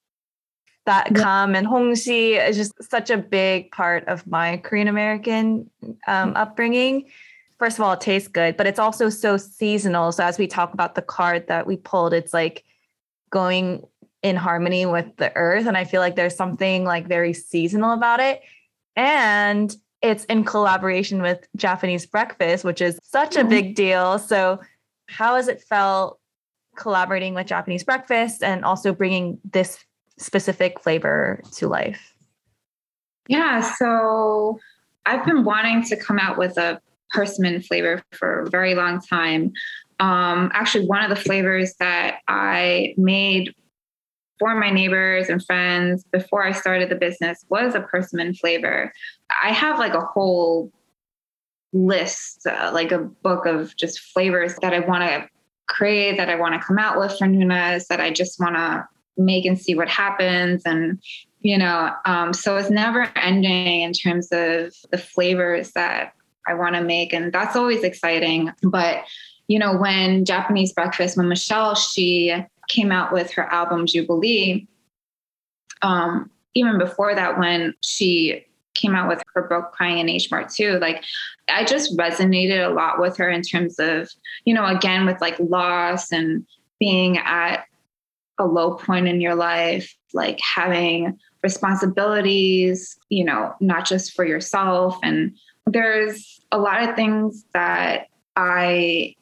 that 0.85 1.09
yeah. 1.11 1.23
come 1.23 1.55
and 1.55 1.67
hongsi 1.67 2.43
is 2.47 2.57
just 2.57 2.73
such 2.81 3.09
a 3.09 3.17
big 3.17 3.71
part 3.71 4.07
of 4.07 4.25
my 4.25 4.57
Korean 4.57 4.87
American 4.87 5.69
um, 6.07 6.33
upbringing. 6.35 7.09
First 7.59 7.77
of 7.77 7.83
all, 7.83 7.93
it 7.93 8.01
tastes 8.01 8.29
good, 8.29 8.55
but 8.55 8.67
it's 8.67 8.79
also 8.79 9.09
so 9.09 9.35
seasonal. 9.35 10.11
So 10.11 10.23
as 10.23 10.37
we 10.37 10.47
talk 10.47 10.73
about 10.73 10.95
the 10.95 11.01
card 11.01 11.47
that 11.47 11.67
we 11.67 11.75
pulled, 11.75 12.13
it's 12.13 12.33
like 12.33 12.63
going 13.31 13.83
in 14.23 14.35
harmony 14.35 14.85
with 14.85 15.07
the 15.17 15.35
earth, 15.35 15.67
and 15.67 15.75
I 15.75 15.83
feel 15.83 16.01
like 16.01 16.15
there's 16.15 16.35
something 16.35 16.85
like 16.85 17.07
very 17.07 17.33
seasonal 17.33 17.91
about 17.93 18.19
it, 18.19 18.41
and 18.95 19.75
it's 20.01 20.25
in 20.25 20.43
collaboration 20.43 21.21
with 21.21 21.47
Japanese 21.55 22.05
breakfast, 22.05 22.63
which 22.63 22.81
is 22.81 22.99
such 23.03 23.35
a 23.35 23.39
mm-hmm. 23.39 23.49
big 23.49 23.75
deal. 23.75 24.19
So 24.19 24.59
how 25.07 25.35
has 25.35 25.47
it 25.47 25.61
felt 25.61 26.19
collaborating 26.75 27.33
with 27.33 27.47
Japanese 27.47 27.83
breakfast 27.83 28.43
and 28.43 28.63
also 28.63 28.93
bringing 28.93 29.39
this 29.43 29.83
specific 30.17 30.79
flavor 30.79 31.41
to 31.53 31.67
life? 31.67 32.13
Yeah, 33.27 33.61
so 33.61 34.59
I've 35.05 35.25
been 35.25 35.43
wanting 35.43 35.83
to 35.83 35.97
come 35.97 36.19
out 36.19 36.37
with 36.37 36.57
a 36.57 36.79
persimmon 37.11 37.61
flavor 37.61 38.03
for 38.11 38.41
a 38.41 38.49
very 38.49 38.75
long 38.75 39.01
time. 39.01 39.51
Um, 39.99 40.51
actually, 40.53 40.85
one 40.85 41.03
of 41.03 41.09
the 41.09 41.21
flavors 41.21 41.73
that 41.79 42.19
I 42.27 42.93
made 42.97 43.53
for 44.39 44.53
my 44.55 44.69
neighbors 44.69 45.29
and 45.29 45.43
friends 45.43 46.03
before 46.11 46.45
I 46.45 46.51
started 46.51 46.89
the 46.89 46.95
business 46.95 47.43
was 47.49 47.73
a 47.73 47.81
persimmon 47.81 48.35
flavor. 48.35 48.93
I 49.43 49.51
have 49.51 49.79
like 49.79 49.93
a 49.93 50.01
whole 50.01 50.71
list, 51.73 52.47
uh, 52.47 52.71
like 52.73 52.91
a 52.91 52.99
book 52.99 53.45
of 53.45 53.75
just 53.75 53.99
flavors 53.99 54.55
that 54.61 54.73
I 54.73 54.79
want 54.79 55.03
to 55.03 55.29
create, 55.67 56.17
that 56.17 56.29
I 56.29 56.35
want 56.35 56.53
to 56.59 56.65
come 56.65 56.77
out 56.77 56.97
with 56.97 57.17
for 57.17 57.27
Nuna's, 57.27 57.87
that 57.87 57.99
I 57.99 58.11
just 58.11 58.39
want 58.39 58.55
to 58.55 58.87
make 59.17 59.45
and 59.45 59.59
see 59.59 59.75
what 59.75 59.89
happens 59.89 60.61
and 60.65 61.01
you 61.41 61.57
know 61.57 61.91
um, 62.05 62.33
so 62.33 62.55
it's 62.57 62.69
never 62.69 63.11
ending 63.15 63.81
in 63.81 63.93
terms 63.93 64.29
of 64.31 64.73
the 64.91 64.97
flavors 64.97 65.71
that 65.71 66.13
i 66.47 66.53
want 66.53 66.75
to 66.75 66.81
make 66.81 67.13
and 67.13 67.33
that's 67.33 67.55
always 67.55 67.83
exciting. 67.83 68.51
But 68.63 69.03
you 69.47 69.59
know 69.59 69.75
when 69.75 70.25
japanese 70.25 70.73
breakfast 70.73 71.17
when 71.17 71.29
michelle 71.29 71.73
she 71.75 72.35
came 72.67 72.91
out 72.91 73.13
with 73.13 73.31
her 73.31 73.43
album 73.51 73.85
jubilee 73.87 74.67
um, 75.81 76.29
even 76.53 76.77
before 76.77 77.15
that 77.15 77.37
when 77.37 77.73
she 77.81 78.45
came 78.77 78.95
out 78.95 79.09
with 79.09 79.21
her 79.33 79.43
book 79.43 79.71
Crying 79.73 79.97
in 79.97 80.09
H 80.09 80.31
Mart 80.31 80.49
too. 80.49 80.79
Like 80.79 81.03
I 81.49 81.65
just 81.65 81.97
resonated 81.97 82.65
a 82.65 82.73
lot 82.73 82.99
with 82.99 83.17
her 83.17 83.29
in 83.29 83.41
terms 83.41 83.79
of, 83.79 84.09
you 84.45 84.53
know, 84.53 84.65
again 84.65 85.05
with 85.05 85.19
like 85.19 85.37
loss 85.39 86.11
and 86.11 86.45
being 86.79 87.17
at 87.17 87.65
a 88.39 88.45
low 88.45 88.75
point 88.75 89.07
in 89.07 89.19
your 89.19 89.35
life, 89.35 89.93
like 90.13 90.39
having 90.39 91.17
responsibilities, 91.43 92.97
you 93.09 93.23
know, 93.23 93.53
not 93.59 93.85
just 93.85 94.13
for 94.13 94.25
yourself. 94.25 94.97
And 95.03 95.35
there's 95.65 96.39
a 96.51 96.59
lot 96.59 96.87
of 96.87 96.95
things 96.95 97.45
that 97.53 98.07
I 98.35 99.15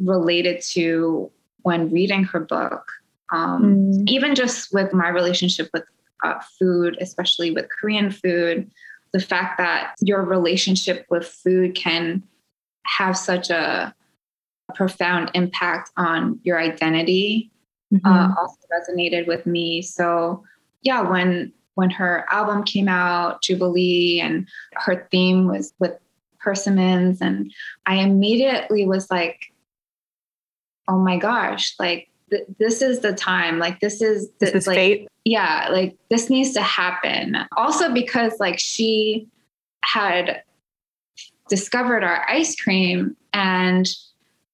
related 0.00 0.62
to 0.72 1.30
when 1.62 1.90
reading 1.90 2.24
her 2.24 2.40
book. 2.40 2.90
Um, 3.32 3.90
mm. 3.92 4.08
Even 4.08 4.34
just 4.34 4.72
with 4.72 4.92
my 4.92 5.08
relationship 5.08 5.68
with 5.72 5.84
uh, 6.22 6.40
food, 6.58 6.96
especially 7.00 7.50
with 7.50 7.68
Korean 7.68 8.10
food, 8.10 8.70
the 9.12 9.20
fact 9.20 9.58
that 9.58 9.94
your 10.00 10.22
relationship 10.22 11.06
with 11.10 11.26
food 11.26 11.74
can 11.74 12.22
have 12.86 13.16
such 13.16 13.50
a 13.50 13.94
profound 14.74 15.30
impact 15.34 15.90
on 15.96 16.40
your 16.42 16.58
identity 16.58 17.50
mm-hmm. 17.92 18.06
uh, 18.06 18.34
also 18.38 18.58
resonated 18.72 19.26
with 19.26 19.46
me. 19.46 19.82
So 19.82 20.44
yeah, 20.82 21.00
when 21.08 21.52
when 21.74 21.90
her 21.90 22.24
album 22.30 22.62
came 22.62 22.88
out, 22.88 23.42
Jubilee, 23.42 24.20
and 24.20 24.48
her 24.74 25.08
theme 25.10 25.48
was 25.48 25.74
with 25.80 25.98
persimmons, 26.38 27.20
and 27.20 27.52
I 27.86 27.96
immediately 27.96 28.86
was 28.86 29.10
like, 29.10 29.52
oh 30.88 30.98
my 30.98 31.16
gosh, 31.16 31.74
like 31.78 32.08
th- 32.34 32.48
this 32.58 32.82
is 32.82 33.00
the 33.00 33.12
time. 33.12 33.58
Like 33.58 33.80
this 33.80 34.02
is 34.02 34.30
the, 34.40 34.50
this 34.50 34.66
like, 34.66 34.76
fate. 34.76 35.08
Yeah, 35.24 35.68
like 35.70 35.96
this 36.10 36.28
needs 36.28 36.52
to 36.54 36.62
happen. 36.62 37.36
Also 37.56 37.92
because 37.92 38.32
like 38.40 38.58
she 38.58 39.28
had 39.82 40.42
discovered 41.48 42.02
our 42.02 42.28
ice 42.28 42.56
cream 42.56 43.16
and 43.32 43.88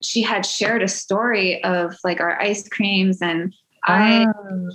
she 0.03 0.23
had 0.23 0.47
shared 0.47 0.83
a 0.83 0.89
story 0.89 1.63
of 1.65 1.97
like 2.05 2.21
our 2.21 2.41
ice 2.41 2.69
creams 2.69 3.21
and 3.23 3.55
oh. 3.89 3.93
I 3.93 4.27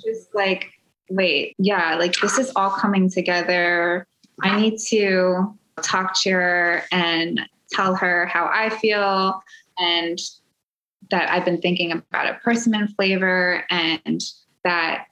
just 0.06 0.34
like 0.34 0.72
wait, 1.10 1.56
yeah, 1.60 1.96
like 1.96 2.16
this 2.16 2.40
is 2.40 2.52
all 2.56 2.72
coming 2.72 3.10
together. 3.10 4.08
I 4.42 4.60
need 4.60 4.80
to 4.90 5.56
talk 5.82 6.20
to 6.22 6.32
her 6.32 6.84
and 6.92 7.42
tell 7.72 7.96
her 7.96 8.26
how 8.26 8.50
I 8.52 8.70
feel 8.70 9.42
and 9.78 10.20
that 11.12 11.30
I've 11.30 11.46
been 11.46 11.62
thinking 11.62 11.92
about 11.92 12.28
a 12.28 12.40
persimmon 12.44 12.88
flavor 12.90 13.64
and 13.70 14.22
that 14.64 15.06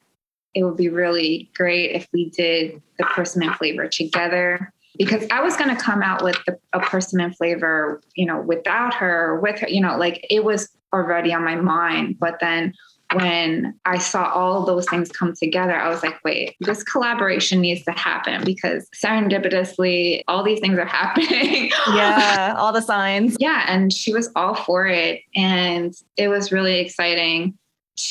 it 0.54 0.64
would 0.64 0.78
be 0.78 0.90
really 0.90 1.50
great 1.56 1.92
if 1.92 2.08
we 2.14 2.30
did 2.30 2.82
the 2.98 3.06
persimmon 3.06 3.54
flavor 3.54 3.88
together 3.88 4.72
because 4.98 5.26
I 5.32 5.42
was 5.42 5.58
going 5.58 5.76
to 5.76 5.82
come 5.82 6.04
out 6.04 6.24
with 6.24 6.38
a 6.74 6.80
persimmon 6.80 7.34
flavor, 7.34 8.02
you 8.16 8.26
know, 8.26 8.42
without 8.42 8.94
her, 8.94 9.40
with 9.40 9.60
her, 9.60 9.68
you 9.68 9.82
know, 9.82 9.98
like 9.98 10.26
it 10.30 10.44
was 10.44 10.70
already 10.94 11.34
on 11.34 11.44
my 11.44 11.56
mind. 11.56 12.18
But 12.20 12.38
then 12.40 12.74
when 13.14 13.80
I 13.86 13.98
saw 13.98 14.32
all 14.32 14.66
those 14.66 14.88
things 14.88 15.12
come 15.12 15.34
together, 15.34 15.76
I 15.76 15.90
was 15.90 16.04
like, 16.04 16.24
wait, 16.24 16.56
this 16.60 16.84
collaboration 16.84 17.62
needs 17.62 17.84
to 17.86 17.92
happen 17.92 18.44
because 18.44 18.90
serendipitously, 18.96 20.24
all 20.28 20.44
these 20.44 20.60
things 20.60 20.78
are 20.78 20.86
happening. 21.02 21.72
yeah, 21.94 22.56
all 22.58 22.74
the 22.74 22.82
signs. 22.82 23.38
Yeah. 23.40 23.66
And 23.68 23.92
she 23.92 24.14
was 24.14 24.30
all 24.36 24.56
for 24.56 24.88
it. 24.88 25.22
And 25.36 25.94
it 26.18 26.28
was 26.28 26.52
really 26.52 26.80
exciting 26.80 27.58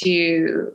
to 0.00 0.72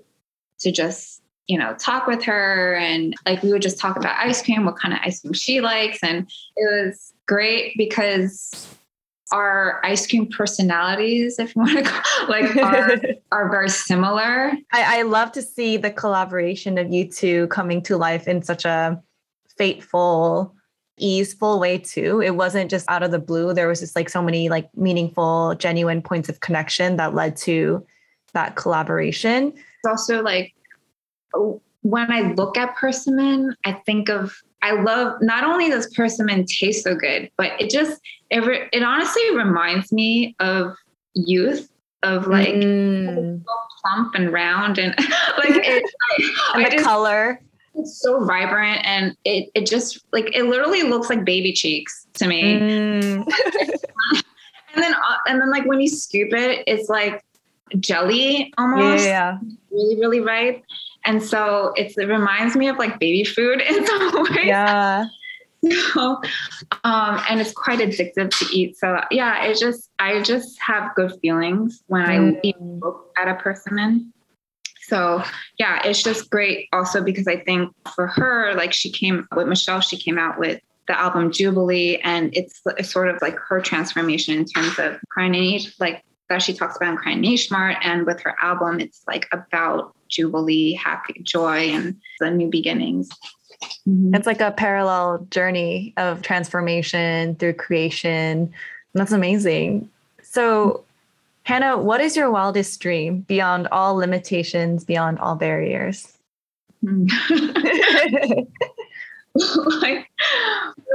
to 0.59 0.71
just 0.71 1.21
you 1.47 1.57
know 1.57 1.73
talk 1.75 2.07
with 2.07 2.23
her 2.23 2.75
and 2.75 3.15
like 3.25 3.41
we 3.41 3.51
would 3.51 3.61
just 3.61 3.80
talk 3.80 3.95
about 3.95 4.17
ice 4.17 4.43
cream 4.43 4.65
what 4.65 4.78
kind 4.78 4.93
of 4.93 4.99
ice 5.03 5.21
cream 5.21 5.34
she 5.34 5.61
likes 5.61 5.99
and 6.03 6.30
it 6.57 6.86
was 6.86 7.13
great 7.25 7.73
because 7.78 8.67
our 9.32 9.82
ice 9.84 10.07
cream 10.07 10.28
personalities, 10.28 11.39
if 11.39 11.55
you 11.55 11.61
want 11.61 11.78
to 11.78 11.84
call, 11.84 12.28
like 12.30 12.55
are, 12.57 12.99
are 13.32 13.49
very 13.49 13.69
similar. 13.69 14.53
I, 14.71 14.99
I 14.99 15.01
love 15.03 15.32
to 15.34 15.41
see 15.41 15.78
the 15.78 15.91
collaboration 15.91 16.78
of 16.78 16.91
you 16.91 17.09
two 17.09 17.47
coming 17.47 17.82
to 17.84 17.97
life 17.97 18.28
in 18.28 18.41
such 18.41 18.65
a 18.65 19.01
fateful, 19.57 20.55
easeful 20.97 21.59
way 21.59 21.78
too. 21.78 22.21
It 22.21 22.36
wasn't 22.36 22.71
just 22.71 22.89
out 22.89 23.03
of 23.03 23.11
the 23.11 23.19
blue. 23.19 23.53
There 23.53 23.67
was 23.67 23.80
just 23.80 23.95
like 23.95 24.09
so 24.09 24.21
many 24.21 24.49
like 24.49 24.69
meaningful, 24.75 25.55
genuine 25.55 26.01
points 26.01 26.30
of 26.30 26.39
connection 26.39 26.97
that 26.97 27.13
led 27.13 27.36
to 27.38 27.86
that 28.34 28.55
collaboration. 28.55 29.53
It's 29.55 29.88
also 29.88 30.21
like 30.21 30.53
when 31.82 32.11
I 32.11 32.34
look 32.34 32.57
at 32.57 32.75
persimmon, 32.75 33.55
I 33.65 33.73
think 33.73 34.09
of 34.09 34.41
I 34.62 34.72
love 34.72 35.22
not 35.22 35.43
only 35.43 35.70
does 35.70 35.88
persimmon 35.93 36.45
taste 36.45 36.84
so 36.84 36.95
good, 36.95 37.30
but 37.38 37.51
it 37.60 37.70
just 37.70 38.01
it, 38.30 38.45
re, 38.45 38.68
it 38.74 38.84
honestly 38.84 39.36
reminds 39.36 39.91
me 39.91 40.36
of 40.39 40.76
youth 41.14 41.70
of 42.03 42.28
like 42.28 42.49
mm. 42.49 43.43
so 43.43 43.53
plump 43.82 44.16
and 44.16 44.32
round 44.32 44.78
and 44.78 44.93
like 45.38 45.66
and 45.66 45.84
the 46.55 46.70
just, 46.72 46.84
color 46.84 47.41
it's 47.76 47.99
so 48.01 48.24
vibrant 48.26 48.86
and 48.86 49.16
it 49.26 49.49
it 49.55 49.66
just 49.66 50.03
like 50.12 50.36
it 50.36 50.43
literally 50.43 50.84
looks 50.84 51.10
like 51.10 51.26
baby 51.26 51.53
cheeks 51.53 52.08
to 52.14 52.28
me 52.28 52.60
mm. 52.60 53.28
and 54.74 54.84
then 54.84 54.93
uh, 54.93 55.18
and 55.28 55.41
then 55.41 55.49
like 55.49 55.66
when 55.66 55.80
you 55.82 55.88
scoop 55.88 56.34
it 56.34 56.64
it's 56.68 56.89
like 56.89 57.24
jelly 57.80 58.53
almost 58.58 59.05
yeah. 59.05 59.38
really 59.72 59.99
really 59.99 60.20
ripe 60.20 60.64
and 61.08 61.24
so 61.24 61.74
it 61.76 61.95
reminds 61.97 62.55
me 62.55 62.68
of 62.68 62.78
like 62.78 62.99
baby 62.99 63.24
food 63.24 63.62
in 63.68 63.88
some 63.88 64.24
ways. 64.24 64.45
Yeah. 64.45 65.05
So, 65.91 66.22
um, 66.84 67.20
and 67.28 67.41
it's 67.41 67.51
quite 67.51 67.80
addictive 67.80 68.30
to 68.30 68.55
eat. 68.55 68.78
So 68.78 69.01
yeah, 69.10 69.43
it 69.43 69.58
just 69.58 69.89
I 69.97 70.22
just 70.22 70.58
have 70.62 70.93
good 70.95 71.14
feelings 71.20 71.84
when 71.88 72.05
mm. 72.05 72.38
I 72.38 72.39
eat 72.43 72.55
at 73.18 73.28
a 73.28 73.34
persimmon. 73.41 74.14
So 74.84 75.24
yeah, 75.58 75.82
it's 75.84 76.03
just 76.03 76.30
great 76.30 76.70
also 76.72 77.03
because 77.03 77.28
I 77.28 77.38
think 77.38 77.74
for 77.95 78.05
her, 78.05 78.53
like 78.53 78.72
she 78.72 78.91
came 78.91 79.28
with 79.36 79.47
Michelle, 79.47 79.82
she 79.82 79.97
came 79.97 80.20
out 80.20 80.38
with 80.38 80.62
the 80.88 80.97
album 80.97 81.32
Jubilee, 81.32 81.97
and 82.03 82.30
it's, 82.38 82.62
it's 82.78 82.91
sort 82.91 83.10
of 83.10 83.20
like 83.22 83.38
her 83.39 83.60
transformation 83.60 84.36
in 84.36 84.45
terms 84.45 84.78
of 84.78 84.99
crying 85.10 85.36
age, 85.36 85.74
like 85.80 86.03
that 86.30 86.41
she 86.41 86.53
talks 86.53 86.78
about 86.78 86.91
in 86.91 86.97
Crying 86.97 87.26
H 87.26 87.49
Mart. 87.51 87.78
And 87.82 88.05
with 88.05 88.22
her 88.22 88.36
album, 88.41 88.80
it's 88.80 89.01
like 89.08 89.28
about 89.32 89.95
jubilee, 90.08 90.74
happy 90.74 91.22
joy, 91.24 91.70
and 91.70 91.95
the 92.20 92.32
new 92.32 92.49
beginnings. 92.49 93.10
Mm-hmm. 93.88 94.16
It's 94.16 94.28
like 94.28 94.41
a 94.41 94.51
parallel 94.51 95.28
journey 95.32 95.93
of 95.97 96.22
transformation 96.22 97.36
through 97.36 97.53
creation. 97.53 98.53
That's 98.93 99.12
amazing. 99.12 99.89
So, 100.22 100.84
Hannah, 101.43 101.78
what 101.78 102.01
is 102.01 102.16
your 102.16 102.30
wildest 102.30 102.80
dream 102.80 103.22
beyond 103.22 103.68
all 103.72 103.95
limitations, 103.95 104.84
beyond 104.84 105.20
all 105.20 105.36
barriers? 105.36 106.18
like, 106.82 106.97
like, 109.82 110.10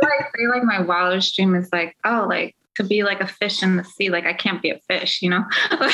I 0.02 0.18
say, 0.36 0.46
like 0.48 0.64
my 0.64 0.80
wildest 0.82 1.34
dream 1.36 1.54
is 1.54 1.68
like, 1.72 1.96
oh, 2.04 2.26
like 2.28 2.54
to 2.76 2.84
be 2.84 3.02
like 3.02 3.20
a 3.20 3.26
fish 3.26 3.62
in 3.62 3.76
the 3.76 3.84
sea. 3.84 4.10
Like 4.10 4.24
I 4.24 4.32
can't 4.32 4.62
be 4.62 4.70
a 4.70 4.78
fish, 4.88 5.20
you 5.22 5.30
know? 5.30 5.44
like, 5.70 5.90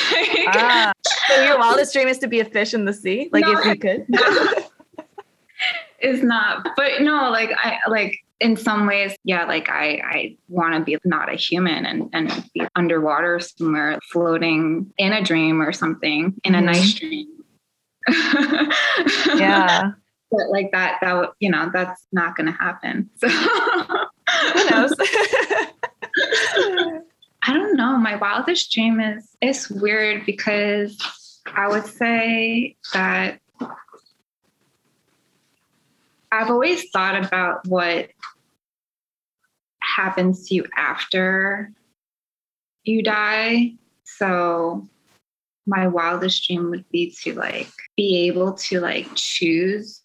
ah, 0.48 0.92
so 1.28 1.42
your 1.42 1.58
wildest 1.58 1.92
dream 1.92 2.08
is 2.08 2.18
to 2.18 2.28
be 2.28 2.40
a 2.40 2.44
fish 2.44 2.74
in 2.74 2.84
the 2.84 2.92
sea? 2.92 3.28
Like 3.32 3.44
no, 3.44 3.58
if 3.58 3.64
you 3.64 3.76
could? 3.76 4.06
is 6.00 6.22
not, 6.22 6.68
but 6.76 7.00
no, 7.00 7.30
like 7.30 7.50
I 7.56 7.78
like 7.88 8.18
in 8.40 8.56
some 8.56 8.86
ways, 8.86 9.16
yeah, 9.24 9.44
like 9.44 9.68
I, 9.68 10.00
I 10.04 10.36
want 10.48 10.74
to 10.74 10.84
be 10.84 10.96
not 11.04 11.32
a 11.32 11.34
human 11.36 11.84
and, 11.84 12.08
and 12.12 12.44
be 12.54 12.62
underwater 12.76 13.40
somewhere 13.40 13.98
floating 14.12 14.92
in 14.96 15.12
a 15.12 15.22
dream 15.22 15.60
or 15.60 15.72
something 15.72 16.34
in 16.44 16.54
a 16.54 16.58
mm-hmm. 16.58 16.66
nice 16.66 16.94
dream. 16.94 17.26
yeah. 19.36 19.90
But 20.30 20.50
like 20.50 20.70
that, 20.72 20.98
that, 21.00 21.30
you 21.40 21.50
know, 21.50 21.70
that's 21.72 22.06
not 22.12 22.36
going 22.36 22.46
to 22.46 22.52
happen. 22.52 23.10
So 23.16 23.28
who 23.28 24.70
knows? 24.70 24.92
I 27.42 27.54
don't 27.54 27.76
know. 27.76 27.96
My 27.96 28.16
wildest 28.16 28.72
dream 28.72 29.00
is 29.00 29.36
it's 29.40 29.70
weird 29.70 30.26
because 30.26 30.98
I 31.54 31.68
would 31.68 31.86
say 31.86 32.76
that 32.92 33.40
I've 36.30 36.50
always 36.50 36.90
thought 36.90 37.24
about 37.24 37.66
what 37.66 38.10
happens 39.80 40.48
to 40.48 40.54
you 40.54 40.66
after 40.76 41.72
you 42.84 43.02
die. 43.02 43.72
So 44.04 44.86
my 45.66 45.86
wildest 45.86 46.46
dream 46.46 46.70
would 46.70 46.88
be 46.90 47.14
to 47.22 47.34
like 47.34 47.68
be 47.96 48.26
able 48.26 48.54
to 48.54 48.80
like 48.80 49.08
choose 49.14 50.00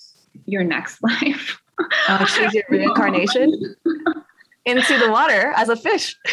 your 0.46 0.64
next 0.64 1.02
life. 1.04 1.62
Oh, 2.08 2.26
choose 2.26 2.54
your 2.54 2.64
reincarnation 2.70 3.76
into 4.66 4.98
the 4.98 5.10
water 5.10 5.54
as 5.56 5.70
a 5.70 5.76
fish. 5.76 6.16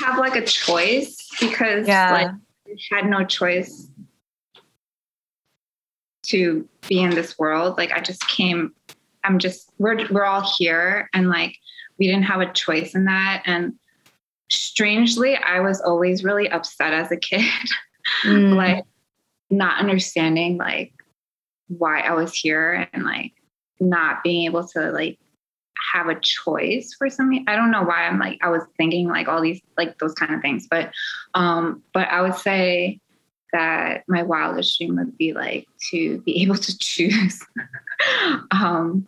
have 0.00 0.18
like 0.18 0.36
a 0.36 0.44
choice 0.44 1.28
because 1.40 1.86
yeah. 1.86 2.12
like 2.12 2.28
I 2.28 2.96
had 2.96 3.06
no 3.06 3.24
choice 3.24 3.88
to 6.26 6.68
be 6.88 7.00
in 7.00 7.10
this 7.10 7.38
world. 7.38 7.78
Like 7.78 7.92
I 7.92 8.00
just 8.00 8.26
came 8.28 8.74
I'm 9.26 9.38
just 9.38 9.72
we're 9.78 10.06
we're 10.10 10.24
all 10.24 10.48
here 10.56 11.10
and 11.12 11.28
like 11.28 11.56
we 11.98 12.06
didn't 12.06 12.24
have 12.24 12.40
a 12.40 12.52
choice 12.52 12.94
in 12.94 13.06
that 13.06 13.42
and 13.44 13.74
strangely 14.50 15.36
I 15.36 15.60
was 15.60 15.80
always 15.80 16.22
really 16.22 16.48
upset 16.48 16.92
as 16.92 17.10
a 17.10 17.16
kid 17.16 17.44
mm. 18.24 18.54
like 18.56 18.84
not 19.50 19.80
understanding 19.80 20.56
like 20.56 20.92
why 21.68 22.00
I 22.00 22.14
was 22.14 22.34
here 22.34 22.88
and 22.92 23.04
like 23.04 23.32
not 23.80 24.22
being 24.22 24.44
able 24.44 24.66
to 24.68 24.92
like 24.92 25.18
have 25.92 26.08
a 26.08 26.18
choice 26.20 26.94
for 26.96 27.08
something. 27.08 27.44
I 27.46 27.56
don't 27.56 27.70
know 27.70 27.82
why 27.82 28.06
I'm 28.06 28.18
like 28.18 28.38
I 28.42 28.48
was 28.48 28.62
thinking 28.76 29.08
like 29.08 29.28
all 29.28 29.40
these 29.40 29.60
like 29.76 29.98
those 29.98 30.14
kind 30.14 30.34
of 30.34 30.40
things, 30.40 30.66
but 30.70 30.92
um 31.34 31.82
but 31.92 32.08
I 32.08 32.22
would 32.22 32.34
say 32.34 33.00
that 33.52 34.04
my 34.08 34.22
wildest 34.22 34.78
dream 34.78 34.96
would 34.96 35.16
be 35.16 35.32
like 35.32 35.66
to 35.90 36.20
be 36.22 36.42
able 36.42 36.56
to 36.56 36.78
choose 36.78 37.44
um 38.50 39.06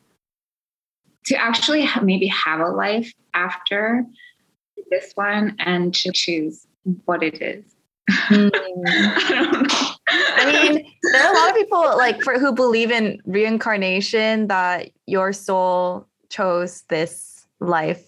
to 1.26 1.36
actually 1.36 1.84
ha- 1.84 2.00
maybe 2.00 2.26
have 2.28 2.60
a 2.60 2.68
life 2.68 3.12
after 3.34 4.04
this 4.90 5.12
one 5.14 5.54
and 5.58 5.94
to 5.94 6.10
choose 6.12 6.66
what 7.04 7.22
it 7.22 7.42
is. 7.42 7.64
Mm. 8.28 8.50
I, 10.08 10.36
I 10.38 10.70
mean, 10.70 10.86
there 11.12 11.22
are 11.22 11.32
a 11.32 11.36
lot 11.36 11.50
of 11.50 11.56
people 11.56 11.80
like 11.98 12.22
for 12.22 12.38
who 12.38 12.52
believe 12.52 12.90
in 12.90 13.20
reincarnation 13.26 14.46
that 14.46 14.90
your 15.06 15.34
soul 15.34 16.06
chose 16.28 16.82
this 16.82 17.46
life 17.60 18.04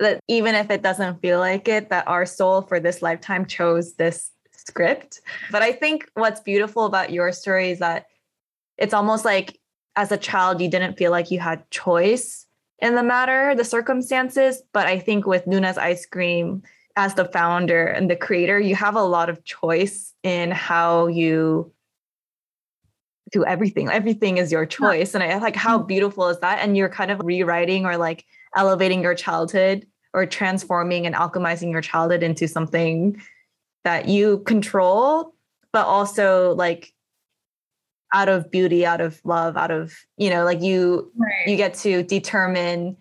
that 0.00 0.20
even 0.28 0.54
if 0.54 0.70
it 0.70 0.82
doesn't 0.82 1.20
feel 1.20 1.38
like 1.38 1.68
it 1.68 1.90
that 1.90 2.08
our 2.08 2.26
soul 2.26 2.62
for 2.62 2.80
this 2.80 3.02
lifetime 3.02 3.46
chose 3.46 3.94
this 3.94 4.30
script. 4.52 5.20
But 5.50 5.62
i 5.62 5.72
think 5.72 6.10
what's 6.14 6.40
beautiful 6.40 6.84
about 6.84 7.12
your 7.12 7.32
story 7.32 7.70
is 7.70 7.78
that 7.80 8.06
it's 8.78 8.94
almost 8.94 9.24
like 9.24 9.58
as 9.96 10.12
a 10.12 10.16
child 10.16 10.60
you 10.60 10.68
didn't 10.68 10.96
feel 10.96 11.10
like 11.10 11.30
you 11.30 11.38
had 11.38 11.68
choice 11.70 12.46
in 12.78 12.94
the 12.94 13.02
matter 13.02 13.54
the 13.54 13.64
circumstances. 13.64 14.62
But 14.72 14.86
i 14.86 14.98
think 14.98 15.26
with 15.26 15.46
nuna's 15.46 15.78
ice 15.78 16.06
cream 16.06 16.62
as 16.96 17.14
the 17.14 17.24
founder 17.24 17.86
and 17.86 18.10
the 18.10 18.16
creator 18.16 18.60
you 18.60 18.74
have 18.74 18.96
a 18.96 19.02
lot 19.02 19.30
of 19.30 19.44
choice 19.44 20.14
in 20.22 20.50
how 20.50 21.06
you 21.06 21.72
do 23.32 23.44
everything. 23.44 23.88
Everything 23.88 24.36
is 24.36 24.52
your 24.52 24.66
choice. 24.66 25.14
And 25.14 25.24
I 25.24 25.38
like 25.38 25.56
how 25.56 25.78
mm. 25.78 25.88
beautiful 25.88 26.28
is 26.28 26.38
that? 26.40 26.58
And 26.60 26.76
you're 26.76 26.88
kind 26.88 27.10
of 27.10 27.20
rewriting 27.24 27.86
or 27.86 27.96
like 27.96 28.24
elevating 28.56 29.02
your 29.02 29.14
childhood 29.14 29.86
or 30.12 30.26
transforming 30.26 31.06
and 31.06 31.14
alchemizing 31.14 31.72
your 31.72 31.80
childhood 31.80 32.22
into 32.22 32.46
something 32.46 33.20
that 33.84 34.06
you 34.06 34.38
control, 34.40 35.34
but 35.72 35.86
also 35.86 36.54
like 36.54 36.92
out 38.14 38.28
of 38.28 38.50
beauty, 38.50 38.84
out 38.84 39.00
of 39.00 39.20
love, 39.24 39.56
out 39.56 39.70
of, 39.70 39.94
you 40.18 40.28
know, 40.28 40.44
like 40.44 40.60
you 40.60 41.10
right. 41.16 41.48
you 41.48 41.56
get 41.56 41.74
to 41.74 42.02
determine 42.02 42.96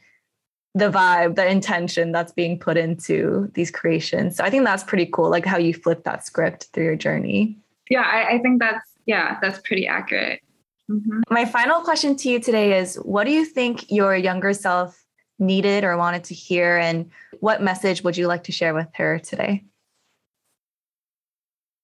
the 0.73 0.89
vibe, 0.89 1.36
the 1.36 1.45
intention 1.45 2.13
that's 2.13 2.32
being 2.32 2.57
put 2.57 2.77
into 2.77 3.51
these 3.55 3.69
creations. 3.69 4.38
So 4.38 4.45
I 4.45 4.49
think 4.49 4.63
that's 4.63 4.84
pretty 4.84 5.05
cool, 5.05 5.29
like 5.29 5.45
how 5.45 5.57
you 5.57 5.73
flip 5.73 6.05
that 6.05 6.25
script 6.25 6.69
through 6.71 6.86
your 6.86 6.95
journey. 6.95 7.57
Yeah, 7.89 8.03
I, 8.03 8.36
I 8.36 8.39
think 8.39 8.61
that's 8.61 8.90
yeah, 9.05 9.37
that's 9.41 9.59
pretty 9.59 9.87
accurate. 9.87 10.41
Mm-hmm. 10.89 11.21
My 11.29 11.45
final 11.45 11.81
question 11.81 12.15
to 12.17 12.29
you 12.29 12.39
today 12.39 12.79
is 12.79 12.95
what 12.95 13.25
do 13.25 13.31
you 13.31 13.45
think 13.45 13.89
your 13.89 14.15
younger 14.15 14.53
self 14.53 15.03
needed 15.39 15.83
or 15.83 15.97
wanted 15.97 16.23
to 16.25 16.33
hear? 16.33 16.77
And 16.77 17.09
what 17.39 17.61
message 17.61 18.03
would 18.03 18.17
you 18.17 18.27
like 18.27 18.43
to 18.45 18.51
share 18.51 18.73
with 18.73 18.87
her 18.95 19.19
today? 19.19 19.63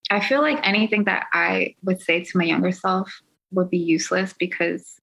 I 0.10 0.22
feel 0.22 0.42
like 0.42 0.66
anything 0.66 1.04
that 1.06 1.28
I 1.34 1.76
would 1.84 2.02
say 2.02 2.24
to 2.24 2.38
my 2.38 2.46
younger 2.46 2.72
self 2.72 3.22
would 3.52 3.70
be 3.70 3.78
useless 3.78 4.34
because 4.38 5.00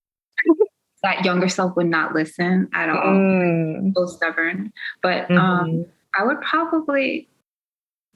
that 1.03 1.25
younger 1.25 1.49
self 1.49 1.77
would 1.77 1.89
not 1.89 2.15
listen 2.15 2.69
at 2.73 2.89
all. 2.89 3.15
Mm. 3.15 3.93
So 3.95 4.07
stubborn. 4.07 4.73
But 5.03 5.31
um, 5.31 5.37
mm-hmm. 5.37 5.39
um, 5.39 5.87
I 6.19 6.25
would 6.25 6.41
probably 6.41 7.29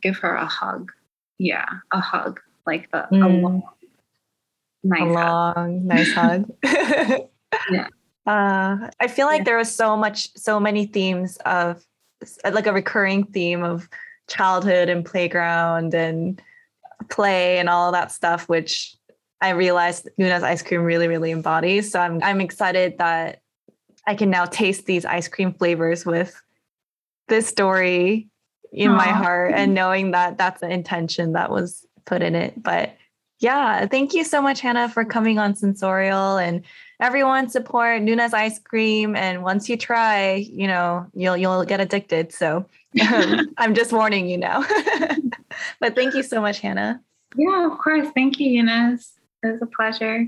give 0.03 0.17
her 0.19 0.35
a 0.35 0.47
hug. 0.47 0.93
Yeah, 1.39 1.67
a 1.93 2.01
hug, 2.01 2.41
like 2.67 2.89
a, 2.93 3.07
mm. 3.13 3.25
a 3.25 3.29
long 3.29 3.63
nice 4.85 5.03
a 5.03 5.05
long, 5.05 5.55
hug. 5.55 5.85
nice 5.85 6.13
hug. 6.13 6.51
yeah. 7.71 7.89
Uh, 8.27 8.91
I 9.01 9.09
feel 9.09 9.27
like 9.27 9.39
yeah. 9.39 9.45
there 9.45 9.57
was 9.57 9.75
so 9.75 9.97
much, 9.97 10.37
so 10.37 10.61
many 10.61 10.85
themes 10.85 11.39
of 11.47 11.83
like 12.45 12.67
a 12.67 12.75
recurring 12.75 13.25
theme 13.25 13.63
of 13.63 13.89
childhood 14.29 14.91
and 14.91 15.03
playground 15.03 15.95
and 15.95 16.39
play 17.09 17.59
and 17.59 17.71
all 17.71 17.91
that 17.93 18.13
stuff, 18.13 18.47
which 18.47 18.95
I 19.41 19.51
realized 19.51 20.11
Nuna's 20.19 20.43
ice 20.43 20.63
cream 20.63 20.83
really, 20.83 21.09
really 21.09 21.31
embodies. 21.31 21.91
So 21.91 22.01
I'm 22.01 22.23
I'm 22.23 22.43
excited 22.43 22.99
that 22.99 23.41
I 24.07 24.15
can 24.15 24.29
now 24.29 24.45
taste 24.45 24.85
these 24.85 25.07
ice 25.07 25.29
cream 25.29 25.55
flavors 25.55 26.05
with 26.05 26.39
this 27.29 27.47
story 27.47 28.29
in 28.73 28.91
Aww. 28.91 28.97
my 28.97 29.09
heart 29.09 29.55
and 29.55 29.73
knowing 29.73 30.11
that 30.11 30.37
that's 30.37 30.61
the 30.61 30.69
intention 30.69 31.33
that 31.33 31.51
was 31.51 31.87
put 32.05 32.21
in 32.21 32.35
it. 32.35 32.63
But 32.63 32.98
yeah, 33.41 33.87
thank 33.87 34.15
you 34.15 34.25
so 34.25 34.43
much, 34.43 34.61
Hannah, 34.61 34.89
for 34.89 35.05
coming 35.05 35.39
on 35.39 35.55
Sensorial 35.55 36.39
and 36.39 36.65
everyone 37.01 37.49
support 37.49 38.03
Nuna's 38.03 38.35
ice 38.35 38.59
cream. 38.59 39.15
And 39.15 39.43
once 39.43 39.69
you 39.69 39.77
try, 39.77 40.35
you 40.35 40.67
know, 40.67 41.07
you'll 41.15 41.37
you'll 41.37 41.65
get 41.65 41.81
addicted. 41.81 42.33
So 42.33 42.67
um, 43.13 43.55
I'm 43.59 43.75
just 43.75 43.93
warning 43.93 44.29
you 44.29 44.39
now. 44.39 44.65
but 45.81 45.95
thank 45.95 46.15
you 46.15 46.23
so 46.23 46.41
much, 46.41 46.61
Hannah. 46.61 47.01
Yeah, 47.37 47.71
of 47.71 47.79
course. 47.79 48.09
Thank 48.15 48.41
you, 48.41 48.51
Eunice. 48.51 49.13
It 49.43 49.53
was 49.53 49.63
a 49.63 49.67
pleasure. 49.67 50.27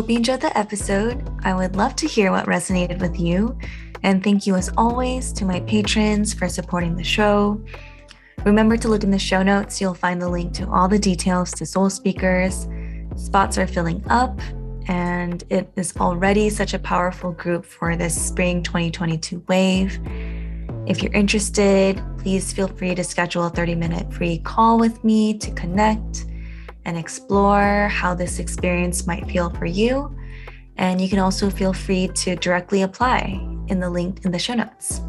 Hope 0.00 0.08
you 0.08 0.16
enjoyed 0.16 0.40
the 0.40 0.56
episode. 0.56 1.22
I 1.44 1.52
would 1.52 1.76
love 1.76 1.94
to 1.96 2.06
hear 2.06 2.30
what 2.30 2.46
resonated 2.46 3.02
with 3.02 3.20
you. 3.20 3.58
And 4.02 4.24
thank 4.24 4.46
you, 4.46 4.54
as 4.56 4.70
always, 4.78 5.30
to 5.34 5.44
my 5.44 5.60
patrons 5.60 6.32
for 6.32 6.48
supporting 6.48 6.96
the 6.96 7.04
show. 7.04 7.62
Remember 8.46 8.78
to 8.78 8.88
look 8.88 9.04
in 9.04 9.10
the 9.10 9.18
show 9.18 9.42
notes, 9.42 9.78
you'll 9.78 9.92
find 9.92 10.22
the 10.22 10.28
link 10.30 10.54
to 10.54 10.66
all 10.70 10.88
the 10.88 10.98
details 10.98 11.52
to 11.52 11.66
Soul 11.66 11.90
Speakers. 11.90 12.66
Spots 13.14 13.58
are 13.58 13.66
filling 13.66 14.02
up, 14.08 14.40
and 14.88 15.44
it 15.50 15.70
is 15.76 15.94
already 15.98 16.48
such 16.48 16.72
a 16.72 16.78
powerful 16.78 17.32
group 17.32 17.66
for 17.66 17.94
this 17.94 18.18
spring 18.18 18.62
2022 18.62 19.44
wave. 19.48 20.00
If 20.86 21.02
you're 21.02 21.12
interested, 21.12 22.02
please 22.16 22.54
feel 22.54 22.68
free 22.68 22.94
to 22.94 23.04
schedule 23.04 23.44
a 23.44 23.50
30 23.50 23.74
minute 23.74 24.10
free 24.14 24.38
call 24.38 24.78
with 24.78 25.04
me 25.04 25.36
to 25.36 25.50
connect 25.50 26.24
and 26.84 26.96
explore 26.96 27.88
how 27.88 28.14
this 28.14 28.38
experience 28.38 29.06
might 29.06 29.26
feel 29.30 29.50
for 29.50 29.66
you. 29.66 30.16
And 30.76 31.00
you 31.00 31.08
can 31.08 31.18
also 31.18 31.50
feel 31.50 31.72
free 31.72 32.08
to 32.08 32.36
directly 32.36 32.82
apply 32.82 33.40
in 33.68 33.80
the 33.80 33.90
link 33.90 34.24
in 34.24 34.32
the 34.32 34.38
show 34.38 34.54
notes. 34.54 35.00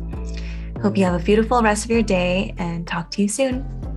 Hope 0.81 0.97
you 0.97 1.05
have 1.05 1.19
a 1.19 1.23
beautiful 1.23 1.61
rest 1.61 1.85
of 1.85 1.91
your 1.91 2.01
day 2.01 2.53
and 2.57 2.87
talk 2.87 3.11
to 3.11 3.21
you 3.21 3.27
soon. 3.27 3.90